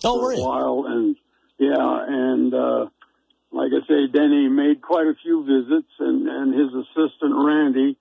oh, 0.05 0.21
for 0.21 0.33
a 0.33 0.41
while, 0.41 0.85
and 0.89 1.17
yeah, 1.59 2.05
and 2.09 2.53
uh, 2.53 2.87
like 3.53 3.71
I 3.73 3.87
say, 3.87 4.07
Denny 4.07 4.49
made 4.49 4.81
quite 4.81 5.07
a 5.07 5.15
few 5.23 5.45
visits, 5.45 5.93
and 5.99 6.27
and 6.27 6.55
his 6.55 6.73
assistant 6.73 7.35
Randy, 7.37 7.97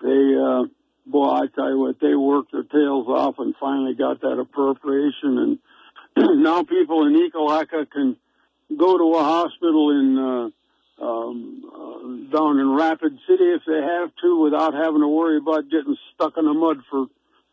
they, 0.00 0.34
uh, 0.36 0.64
boy, 1.06 1.28
I 1.28 1.46
tell 1.54 1.70
you 1.70 1.78
what, 1.78 2.00
they 2.00 2.14
worked 2.14 2.52
their 2.52 2.62
tails 2.62 3.06
off 3.08 3.36
and 3.38 3.54
finally 3.60 3.94
got 3.94 4.22
that 4.22 4.38
appropriation, 4.38 5.38
and 5.38 5.58
now 6.42 6.62
people 6.62 7.06
in 7.06 7.14
Ekalaka 7.14 7.90
can 7.90 8.16
go 8.76 8.96
to 8.96 9.18
a 9.18 9.22
hospital 9.22 9.90
in 9.90 10.18
uh, 10.18 11.04
um, 11.04 11.62
uh, 11.72 12.36
down 12.36 12.58
in 12.58 12.74
Rapid 12.74 13.18
City 13.28 13.44
if 13.52 13.62
they 13.66 13.80
have 13.80 14.10
to, 14.22 14.40
without 14.40 14.72
having 14.72 15.00
to 15.00 15.08
worry 15.08 15.36
about 15.36 15.68
getting 15.68 15.96
stuck 16.14 16.38
in 16.38 16.46
the 16.46 16.54
mud 16.54 16.78
for 16.90 17.06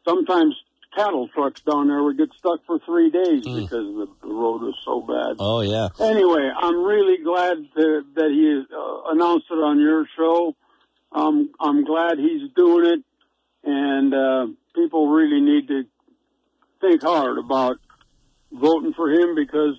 sometimes 0.08 0.56
cattle 0.96 1.28
trucks 1.30 1.62
down 1.62 1.88
there 1.88 2.04
would 2.04 2.18
get 2.18 2.30
stuck 2.38 2.66
for 2.66 2.80
three 2.80 3.10
days 3.10 3.46
mm. 3.46 3.62
because 3.62 3.86
the, 3.86 4.08
the 4.22 4.34
road 4.34 4.62
was 4.62 4.76
so 4.84 5.02
bad. 5.02 5.38
Oh 5.40 5.62
yeah. 5.62 5.90
Anyway, 6.00 6.50
I'm 6.56 6.84
really 6.84 7.24
glad 7.24 7.58
to, 7.76 8.04
that 8.16 8.30
he 8.32 8.64
uh, 8.76 9.12
announced 9.12 9.48
it 9.50 9.56
on 9.56 9.80
your 9.80 10.06
show. 10.18 10.56
Um, 11.12 11.52
I'm 11.60 11.84
glad 11.84 12.18
he's 12.18 12.52
doing 12.56 12.86
it, 12.86 13.04
and 13.64 14.14
uh, 14.14 14.48
people 14.76 15.10
really 15.10 15.42
need 15.42 15.68
to 15.68 15.84
think 16.82 17.04
hard 17.04 17.38
about 17.38 17.78
voting 18.52 18.94
for 18.94 19.12
him 19.12 19.36
because 19.36 19.76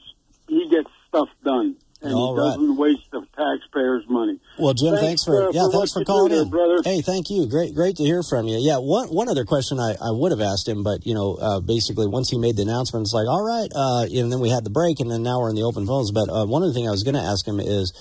he 0.49 0.69
gets 0.69 0.89
stuff 1.09 1.29
done 1.45 1.77
and 2.05 2.15
All 2.15 2.35
he 2.35 2.41
right. 2.41 2.55
doesn't 2.55 2.77
waste 2.77 3.11
the 3.11 3.27
taxpayers' 3.37 4.05
money. 4.09 4.39
Well, 4.59 4.75
Jim, 4.75 4.95
thanks, 4.95 5.25
thanks 5.25 5.25
for 5.25 5.49
uh, 5.49 5.51
yeah, 5.53 5.65
for 5.67 5.73
thanks 5.73 5.93
for 5.93 6.05
calling 6.05 6.33
in, 6.33 6.51
brother. 6.51 6.83
Hey, 6.85 7.01
thank 7.01 7.31
you. 7.31 7.47
Great, 7.49 7.75
great 7.75 7.97
to 7.97 8.03
hear 8.05 8.23
from 8.23 8.47
you. 8.47 8.59
Yeah, 8.59 8.79
one 8.79 9.09
one 9.09 9.29
other 9.29 9.45
question 9.45 9.81
I, 9.81 9.97
I 10.01 10.11
would 10.11 10.31
have 10.31 10.41
asked 10.41 10.69
him, 10.69 10.83
but 10.85 11.07
you 11.07 11.15
know, 11.15 11.35
uh, 11.35 11.61
basically 11.61 12.07
once 12.07 12.31
he 12.31 12.39
made 12.39 12.57
the 12.57 12.63
announcement, 12.63 13.05
it's 13.05 13.15
like, 13.15 13.27
all 13.27 13.43
right, 13.43 13.69
uh, 13.75 14.07
and 14.13 14.31
then 14.31 14.41
we 14.41 14.51
had 14.51 14.65
the 14.65 14.71
break, 14.71 15.01
and 15.01 15.11
then 15.11 15.23
now 15.23 15.41
we're 15.41 15.51
in 15.51 15.57
the 15.57 15.65
open 15.65 15.87
phones. 15.87 16.13
But 16.13 16.29
uh, 16.29 16.47
one 16.47 16.63
of 16.63 16.69
the 16.69 16.75
things 16.75 16.89
I 16.89 16.93
was 16.93 17.03
going 17.03 17.17
to 17.17 17.23
ask 17.23 17.47
him 17.47 17.59
is 17.59 17.93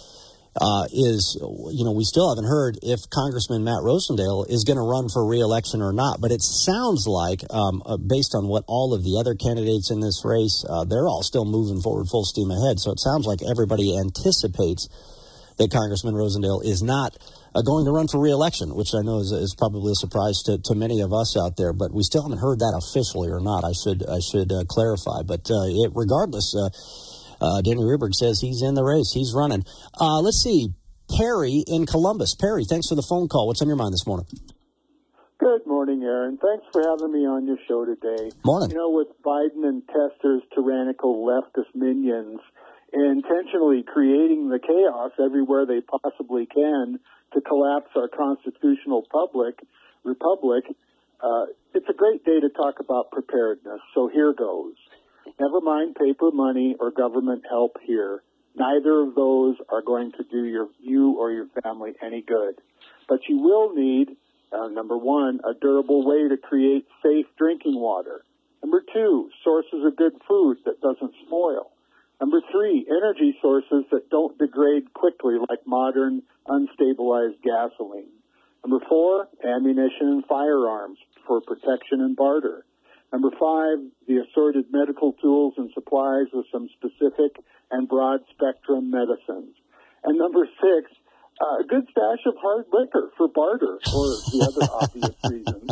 uh, 0.60 0.86
is, 0.94 1.38
you 1.74 1.84
know, 1.84 1.92
we 1.92 2.04
still 2.04 2.30
haven't 2.30 2.50
heard 2.50 2.78
if 2.84 3.10
Congressman 3.10 3.64
Matt 3.64 3.82
Rosendale 3.82 4.46
is 4.50 4.64
going 4.64 4.78
to 4.78 4.86
run 4.86 5.10
for 5.10 5.26
reelection 5.26 5.82
or 5.82 5.94
not. 5.94 6.22
But 6.22 6.32
it 6.32 6.42
sounds 6.42 7.08
like, 7.08 7.42
um, 7.50 7.82
uh, 7.86 7.98
based 7.98 8.36
on 8.36 8.48
what 8.48 8.64
all 8.68 8.94
of 8.94 9.04
the 9.04 9.18
other 9.18 9.34
candidates 9.34 9.90
in 9.90 10.00
this 10.00 10.22
race, 10.24 10.64
uh, 10.70 10.86
they're 10.86 11.10
all 11.10 11.24
still 11.24 11.46
moving 11.46 11.82
forward 11.82 12.06
full 12.06 12.26
steam 12.26 12.52
ahead. 12.52 12.80
So 12.80 12.92
it 12.92 13.00
sounds 13.00 13.26
like 13.26 13.42
everybody 13.42 13.98
anticipates 13.98 14.90
that 15.58 15.72
Congressman 15.72 16.14
Rosendale 16.14 16.66
is 16.66 16.82
not 16.82 17.18
uh, 17.54 17.62
going 17.62 17.86
to 17.86 17.92
run 17.92 18.08
for 18.08 18.20
reelection, 18.20 18.74
which 18.74 18.94
I 18.94 19.02
know 19.02 19.20
is, 19.20 19.32
is 19.32 19.56
probably 19.58 19.92
a 19.94 19.96
surprise 19.96 20.42
to, 20.46 20.58
to, 20.58 20.74
many 20.74 21.02
of 21.02 21.14
us 21.14 21.38
out 21.38 21.58
there. 21.58 21.74
But 21.74 21.94
we 21.94 22.02
still 22.02 22.24
haven't 22.24 22.42
heard 22.42 22.60
that 22.60 22.74
officially 22.74 23.30
or 23.30 23.40
not. 23.40 23.64
I 23.66 23.74
should 23.74 24.02
I 24.06 24.18
should 24.18 24.52
uh, 24.52 24.66
clarify. 24.66 25.22
But 25.22 25.50
uh, 25.50 25.70
it, 25.70 25.94
regardless, 25.94 26.58
uh, 27.44 27.62
Denny 27.62 27.84
Rehberg 27.84 28.16
says 28.16 28.40
he's 28.40 28.62
in 28.62 28.74
the 28.74 28.84
race. 28.84 29.12
He's 29.14 29.34
running. 29.36 29.64
Uh, 30.00 30.22
let's 30.22 30.42
see. 30.42 30.70
Perry 31.18 31.64
in 31.68 31.86
Columbus. 31.86 32.36
Perry, 32.40 32.64
thanks 32.64 32.88
for 32.88 32.96
the 32.96 33.04
phone 33.04 33.28
call. 33.28 33.48
What's 33.48 33.62
on 33.62 33.68
your 33.68 33.76
mind 33.76 33.94
this 33.94 34.08
morning? 34.08 34.26
Good 35.38 35.68
morning, 35.68 36.04
Aaron. 36.04 36.38
Thanks 36.38 36.66
for 36.72 36.82
having 36.88 37.12
me 37.12 37.28
on 37.28 37.46
your 37.46 37.58
show 37.68 37.84
today. 37.84 38.32
Morning. 38.46 38.72
You 38.72 38.78
know, 38.78 38.90
with 38.92 39.10
Biden 39.22 39.68
and 39.68 39.84
Tester's 39.88 40.42
tyrannical 40.56 41.28
leftist 41.28 41.76
minions 41.76 42.40
intentionally 42.94 43.84
creating 43.84 44.50
the 44.50 44.60
chaos 44.60 45.12
everywhere 45.20 45.66
they 45.66 45.82
possibly 45.82 46.46
can 46.46 47.00
to 47.34 47.42
collapse 47.42 47.90
our 47.98 48.08
constitutional 48.08 49.06
public 49.12 49.60
republic, 50.06 50.64
uh, 51.22 51.46
it's 51.74 51.90
a 51.90 51.94
great 51.94 52.24
day 52.24 52.40
to 52.40 52.50
talk 52.50 52.80
about 52.80 53.12
preparedness. 53.12 53.82
So 53.94 54.08
here 54.08 54.34
goes. 54.34 54.76
Never 55.40 55.62
mind 55.62 55.96
paper 55.96 56.32
money 56.32 56.76
or 56.80 56.92
government 56.92 57.44
help 57.50 57.78
here. 57.84 58.24
Neither 58.56 59.02
of 59.02 59.16
those 59.16 59.56
are 59.70 59.82
going 59.82 60.12
to 60.14 60.24
do 60.32 60.46
your, 60.46 60.68
you 60.80 61.18
or 61.20 61.32
your 61.32 61.48
family 61.64 61.94
any 62.04 62.22
good. 62.22 62.62
But 63.08 63.20
you 63.28 63.38
will 63.40 63.74
need, 63.74 64.16
uh, 64.52 64.68
number 64.68 64.98
one, 64.98 65.40
a 65.44 65.54
durable 65.60 66.06
way 66.06 66.30
to 66.30 66.38
create 66.38 66.86
safe 67.02 67.26
drinking 67.38 67.80
water. 67.80 68.24
Number 68.62 68.84
two, 68.94 69.30
sources 69.44 69.84
of 69.86 69.96
good 69.98 70.14
food 70.28 70.58
that 70.66 70.82
doesn't 70.82 71.14
spoil. 71.26 71.72
Number 72.22 72.42
three, 72.52 72.86
energy 72.88 73.36
sources 73.42 73.84
that 73.92 74.10
don't 74.10 74.38
degrade 74.38 74.94
quickly 74.94 75.36
like 75.50 75.66
modern 75.66 76.22
unstabilized 76.48 77.42
gasoline. 77.44 78.12
Number 78.66 78.86
four, 78.88 79.28
ammunition 79.44 80.08
and 80.08 80.26
firearms 80.26 80.98
for 81.28 81.42
protection 81.42 82.00
and 82.00 82.16
barter. 82.16 82.66
Number 83.14 83.30
five, 83.30 83.78
the 84.08 84.26
assorted 84.26 84.66
medical 84.72 85.14
tools 85.14 85.54
and 85.58 85.70
supplies 85.76 86.26
with 86.34 86.48
some 86.52 86.68
specific 86.74 87.38
and 87.70 87.88
broad 87.88 88.22
spectrum 88.34 88.90
medicines. 88.90 89.54
And 90.04 90.18
number 90.18 90.50
six, 90.60 90.92
uh, 91.40 91.62
a 91.62 91.64
good 91.64 91.86
stash 91.92 92.26
of 92.26 92.34
hard 92.42 92.66
liquor 92.74 93.12
for 93.16 93.28
barter 93.28 93.78
or 93.94 94.08
the 94.34 94.50
other 94.50 94.68
obvious 94.82 95.16
reasons. 95.30 95.70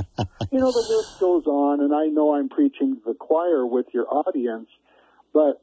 You 0.52 0.60
know, 0.60 0.72
the 0.72 0.86
list 0.88 1.20
goes 1.20 1.48
on, 1.48 1.82
and 1.82 1.94
I 1.94 2.14
know 2.14 2.36
I'm 2.36 2.48
preaching 2.48 2.98
to 2.98 3.02
the 3.04 3.16
choir 3.16 3.66
with 3.66 3.88
your 3.92 4.06
audience, 4.08 4.70
but 5.34 5.62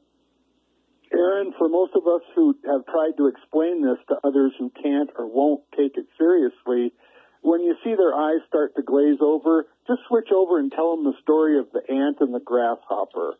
Aaron, 1.13 1.53
for 1.57 1.69
most 1.69 1.93
of 1.95 2.05
us 2.07 2.21
who 2.35 2.55
have 2.65 2.85
tried 2.85 3.15
to 3.17 3.27
explain 3.27 3.83
this 3.83 3.97
to 4.09 4.15
others 4.23 4.51
who 4.59 4.69
can't 4.83 5.09
or 5.17 5.27
won't 5.27 5.63
take 5.77 5.95
it 5.95 6.07
seriously, 6.17 6.93
when 7.41 7.61
you 7.61 7.75
see 7.83 7.95
their 7.95 8.13
eyes 8.13 8.39
start 8.47 8.75
to 8.75 8.81
glaze 8.81 9.19
over, 9.21 9.67
just 9.87 10.01
switch 10.07 10.29
over 10.35 10.59
and 10.59 10.71
tell 10.71 10.95
them 10.95 11.05
the 11.05 11.17
story 11.21 11.57
of 11.57 11.67
the 11.71 11.81
ant 11.91 12.17
and 12.19 12.33
the 12.33 12.39
grasshopper. 12.39 13.35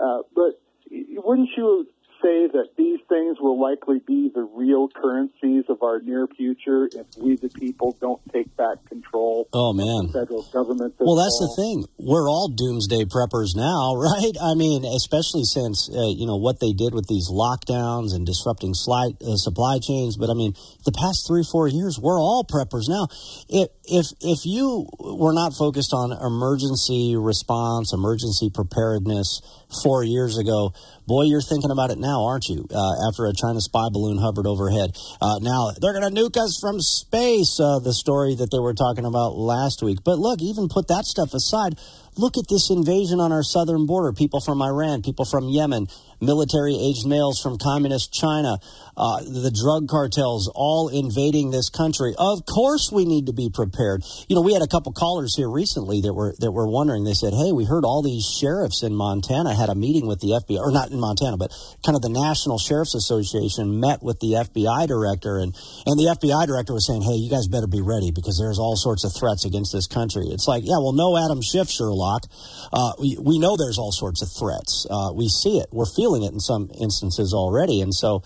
Uh, 0.00 0.18
but 0.34 0.60
wouldn't 0.90 1.48
you 1.56 1.86
say 2.22 2.46
that 2.52 2.68
these 2.76 3.00
things 3.08 3.38
will 3.40 3.60
likely 3.60 4.00
be 4.06 4.30
the 4.32 4.42
real 4.42 4.88
currencies 4.88 5.64
of 5.68 5.82
our 5.82 6.00
near 6.00 6.26
future 6.26 6.88
if 6.92 7.06
we, 7.18 7.36
the 7.36 7.48
people, 7.48 7.96
don't 8.00 8.20
take 8.32 8.54
back 8.56 8.84
control. 8.88 9.48
Oh 9.52 9.72
man, 9.72 10.12
federal 10.12 10.42
government. 10.52 10.94
Well, 10.98 11.16
that's 11.16 11.38
fall. 11.40 11.48
the 11.48 11.62
thing. 11.62 11.76
We're 11.98 12.28
all 12.28 12.48
doomsday 12.48 13.04
preppers 13.04 13.56
now, 13.56 13.94
right? 13.98 14.32
I 14.40 14.54
mean, 14.54 14.84
especially 14.84 15.44
since 15.44 15.88
uh, 15.88 16.12
you 16.12 16.26
know 16.26 16.36
what 16.36 16.60
they 16.60 16.72
did 16.72 16.94
with 16.94 17.06
these 17.08 17.28
lockdowns 17.30 18.14
and 18.14 18.24
disrupting 18.24 18.74
slight, 18.74 19.16
uh, 19.22 19.36
supply 19.36 19.78
chains. 19.80 20.16
But 20.16 20.30
I 20.30 20.34
mean, 20.34 20.54
the 20.84 20.92
past 20.92 21.26
three, 21.26 21.44
four 21.44 21.68
years, 21.68 21.98
we're 21.98 22.20
all 22.20 22.44
preppers 22.44 22.88
now. 22.88 23.08
If 23.48 23.68
if 23.90 24.06
if 24.20 24.46
you 24.46 24.86
were 24.98 25.34
not 25.34 25.52
focused 25.52 25.92
on 25.92 26.12
emergency 26.14 27.16
response, 27.18 27.92
emergency 27.92 28.48
preparedness 28.48 29.42
four 29.82 30.04
years 30.04 30.38
ago, 30.38 30.72
boy, 31.06 31.24
you're 31.24 31.42
thinking 31.42 31.70
about 31.70 31.90
it 31.90 31.98
now, 31.98 32.24
aren't 32.24 32.46
you? 32.48 32.66
Uh, 32.70 33.08
after 33.08 33.26
a 33.26 33.34
China 33.34 33.60
spy 33.60 33.88
balloon 33.90 34.18
hovered 34.18 34.46
overhead. 34.46 34.94
Uh, 35.20 35.38
now 35.42 35.72
they're 35.80 35.92
going 35.92 36.06
to 36.06 36.14
nuke 36.14 36.38
us 36.38 36.58
from 36.60 36.80
space. 36.80 37.58
Uh, 37.58 37.80
the 37.82 37.92
story 37.92 38.34
that 38.36 38.50
they 38.50 38.58
were 38.58 38.74
talking 38.74 39.04
about 39.04 39.34
last 39.34 39.82
week. 39.82 39.98
But 40.04 40.18
look, 40.18 40.40
even 40.40 40.68
put 40.68 40.88
that 40.88 41.04
stuff 41.04 41.34
aside. 41.34 41.74
Look 42.16 42.36
at 42.36 42.48
this 42.48 42.70
invasion 42.70 43.18
on 43.20 43.32
our 43.32 43.42
southern 43.42 43.86
border. 43.86 44.12
People 44.12 44.40
from 44.40 44.62
Iran, 44.62 45.02
people 45.02 45.24
from 45.24 45.48
Yemen, 45.48 45.86
military 46.20 46.76
aged 46.76 47.06
males 47.06 47.40
from 47.40 47.58
communist 47.58 48.12
China, 48.12 48.58
uh, 48.96 49.20
the 49.24 49.50
drug 49.50 49.88
cartels 49.88 50.50
all 50.54 50.88
invading 50.88 51.50
this 51.50 51.70
country. 51.70 52.12
Of 52.18 52.44
course, 52.44 52.90
we 52.92 53.04
need 53.04 53.26
to 53.26 53.32
be 53.32 53.48
prepared. 53.48 54.04
You 54.28 54.36
know, 54.36 54.42
we 54.42 54.52
had 54.52 54.62
a 54.62 54.68
couple 54.68 54.92
callers 54.92 55.34
here 55.36 55.48
recently 55.48 56.02
that 56.02 56.12
were 56.12 56.34
that 56.38 56.52
were 56.52 56.68
wondering. 56.68 57.04
They 57.04 57.14
said, 57.14 57.32
"Hey, 57.32 57.52
we 57.52 57.64
heard 57.64 57.84
all 57.84 58.02
these 58.02 58.28
sheriffs 58.28 58.82
in 58.82 58.94
Montana 58.94 59.54
had 59.54 59.68
a 59.68 59.74
meeting 59.74 60.06
with 60.06 60.20
the 60.20 60.36
FBI, 60.36 60.60
or 60.60 60.70
not 60.70 60.90
in 60.90 61.00
Montana, 61.00 61.36
but 61.36 61.50
kind 61.84 61.96
of 61.96 62.02
the 62.02 62.12
National 62.12 62.58
Sheriff's 62.58 62.94
Association 62.94 63.80
met 63.80 64.02
with 64.02 64.20
the 64.20 64.36
FBI 64.36 64.86
director, 64.86 65.38
and 65.38 65.56
and 65.86 65.96
the 65.98 66.12
FBI 66.12 66.46
director 66.46 66.74
was 66.74 66.86
saying, 66.86 67.02
"Hey, 67.02 67.16
you 67.16 67.30
guys 67.30 67.48
better 67.48 67.66
be 67.66 67.80
ready 67.80 68.10
because 68.10 68.36
there's 68.36 68.58
all 68.58 68.76
sorts 68.76 69.04
of 69.04 69.12
threats 69.16 69.44
against 69.44 69.72
this 69.72 69.86
country." 69.86 70.28
It's 70.28 70.46
like, 70.46 70.64
yeah, 70.66 70.76
well, 70.76 70.92
no 70.92 71.16
Adam 71.16 71.40
Schiff, 71.40 71.70
Sherlock. 71.70 72.28
Uh, 72.72 72.92
we 73.00 73.16
we 73.18 73.38
know 73.38 73.56
there's 73.56 73.78
all 73.78 73.92
sorts 73.92 74.20
of 74.20 74.28
threats. 74.28 74.86
Uh, 74.90 75.12
we 75.14 75.28
see 75.28 75.56
it. 75.56 75.68
We're 75.72 75.88
feeling 75.88 76.09
it 76.16 76.32
in 76.32 76.40
some 76.40 76.70
instances 76.80 77.32
already, 77.34 77.80
and 77.80 77.94
so. 77.94 78.22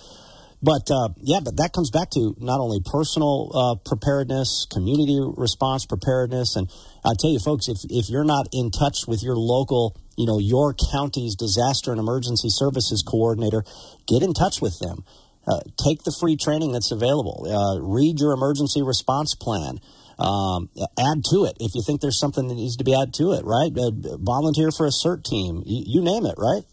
But 0.63 0.89
uh, 0.91 1.11
yeah, 1.21 1.41
but 1.45 1.59
that 1.59 1.75
comes 1.75 1.91
back 1.91 2.09
to 2.17 2.35
not 2.41 2.59
only 2.59 2.81
personal 2.81 3.53
uh, 3.53 3.75
preparedness, 3.85 4.67
community 4.73 5.21
response 5.21 5.85
preparedness, 5.85 6.57
and 6.57 6.71
I 7.05 7.13
tell 7.21 7.29
you, 7.29 7.39
folks, 7.39 7.69
if 7.69 7.85
if 7.91 8.09
you're 8.09 8.25
not 8.25 8.49
in 8.51 8.71
touch 8.71 9.05
with 9.07 9.23
your 9.23 9.37
local, 9.37 9.95
you 10.17 10.25
know, 10.25 10.39
your 10.39 10.75
county's 10.91 11.37
disaster 11.37 11.93
and 11.93 12.01
emergency 12.01 12.49
services 12.49 13.05
coordinator, 13.07 13.63
get 14.09 14.23
in 14.23 14.33
touch 14.33 14.63
with 14.63 14.79
them. 14.81 15.05
Uh, 15.47 15.61
take 15.77 16.03
the 16.05 16.17
free 16.19 16.37
training 16.37 16.73
that's 16.73 16.91
available. 16.91 17.45
Uh, 17.45 17.79
read 17.85 18.19
your 18.19 18.33
emergency 18.33 18.81
response 18.83 19.35
plan. 19.35 19.79
Um, 20.19 20.71
add 20.97 21.21
to 21.31 21.45
it 21.45 21.59
if 21.61 21.75
you 21.75 21.83
think 21.85 22.01
there's 22.01 22.19
something 22.19 22.49
that 22.49 22.55
needs 22.55 22.77
to 22.77 22.85
be 22.85 22.95
added 22.95 23.13
to 23.15 23.33
it. 23.33 23.45
Right? 23.45 23.69
Uh, 23.77 23.91
volunteer 24.17 24.71
for 24.71 24.87
a 24.87 24.91
CERT 24.91 25.25
team. 25.25 25.63
you 25.67 26.01
name 26.01 26.25
it. 26.25 26.37
Right? 26.39 26.65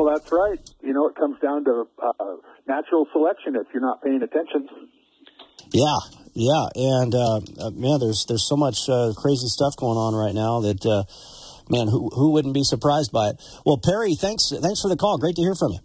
Well, 0.00 0.14
that's 0.16 0.32
right. 0.32 0.58
You 0.82 0.94
know, 0.94 1.08
it 1.08 1.14
comes 1.14 1.38
down 1.40 1.64
to 1.64 1.84
uh, 2.02 2.36
natural 2.66 3.06
selection 3.12 3.54
if 3.54 3.66
you're 3.74 3.82
not 3.82 4.02
paying 4.02 4.22
attention. 4.22 4.66
Yeah, 5.72 5.98
yeah, 6.32 6.68
and 6.74 7.14
uh, 7.14 7.36
uh, 7.36 7.70
man, 7.72 8.00
there's 8.00 8.24
there's 8.26 8.48
so 8.48 8.56
much 8.56 8.88
uh, 8.88 9.12
crazy 9.14 9.48
stuff 9.48 9.76
going 9.76 9.98
on 9.98 10.14
right 10.14 10.34
now 10.34 10.60
that 10.60 10.86
uh, 10.86 11.04
man, 11.68 11.86
who 11.88 12.08
who 12.14 12.32
wouldn't 12.32 12.54
be 12.54 12.64
surprised 12.64 13.12
by 13.12 13.28
it? 13.28 13.42
Well, 13.66 13.76
Perry, 13.76 14.14
thanks 14.14 14.48
thanks 14.48 14.80
for 14.80 14.88
the 14.88 14.96
call. 14.96 15.18
Great 15.18 15.36
to 15.36 15.42
hear 15.42 15.54
from 15.54 15.72
you. 15.72 15.80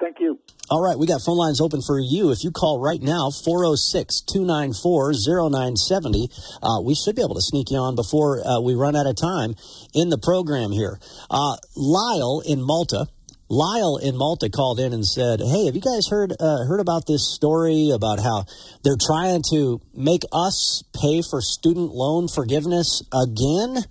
Thank 0.00 0.20
you. 0.20 0.38
All 0.70 0.80
right, 0.80 0.98
we 0.98 1.06
got 1.06 1.20
phone 1.20 1.36
lines 1.36 1.60
open 1.60 1.82
for 1.82 2.00
you. 2.00 2.32
If 2.32 2.42
you 2.42 2.50
call 2.50 2.80
right 2.80 3.02
now, 3.02 3.28
406 3.28 4.22
294 4.22 5.12
0970, 5.52 6.28
uh, 6.62 6.80
we 6.80 6.94
should 6.94 7.14
be 7.14 7.20
able 7.20 7.34
to 7.34 7.44
sneak 7.44 7.70
you 7.70 7.76
on 7.76 7.94
before 7.94 8.40
uh, 8.40 8.60
we 8.60 8.74
run 8.74 8.96
out 8.96 9.04
of 9.04 9.16
time 9.16 9.54
in 9.92 10.08
the 10.08 10.16
program 10.16 10.72
here. 10.72 10.98
Uh, 11.28 11.56
Lyle 11.76 12.40
in 12.48 12.64
Malta 12.64 13.12
Lyle 13.48 13.98
in 14.02 14.16
Malta 14.16 14.48
called 14.48 14.80
in 14.80 14.92
and 14.92 15.04
said, 15.06 15.40
"Hey, 15.40 15.66
have 15.66 15.74
you 15.74 15.80
guys 15.80 16.08
heard 16.08 16.32
uh, 16.40 16.64
heard 16.66 16.80
about 16.80 17.06
this 17.06 17.34
story 17.34 17.90
about 17.94 18.18
how 18.20 18.44
they're 18.82 19.00
trying 19.00 19.42
to 19.50 19.80
make 19.94 20.22
us 20.32 20.82
pay 20.94 21.20
for 21.22 21.40
student 21.40 21.94
loan 21.94 22.28
forgiveness 22.28 23.02
again?" 23.12 23.84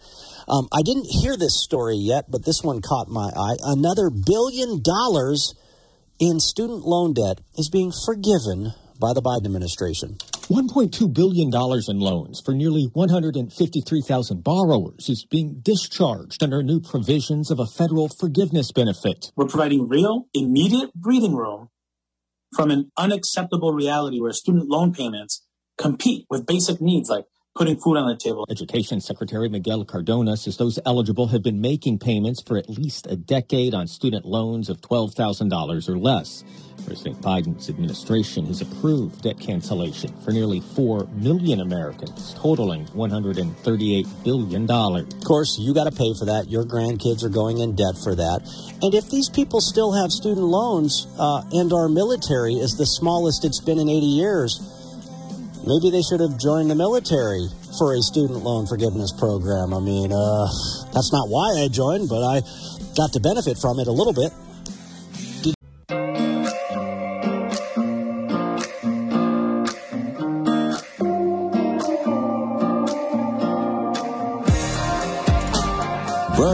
Um, 0.48 0.68
I 0.74 0.82
didn't 0.82 1.06
hear 1.06 1.38
this 1.38 1.64
story 1.64 1.96
yet, 1.96 2.30
but 2.30 2.44
this 2.44 2.62
one 2.64 2.82
caught 2.82 3.08
my 3.08 3.32
eye. 3.36 3.56
Another 3.64 4.10
billion 4.10 4.82
dollars 4.82 5.54
in 6.20 6.40
student 6.40 6.86
loan 6.86 7.14
debt 7.14 7.40
is 7.58 7.70
being 7.70 7.92
forgiven 8.06 8.74
by 9.00 9.14
the 9.14 9.22
Biden 9.22 9.46
administration. 9.46 10.18
$1.2 10.48 11.14
billion 11.14 11.48
in 11.48 12.00
loans 12.00 12.42
for 12.44 12.54
nearly 12.54 12.90
153,000 12.92 14.44
borrowers 14.44 15.08
is 15.08 15.26
being 15.30 15.62
discharged 15.62 16.44
under 16.44 16.62
new 16.62 16.82
provisions 16.82 17.50
of 17.50 17.60
a 17.60 17.66
federal 17.66 18.10
forgiveness 18.10 18.72
benefit. 18.74 19.32
We're 19.38 19.48
providing 19.48 19.88
real, 19.88 20.26
immediate 20.34 20.94
breathing 20.94 21.36
room 21.36 21.70
from 22.54 22.72
an 22.72 22.92
unacceptable 22.98 23.72
reality 23.72 24.20
where 24.20 24.34
student 24.34 24.68
loan 24.68 24.94
payments 24.94 25.46
compete 25.78 26.26
with 26.30 26.46
basic 26.46 26.82
needs 26.82 27.10
like 27.10 27.26
putting 27.56 27.78
food 27.78 27.98
on 27.98 28.08
the 28.08 28.16
table. 28.16 28.48
Education 28.50 29.00
Secretary 29.00 29.48
Miguel 29.48 29.86
Cardona 29.86 30.36
says 30.36 30.58
those 30.58 30.80
eligible 30.88 31.28
have 31.28 31.44
been 31.44 31.62
making 31.62 32.00
payments 32.00 32.42
for 32.42 32.58
at 32.58 32.68
least 32.68 33.06
a 33.06 33.16
decade 33.16 33.76
on 33.76 33.86
student 33.86 34.26
loans 34.26 34.70
of 34.70 34.82
$12,000 34.82 35.88
or 35.90 35.98
less. 36.00 36.44
President 36.84 37.22
Biden's 37.22 37.70
administration 37.70 38.48
has 38.48 38.62
approved 38.62 39.22
debt 39.22 39.40
cancellation 39.40 40.12
for 40.22 40.32
nearly 40.32 40.62
4 40.62 41.06
million 41.14 41.62
Americans, 41.62 42.34
totaling 42.34 42.86
$138 42.88 44.24
billion. 44.24 44.70
Of 44.70 45.24
course, 45.24 45.58
you 45.60 45.76
got 45.76 45.84
to 45.86 45.92
pay 45.92 46.14
for 46.18 46.26
that. 46.26 46.50
Your 46.50 46.66
grandkids 46.66 47.24
are 47.24 47.30
going 47.30 47.60
in 47.60 47.76
debt 47.76 47.96
for 48.04 48.16
that. 48.16 48.42
And 48.82 48.96
if 48.96 49.12
these 49.12 49.30
people 49.30 49.62
still 49.62 49.94
have 49.94 50.12
student 50.12 50.48
loans 50.48 51.08
uh, 51.20 51.44
and 51.52 51.72
our 51.72 51.88
military 51.88 52.56
is 52.56 52.78
the 52.78 52.88
smallest 52.88 53.46
it's 53.46 53.62
been 53.62 53.78
in 53.78 53.88
80 53.88 54.06
years, 54.06 54.83
maybe 55.66 55.90
they 55.90 56.02
should 56.04 56.20
have 56.20 56.38
joined 56.38 56.70
the 56.70 56.76
military 56.76 57.48
for 57.80 57.96
a 57.96 58.02
student 58.02 58.44
loan 58.44 58.68
forgiveness 58.68 59.12
program. 59.12 59.74
I 59.74 59.80
mean, 59.80 60.12
uh, 60.12 60.48
that's 60.92 61.12
not 61.12 61.30
why 61.30 61.64
I 61.64 61.68
joined, 61.68 62.10
but 62.10 62.24
I 62.24 62.42
got 62.96 63.14
to 63.14 63.20
benefit 63.20 63.58
from 63.58 63.80
it 63.80 63.88
a 63.88 63.96
little 63.96 64.14
bit. 64.14 64.32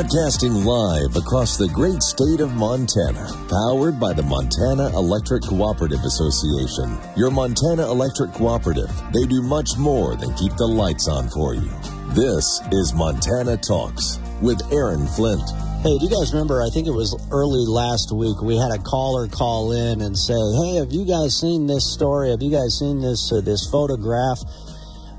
Broadcasting 0.10 0.66
live 0.66 1.16
across 1.18 1.56
the 1.56 1.68
great 1.68 2.02
state 2.02 2.40
of 2.40 2.56
Montana, 2.56 3.30
powered 3.46 4.00
by 4.00 4.12
the 4.12 4.24
Montana 4.24 4.90
Electric 4.98 5.44
Cooperative 5.44 6.02
Association. 6.02 6.98
Your 7.16 7.30
Montana 7.30 7.86
Electric 7.86 8.34
Cooperative, 8.34 8.90
they 9.14 9.26
do 9.30 9.44
much 9.44 9.78
more 9.78 10.16
than 10.16 10.34
keep 10.34 10.56
the 10.56 10.66
lights 10.66 11.08
on 11.08 11.30
for 11.30 11.54
you. 11.54 11.70
This 12.18 12.42
is 12.72 12.92
Montana 12.96 13.58
Talks 13.58 14.18
with 14.42 14.58
Aaron 14.74 15.06
Flint. 15.14 15.46
Hey, 15.86 15.94
do 16.02 16.02
you 16.02 16.10
guys 16.10 16.34
remember? 16.34 16.66
I 16.66 16.74
think 16.74 16.88
it 16.88 16.98
was 16.98 17.14
early 17.30 17.70
last 17.70 18.10
week. 18.10 18.42
We 18.42 18.58
had 18.58 18.74
a 18.74 18.82
caller 18.82 19.28
call 19.28 19.74
in 19.78 20.02
and 20.02 20.18
say, 20.18 20.34
"Hey, 20.34 20.82
have 20.82 20.90
you 20.90 21.06
guys 21.06 21.38
seen 21.38 21.68
this 21.68 21.86
story? 21.86 22.32
Have 22.32 22.42
you 22.42 22.50
guys 22.50 22.82
seen 22.82 22.98
this 22.98 23.30
uh, 23.30 23.42
this 23.42 23.70
photograph? 23.70 24.42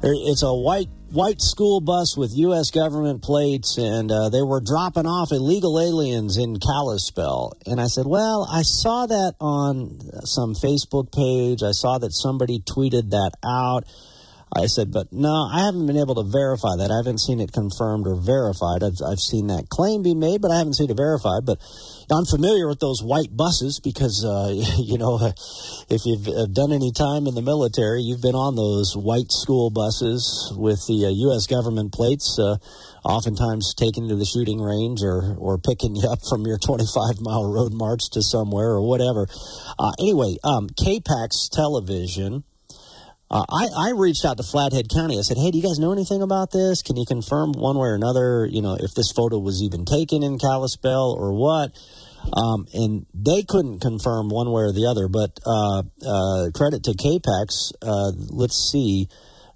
It's 0.02 0.42
a 0.42 0.50
white 0.50 0.90
white 1.10 1.40
school 1.40 1.80
bus 1.80 2.16
with 2.16 2.30
U.S. 2.36 2.70
government 2.70 3.22
plates, 3.22 3.76
and 3.78 4.10
uh, 4.10 4.28
they 4.28 4.42
were 4.42 4.60
dropping 4.60 5.06
off 5.06 5.32
illegal 5.32 5.80
aliens 5.80 6.36
in 6.36 6.58
Kalispell. 6.58 7.52
And 7.66 7.80
I 7.80 7.86
said, 7.86 8.06
Well, 8.06 8.48
I 8.50 8.62
saw 8.62 9.06
that 9.06 9.34
on 9.40 9.98
some 10.24 10.54
Facebook 10.54 11.12
page. 11.12 11.62
I 11.62 11.72
saw 11.72 11.98
that 11.98 12.12
somebody 12.12 12.60
tweeted 12.60 13.10
that 13.10 13.32
out. 13.44 13.84
I 14.50 14.66
said, 14.66 14.90
but 14.90 15.12
no, 15.12 15.46
I 15.46 15.62
haven't 15.66 15.86
been 15.86 15.96
able 15.96 16.16
to 16.16 16.26
verify 16.26 16.74
that. 16.74 16.90
I 16.90 16.98
haven't 16.98 17.22
seen 17.22 17.38
it 17.38 17.52
confirmed 17.52 18.08
or 18.10 18.18
verified. 18.18 18.82
I've, 18.82 18.98
I've 18.98 19.22
seen 19.22 19.46
that 19.46 19.70
claim 19.70 20.02
be 20.02 20.14
made, 20.14 20.42
but 20.42 20.50
I 20.50 20.58
haven't 20.58 20.74
seen 20.74 20.90
it 20.90 20.96
verified. 20.96 21.46
But 21.46 21.62
I'm 22.10 22.26
familiar 22.26 22.66
with 22.66 22.82
those 22.82 22.98
white 22.98 23.30
buses 23.30 23.78
because, 23.78 24.26
uh, 24.26 24.50
you 24.82 24.98
know, 24.98 25.22
if 25.86 26.02
you've 26.02 26.26
uh, 26.26 26.50
done 26.50 26.74
any 26.74 26.90
time 26.90 27.30
in 27.30 27.38
the 27.38 27.46
military, 27.46 28.02
you've 28.02 28.22
been 28.22 28.34
on 28.34 28.58
those 28.58 28.98
white 28.98 29.30
school 29.30 29.70
buses 29.70 30.50
with 30.58 30.82
the 30.90 31.06
uh, 31.06 31.14
U.S. 31.30 31.46
government 31.46 31.94
plates, 31.94 32.34
uh, 32.34 32.58
oftentimes 33.06 33.70
taken 33.78 34.10
to 34.10 34.16
the 34.18 34.26
shooting 34.26 34.58
range 34.58 35.06
or, 35.06 35.38
or 35.38 35.62
picking 35.62 35.94
you 35.94 36.10
up 36.10 36.26
from 36.26 36.42
your 36.42 36.58
25 36.58 37.22
mile 37.22 37.46
road 37.46 37.70
march 37.70 38.10
to 38.18 38.20
somewhere 38.20 38.74
or 38.74 38.82
whatever. 38.82 39.30
Uh, 39.78 39.94
anyway, 40.02 40.34
um, 40.42 40.66
KPAX 40.74 41.46
television 41.54 42.42
uh, 43.30 43.44
I, 43.48 43.90
I 43.90 43.92
reached 43.96 44.24
out 44.24 44.38
to 44.38 44.42
Flathead 44.42 44.86
County. 44.92 45.16
I 45.16 45.22
said, 45.22 45.36
"Hey, 45.36 45.52
do 45.52 45.58
you 45.58 45.62
guys 45.62 45.78
know 45.78 45.92
anything 45.92 46.20
about 46.20 46.50
this? 46.50 46.82
Can 46.82 46.96
you 46.96 47.04
confirm 47.06 47.52
one 47.52 47.78
way 47.78 47.88
or 47.88 47.94
another? 47.94 48.44
You 48.50 48.60
know, 48.60 48.74
if 48.74 48.92
this 48.96 49.12
photo 49.14 49.38
was 49.38 49.62
even 49.62 49.84
taken 49.84 50.24
in 50.24 50.38
Kalispell 50.38 51.14
or 51.16 51.32
what?" 51.32 51.70
Um, 52.36 52.66
and 52.74 53.06
they 53.14 53.42
couldn't 53.42 53.80
confirm 53.80 54.28
one 54.28 54.50
way 54.50 54.62
or 54.62 54.72
the 54.72 54.86
other. 54.90 55.06
But 55.06 55.38
uh, 55.46 55.82
uh, 56.04 56.50
credit 56.54 56.82
to 56.84 56.92
KPAX. 56.92 57.72
Uh, 57.80 58.12
let's 58.30 58.70
see. 58.72 59.06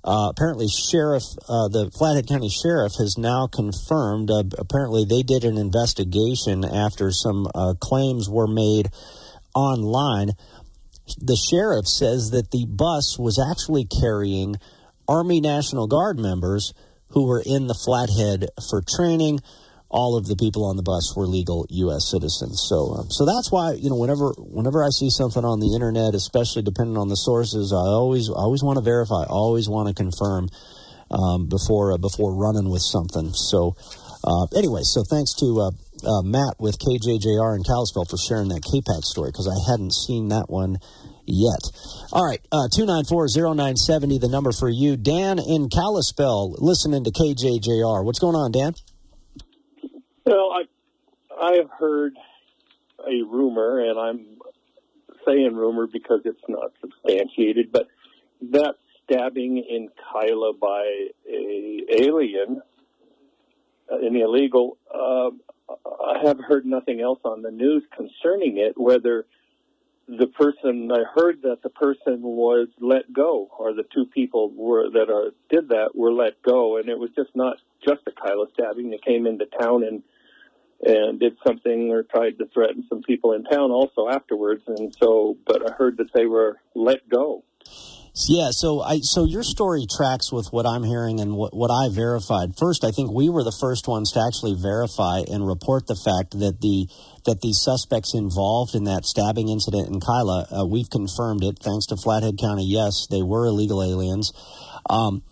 Uh, 0.04 0.28
apparently, 0.30 0.68
sheriff, 0.68 1.24
uh, 1.48 1.66
the 1.68 1.90
Flathead 1.98 2.28
County 2.28 2.50
Sheriff, 2.50 2.92
has 2.98 3.16
now 3.18 3.48
confirmed. 3.48 4.30
apparently, 4.58 5.04
they 5.08 5.22
did 5.22 5.44
an 5.44 5.56
investigation 5.58 6.62
after 6.62 7.10
some 7.10 7.48
claims 7.80 8.28
were 8.28 8.46
made 8.46 8.90
online 9.54 10.32
the 11.18 11.36
sheriff 11.36 11.86
says 11.86 12.30
that 12.30 12.50
the 12.50 12.66
bus 12.66 13.18
was 13.18 13.38
actually 13.38 13.86
carrying 13.86 14.56
Army 15.08 15.40
National 15.40 15.86
Guard 15.86 16.18
members 16.18 16.72
who 17.08 17.26
were 17.26 17.42
in 17.44 17.66
the 17.66 17.74
Flathead 17.74 18.48
for 18.70 18.82
training. 18.96 19.40
All 19.90 20.16
of 20.16 20.26
the 20.26 20.34
people 20.34 20.64
on 20.64 20.76
the 20.76 20.82
bus 20.82 21.14
were 21.14 21.26
legal 21.26 21.66
U.S. 21.70 22.10
citizens. 22.10 22.66
So, 22.66 22.98
um, 22.98 23.10
so 23.10 23.24
that's 23.24 23.52
why 23.52 23.74
you 23.78 23.90
know 23.90 23.96
whenever 23.96 24.34
whenever 24.38 24.82
I 24.82 24.88
see 24.90 25.08
something 25.08 25.44
on 25.44 25.60
the 25.60 25.70
internet, 25.72 26.14
especially 26.14 26.62
depending 26.62 26.96
on 26.96 27.08
the 27.08 27.14
sources, 27.14 27.72
I 27.72 27.86
always 27.94 28.28
always 28.28 28.64
want 28.64 28.78
to 28.78 28.82
verify, 28.82 29.22
always 29.28 29.68
want 29.68 29.86
to 29.86 29.94
confirm 29.94 30.48
um, 31.12 31.46
before 31.46 31.92
uh, 31.92 31.98
before 31.98 32.34
running 32.34 32.70
with 32.70 32.82
something. 32.82 33.30
So, 33.34 33.76
uh, 34.24 34.50
anyway, 34.56 34.82
so 34.82 35.04
thanks 35.06 35.32
to 35.38 35.60
uh, 35.60 35.70
uh, 36.06 36.22
Matt 36.22 36.56
with 36.58 36.78
KJJR 36.78 37.54
and 37.54 37.64
Kalispell 37.64 38.04
for 38.04 38.16
sharing 38.16 38.48
that 38.48 38.62
KPAX 38.62 39.04
story 39.04 39.30
because 39.30 39.48
I 39.48 39.70
hadn't 39.70 39.92
seen 39.92 40.28
that 40.28 40.48
one 40.48 40.78
yet. 41.26 41.60
All 42.12 42.24
right, 42.24 42.40
uh, 42.52 42.68
294-0970, 42.76 44.20
the 44.20 44.28
number 44.28 44.52
for 44.52 44.68
you. 44.68 44.96
Dan 44.96 45.38
in 45.38 45.68
Kalispell, 45.68 46.52
listening 46.58 47.04
to 47.04 47.10
KJJR. 47.10 48.04
What's 48.04 48.18
going 48.18 48.36
on, 48.36 48.52
Dan? 48.52 48.74
Well, 50.24 50.50
I, 50.52 50.62
I 51.40 51.56
have 51.56 51.70
heard 51.78 52.14
a 53.06 53.22
rumor, 53.22 53.80
and 53.80 53.98
I'm 53.98 54.26
saying 55.26 55.54
rumor 55.54 55.86
because 55.86 56.20
it's 56.24 56.42
not 56.48 56.72
substantiated, 56.80 57.72
but 57.72 57.88
that 58.50 58.74
stabbing 59.04 59.58
in 59.58 59.88
Kila 60.12 60.54
by 60.54 61.08
a 61.28 61.80
alien, 61.90 62.62
an 63.90 64.16
illegal, 64.16 64.78
uh, 64.92 65.30
I 65.68 66.18
have 66.24 66.38
heard 66.40 66.66
nothing 66.66 67.00
else 67.00 67.20
on 67.24 67.42
the 67.42 67.50
news 67.50 67.82
concerning 67.96 68.58
it, 68.58 68.78
whether 68.78 69.26
the 70.06 70.26
person, 70.26 70.90
I 70.92 71.04
heard 71.14 71.42
that 71.42 71.62
the 71.62 71.70
person 71.70 72.20
was 72.22 72.68
let 72.78 73.12
go, 73.12 73.48
or 73.58 73.72
the 73.72 73.84
two 73.94 74.04
people 74.06 74.50
were 74.50 74.90
that 74.90 75.10
are, 75.10 75.30
did 75.48 75.70
that 75.70 75.96
were 75.96 76.12
let 76.12 76.42
go, 76.42 76.76
and 76.76 76.88
it 76.88 76.98
was 76.98 77.10
just 77.16 77.34
not 77.34 77.56
just 77.86 78.02
a 78.06 78.10
Kila 78.10 78.46
stabbing. 78.52 78.90
They 78.90 78.98
came 78.98 79.26
into 79.26 79.46
town 79.46 79.84
and 79.84 80.02
and 80.84 81.18
did 81.18 81.36
something 81.46 81.90
or 81.90 82.02
tried 82.02 82.38
to 82.38 82.46
threaten 82.52 82.84
some 82.88 83.02
people 83.02 83.32
in 83.32 83.44
town 83.44 83.70
also 83.70 84.08
afterwards, 84.08 84.62
and 84.66 84.94
so, 85.00 85.36
but 85.46 85.68
I 85.68 85.74
heard 85.74 85.96
that 85.96 86.12
they 86.12 86.26
were 86.26 86.58
let 86.74 87.08
go. 87.08 87.42
Yeah, 88.16 88.50
so 88.52 88.80
I 88.80 89.00
so 89.02 89.24
your 89.24 89.42
story 89.42 89.86
tracks 89.90 90.30
with 90.30 90.46
what 90.52 90.66
I'm 90.66 90.84
hearing 90.84 91.18
and 91.18 91.34
what, 91.34 91.52
what 91.52 91.72
I 91.72 91.92
verified. 91.92 92.54
First, 92.56 92.84
I 92.84 92.92
think 92.92 93.10
we 93.10 93.28
were 93.28 93.42
the 93.42 93.56
first 93.60 93.88
ones 93.88 94.12
to 94.12 94.22
actually 94.22 94.54
verify 94.54 95.26
and 95.26 95.44
report 95.44 95.88
the 95.88 95.98
fact 95.98 96.38
that 96.38 96.60
the 96.60 96.86
that 97.26 97.40
the 97.42 97.52
suspects 97.52 98.14
involved 98.14 98.76
in 98.76 98.84
that 98.84 99.04
stabbing 99.04 99.48
incident 99.48 99.88
in 99.88 99.98
Kila, 99.98 100.46
uh, 100.46 100.64
we've 100.64 100.88
confirmed 100.88 101.42
it 101.42 101.58
thanks 101.58 101.86
to 101.86 101.96
Flathead 101.96 102.38
County. 102.38 102.62
Yes, 102.62 103.08
they 103.10 103.20
were 103.20 103.46
illegal 103.46 103.82
aliens. 103.82 104.30
Um, 104.88 105.24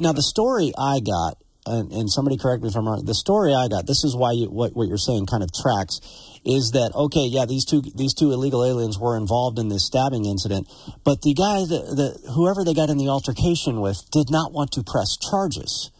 now 0.00 0.12
the 0.12 0.24
story 0.24 0.72
I 0.80 1.00
got, 1.04 1.36
and, 1.66 1.92
and, 1.92 2.10
somebody 2.10 2.36
correct 2.36 2.62
me 2.62 2.68
if 2.68 2.76
I'm 2.76 2.86
wrong. 2.86 3.04
The 3.04 3.14
story 3.14 3.54
I 3.54 3.68
got, 3.68 3.86
this 3.86 4.04
is 4.04 4.14
why 4.16 4.32
you, 4.32 4.50
what 4.50 4.76
what 4.76 4.88
you're 4.88 4.98
saying 4.98 5.26
kind 5.26 5.42
of 5.42 5.50
tracks 5.52 6.00
is 6.44 6.72
that 6.72 6.92
okay? 6.94 7.26
Yeah, 7.26 7.46
these 7.46 7.64
two 7.64 7.80
these 7.94 8.12
two 8.12 8.32
illegal 8.32 8.64
aliens 8.64 8.98
were 8.98 9.16
involved 9.16 9.58
in 9.58 9.68
this 9.68 9.86
stabbing 9.86 10.26
incident, 10.26 10.68
but 11.04 11.22
the 11.22 11.32
guy 11.32 11.64
that 11.64 11.84
the 11.96 12.32
whoever 12.32 12.64
they 12.64 12.74
got 12.74 12.90
in 12.90 12.98
the 12.98 13.08
altercation 13.08 13.80
with 13.80 14.04
did 14.12 14.30
not 14.30 14.52
want 14.52 14.72
to 14.72 14.84
press 14.84 15.16
charges. 15.16 15.90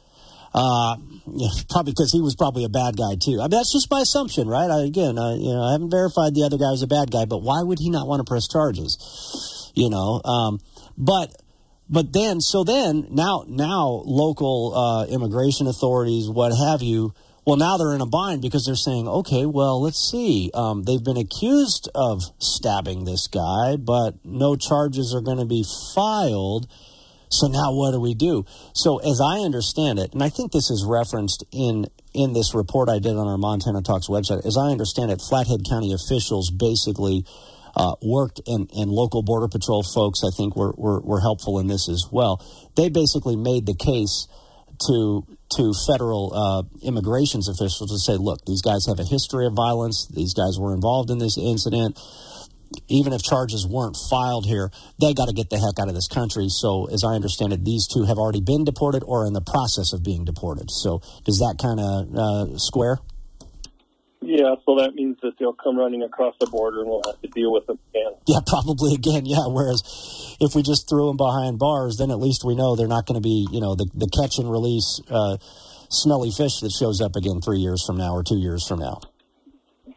Uh, 0.53 0.97
yeah, 1.27 1.49
probably 1.71 1.93
because 1.93 2.13
he 2.13 2.21
was 2.21 2.37
probably 2.37 2.65
a 2.65 2.69
bad 2.69 2.97
guy 2.97 3.17
too. 3.17 3.41
I 3.41 3.49
mean, 3.49 3.57
that's 3.57 3.73
just 3.73 3.91
my 3.91 4.01
assumption, 4.01 4.47
right? 4.47 4.71
I, 4.71 4.85
again, 4.85 5.19
I, 5.19 5.35
you 5.35 5.53
know, 5.53 5.65
I 5.65 5.73
haven't 5.73 5.91
verified 5.91 6.35
the 6.35 6.45
other 6.45 6.59
guy 6.59 6.71
was 6.71 6.83
a 6.83 6.87
bad 6.87 7.11
guy, 7.11 7.25
but 7.25 7.43
why 7.43 7.63
would 7.63 7.79
he 7.81 7.91
not 7.91 8.07
want 8.07 8.21
to 8.21 8.29
press 8.29 8.47
charges? 8.47 9.73
You 9.75 9.91
know, 9.91 10.21
um, 10.25 10.61
but 10.97 11.35
but 11.89 12.13
then 12.13 12.41
so 12.41 12.65
then 12.65 13.07
now 13.11 13.45
now 13.47 14.03
local 14.05 14.75
uh, 14.75 15.07
immigration 15.07 15.67
authorities, 15.67 16.29
what 16.29 16.53
have 16.57 16.83
you, 16.83 17.15
well, 17.47 17.57
now 17.57 17.77
they're 17.77 17.95
in 17.95 18.01
a 18.01 18.07
bind 18.07 18.41
because 18.41 18.65
they're 18.65 18.75
saying, 18.75 19.07
okay, 19.07 19.45
well, 19.45 19.83
let's 19.83 20.11
see. 20.11 20.51
Um, 20.55 20.85
they've 20.85 21.05
been 21.05 21.19
accused 21.19 21.91
of 21.95 22.23
stabbing 22.39 23.05
this 23.05 23.27
guy, 23.27 23.77
but 23.77 24.25
no 24.25 24.57
charges 24.57 25.15
are 25.15 25.21
going 25.21 25.39
to 25.39 25.45
be 25.45 25.63
filed. 25.95 26.67
So 27.29 27.49
now 27.49 27.75
what 27.75 27.93
do 27.93 28.01
we 28.01 28.15
do? 28.15 28.47
So 28.75 28.99
as 28.99 29.21
I 29.21 29.45
understand 29.45 29.99
it, 29.99 30.15
and 30.15 30.23
I 30.23 30.31
think 30.31 30.53
this 30.53 30.71
is 30.71 30.87
referenced 30.89 31.45
in 31.53 31.87
in 32.15 32.33
this 32.33 32.55
report 32.55 32.89
I 32.89 33.01
did 33.01 33.17
on 33.17 33.27
our 33.27 33.37
Montana 33.37 33.83
Talks 33.83 34.09
website, 34.09 34.47
as 34.47 34.57
I 34.57 34.71
understand 34.71 35.11
it, 35.11 35.21
Flathead 35.21 35.67
County 35.69 35.93
officials 35.93 36.51
basically 36.51 37.27
uh, 37.77 37.95
worked, 38.03 38.41
and, 38.47 38.71
and 38.73 38.91
local 38.91 39.23
Border 39.23 39.49
Patrol 39.49 39.83
folks, 39.83 40.21
I 40.25 40.31
think, 40.37 40.57
were, 40.57 40.73
were, 40.77 41.01
were 41.01 41.21
helpful 41.21 41.59
in 41.59 41.67
this 41.67 41.89
as 41.89 42.07
well. 42.11 42.45
They 42.77 42.89
basically 42.89 43.37
made 43.37 43.67
the 43.67 43.75
case 43.75 44.27
to 44.87 45.25
to 45.57 45.73
federal 45.87 46.33
uh, 46.35 46.63
immigrations 46.83 47.49
officials 47.49 47.91
to 47.91 47.99
say, 47.99 48.19
look, 48.19 48.45
these 48.45 48.63
guys 48.63 48.87
have 48.89 48.99
a 48.99 49.05
history 49.05 49.47
of 49.47 49.55
violence. 49.55 50.09
These 50.11 50.35
guys 50.35 50.59
were 50.59 50.75
involved 50.75 51.11
in 51.11 51.19
this 51.19 51.39
incident. 51.39 51.99
Even 52.89 53.13
if 53.13 53.23
charges 53.23 53.65
weren't 53.71 53.97
filed 54.11 54.47
here, 54.47 54.73
they 55.01 55.15
got 55.15 55.29
to 55.29 55.33
get 55.33 55.49
the 55.49 55.59
heck 55.63 55.79
out 55.79 55.87
of 55.87 55.95
this 55.95 56.09
country. 56.09 56.47
So, 56.49 56.87
as 56.91 57.05
I 57.07 57.15
understand 57.15 57.53
it, 57.53 57.65
these 57.65 57.87
two 57.87 58.03
have 58.03 58.19
already 58.19 58.41
been 58.41 58.65
deported 58.65 59.05
or 59.07 59.27
in 59.27 59.33
the 59.33 59.41
process 59.41 59.93
of 59.93 60.03
being 60.03 60.25
deported. 60.25 60.71
So, 60.73 60.99
does 61.23 61.39
that 61.39 61.55
kind 61.63 61.79
of 61.79 62.11
uh, 62.19 62.59
square? 62.59 62.99
Yeah, 64.27 64.55
so 64.65 64.77
that 64.77 64.95
means 64.95 65.17
that 65.23 65.39
they'll 65.39 65.53
come 65.53 65.79
running 65.79 66.03
across 66.03 66.35
the 66.41 66.47
border 66.47 66.81
and 66.81 66.89
we'll 66.89 67.03
have 67.07 67.21
to 67.21 67.29
deal 67.29 67.53
with 67.53 67.67
them 67.67 67.79
again. 67.91 68.13
Yeah, 68.27 68.41
probably 68.47 68.95
again. 68.95 69.27
Yeah. 69.27 69.47
Whereas 69.47 69.83
if 70.41 70.55
we 70.55 70.63
just 70.63 70.89
threw 70.89 71.09
them 71.09 71.17
behind 71.17 71.59
bars, 71.59 71.97
then 71.99 72.11
at 72.11 72.19
least 72.19 72.45
we 72.45 72.55
know 72.55 72.77
they're 72.77 72.89
not 72.89 73.07
going 73.07 73.21
to 73.21 73.25
be, 73.25 73.47
you 73.53 73.61
know, 73.61 73.75
the, 73.75 73.87
the 73.95 74.09
catch 74.09 74.39
and 74.39 74.51
release 74.51 75.01
uh, 75.11 75.37
smelly 75.91 76.31
fish 76.31 76.61
that 76.61 76.73
shows 76.73 77.01
up 77.01 77.17
again 77.17 77.41
three 77.41 77.59
years 77.59 77.85
from 77.85 77.97
now 77.97 78.15
or 78.15 78.23
two 78.23 78.39
years 78.39 78.67
from 78.67 78.81
now. 78.81 79.01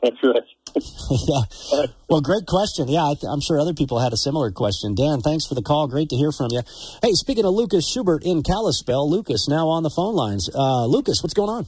That's 0.03 0.17
right. 0.23 0.43
yeah. 1.27 1.85
Well, 2.09 2.21
great 2.21 2.45
question. 2.45 2.87
Yeah, 2.87 3.03
I 3.03 3.15
am 3.31 3.41
sure 3.41 3.59
other 3.59 3.73
people 3.73 3.99
had 3.99 4.13
a 4.13 4.17
similar 4.17 4.51
question. 4.51 4.93
Dan, 4.93 5.21
thanks 5.21 5.45
for 5.47 5.55
the 5.55 5.61
call. 5.61 5.87
Great 5.87 6.09
to 6.09 6.15
hear 6.15 6.31
from 6.31 6.49
you. 6.51 6.61
Hey, 7.01 7.13
speaking 7.13 7.45
of 7.45 7.53
Lucas 7.53 7.87
Schubert 7.87 8.23
in 8.23 8.43
Kalispell, 8.43 9.09
Lucas 9.09 9.47
now 9.47 9.67
on 9.67 9.83
the 9.83 9.89
phone 9.89 10.15
lines. 10.15 10.49
Uh, 10.53 10.85
Lucas, 10.85 11.23
what's 11.23 11.33
going 11.33 11.49
on? 11.49 11.65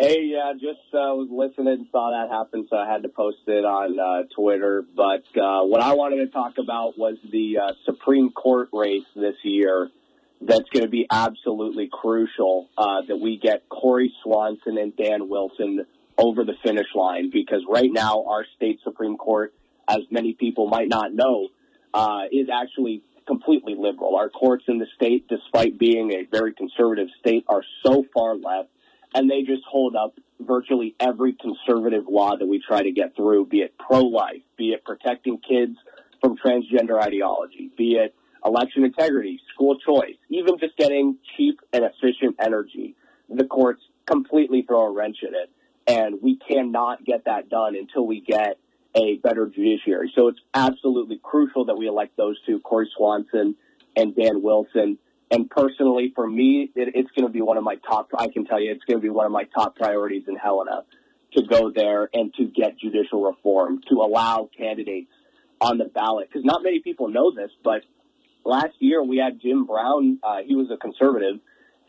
Hey, 0.00 0.26
yeah, 0.26 0.52
just 0.52 0.94
uh, 0.94 1.10
was 1.10 1.26
listening 1.28 1.74
and 1.74 1.86
saw 1.90 2.12
that 2.12 2.32
happen, 2.32 2.68
so 2.70 2.76
I 2.76 2.88
had 2.88 3.02
to 3.02 3.08
post 3.08 3.38
it 3.48 3.64
on 3.64 3.98
uh, 3.98 4.28
Twitter. 4.32 4.84
But 4.94 5.24
uh, 5.36 5.64
what 5.64 5.80
I 5.80 5.94
wanted 5.94 6.24
to 6.24 6.28
talk 6.28 6.58
about 6.58 6.96
was 6.96 7.16
the 7.28 7.58
uh, 7.58 7.72
Supreme 7.84 8.30
Court 8.30 8.68
race 8.72 9.06
this 9.16 9.34
year. 9.42 9.90
That's 10.40 10.68
going 10.72 10.84
to 10.84 10.88
be 10.88 11.08
absolutely 11.10 11.90
crucial 11.92 12.68
uh, 12.78 13.02
that 13.08 13.16
we 13.16 13.38
get 13.38 13.68
Cory 13.68 14.14
Swanson 14.22 14.78
and 14.78 14.96
Dan 14.96 15.28
Wilson 15.28 15.84
over 16.16 16.44
the 16.44 16.54
finish 16.62 16.94
line 16.94 17.30
because 17.32 17.62
right 17.68 17.90
now 17.90 18.24
our 18.28 18.46
state 18.54 18.78
Supreme 18.84 19.16
Court, 19.16 19.52
as 19.88 20.02
many 20.12 20.32
people 20.32 20.68
might 20.68 20.88
not 20.88 21.12
know, 21.12 21.48
uh, 21.92 22.22
is 22.30 22.46
actually 22.54 23.02
completely 23.26 23.74
liberal. 23.76 24.14
Our 24.14 24.28
courts 24.28 24.62
in 24.68 24.78
the 24.78 24.86
state, 24.94 25.26
despite 25.26 25.76
being 25.76 26.12
a 26.12 26.22
very 26.30 26.54
conservative 26.54 27.08
state, 27.18 27.44
are 27.48 27.64
so 27.84 28.04
far 28.14 28.36
left 28.36 28.68
and 29.14 29.30
they 29.30 29.42
just 29.42 29.62
hold 29.64 29.96
up 29.96 30.18
virtually 30.40 30.94
every 31.00 31.34
conservative 31.34 32.04
law 32.08 32.36
that 32.36 32.46
we 32.46 32.60
try 32.60 32.82
to 32.82 32.92
get 32.92 33.16
through, 33.16 33.46
be 33.46 33.60
it 33.60 33.74
pro-life, 33.78 34.42
be 34.56 34.70
it 34.70 34.84
protecting 34.84 35.38
kids 35.38 35.76
from 36.20 36.36
transgender 36.36 37.00
ideology, 37.00 37.70
be 37.76 37.92
it 37.92 38.14
election 38.44 38.84
integrity, 38.84 39.40
school 39.54 39.78
choice, 39.78 40.16
even 40.28 40.58
just 40.58 40.76
getting 40.76 41.16
cheap 41.36 41.60
and 41.72 41.84
efficient 41.84 42.36
energy. 42.38 42.94
The 43.28 43.44
courts 43.44 43.82
completely 44.06 44.62
throw 44.62 44.86
a 44.86 44.90
wrench 44.90 45.18
in 45.22 45.34
it, 45.34 45.50
and 45.86 46.22
we 46.22 46.36
cannot 46.36 47.04
get 47.04 47.24
that 47.24 47.48
done 47.48 47.76
until 47.76 48.06
we 48.06 48.20
get 48.20 48.58
a 48.94 49.16
better 49.16 49.46
judiciary. 49.46 50.12
So 50.14 50.28
it's 50.28 50.40
absolutely 50.54 51.20
crucial 51.22 51.66
that 51.66 51.76
we 51.76 51.88
elect 51.88 52.16
those 52.16 52.36
two, 52.46 52.60
Cory 52.60 52.90
Swanson 52.96 53.56
and 53.96 54.14
Dan 54.14 54.42
Wilson. 54.42 54.98
And 55.30 55.50
personally, 55.50 56.12
for 56.14 56.28
me, 56.28 56.70
it, 56.74 56.94
it's 56.94 57.10
going 57.10 57.26
to 57.26 57.32
be 57.32 57.42
one 57.42 57.58
of 57.58 57.64
my 57.64 57.76
top, 57.76 58.08
I 58.16 58.28
can 58.28 58.46
tell 58.46 58.60
you, 58.60 58.72
it's 58.72 58.84
going 58.84 58.98
to 58.98 59.02
be 59.02 59.10
one 59.10 59.26
of 59.26 59.32
my 59.32 59.44
top 59.44 59.76
priorities 59.76 60.24
in 60.26 60.36
Helena 60.36 60.84
to 61.34 61.42
go 61.42 61.70
there 61.70 62.08
and 62.14 62.32
to 62.34 62.46
get 62.46 62.78
judicial 62.78 63.22
reform, 63.22 63.80
to 63.90 63.96
allow 63.96 64.48
candidates 64.56 65.12
on 65.60 65.76
the 65.76 65.84
ballot. 65.84 66.28
Because 66.28 66.44
not 66.44 66.62
many 66.62 66.80
people 66.80 67.08
know 67.08 67.30
this, 67.34 67.50
but 67.62 67.82
last 68.44 68.74
year 68.78 69.02
we 69.02 69.18
had 69.18 69.40
Jim 69.40 69.66
Brown, 69.66 70.18
uh, 70.22 70.38
he 70.46 70.54
was 70.54 70.70
a 70.72 70.78
conservative, 70.78 71.40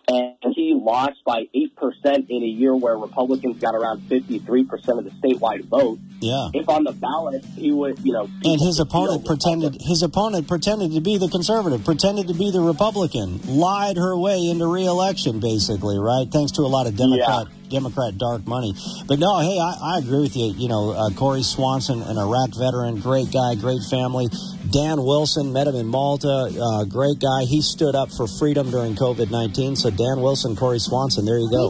and 0.10 0.56
he 0.56 0.74
lost 0.74 1.24
by 1.24 1.44
8% 1.56 2.30
in 2.30 2.44
a 2.44 2.46
year 2.46 2.76
where 2.76 2.98
Republicans 2.98 3.60
got 3.60 3.76
around 3.76 4.02
53% 4.10 4.98
of 4.98 5.06
the 5.06 5.12
statewide 5.12 5.66
vote. 5.66 6.00
Yeah. 6.20 6.50
If 6.54 6.68
on 6.68 6.84
the 6.84 6.92
ballot 6.92 7.46
he 7.56 7.72
would, 7.72 8.00
you 8.00 8.14
know, 8.14 8.30
and 8.44 8.60
his 8.60 8.80
opponent 8.80 9.26
pretended 9.26 9.78
his 9.80 10.02
opponent 10.02 10.48
pretended 10.48 10.94
to 10.94 11.02
be 11.02 11.18
the 11.18 11.30
conservative, 11.30 11.86
pretended 11.86 12.28
to 12.28 12.34
be 12.34 12.52
the 12.52 12.60
Republican, 12.60 13.40
lied 13.48 13.98
her 13.98 14.18
way 14.18 14.50
into 14.50 14.68
reelection, 14.68 15.40
basically, 15.40 15.98
right? 15.98 16.28
Thanks 16.30 16.54
to 16.54 16.62
a 16.62 16.68
lot 16.72 16.88
of 16.88 16.98
Democrat 16.98 17.48
yeah. 17.48 17.59
Democrat 17.70 18.18
dark 18.18 18.46
money. 18.48 18.74
But 19.08 19.20
no, 19.20 19.40
hey, 19.40 19.58
I, 19.60 19.96
I 19.96 19.98
agree 20.00 20.22
with 20.22 20.36
you. 20.36 20.54
You 20.54 20.70
know, 20.70 20.92
uh, 20.92 21.10
Cory 21.12 21.44
Swanson, 21.44 22.02
an 22.02 22.18
Iraq 22.18 22.56
veteran, 22.58 23.00
great 23.00 23.32
guy, 23.32 23.56
great 23.56 23.82
family. 23.90 24.28
Dan 24.72 25.02
Wilson, 25.02 25.52
met 25.52 25.68
him 25.68 25.76
in 25.76 25.88
Malta, 25.88 26.54
uh, 26.54 26.84
great 26.86 27.20
guy. 27.20 27.46
He 27.46 27.62
stood 27.62 27.96
up 27.96 28.12
for 28.12 28.28
freedom 28.28 28.70
during 28.70 28.96
COVID 28.96 29.32
19. 29.32 29.76
So 29.76 29.90
Dan 29.90 30.22
Wilson, 30.22 30.56
Cory 30.56 30.80
Swanson, 30.80 31.26
there 31.26 31.40
you 31.40 31.50
go. 31.50 31.68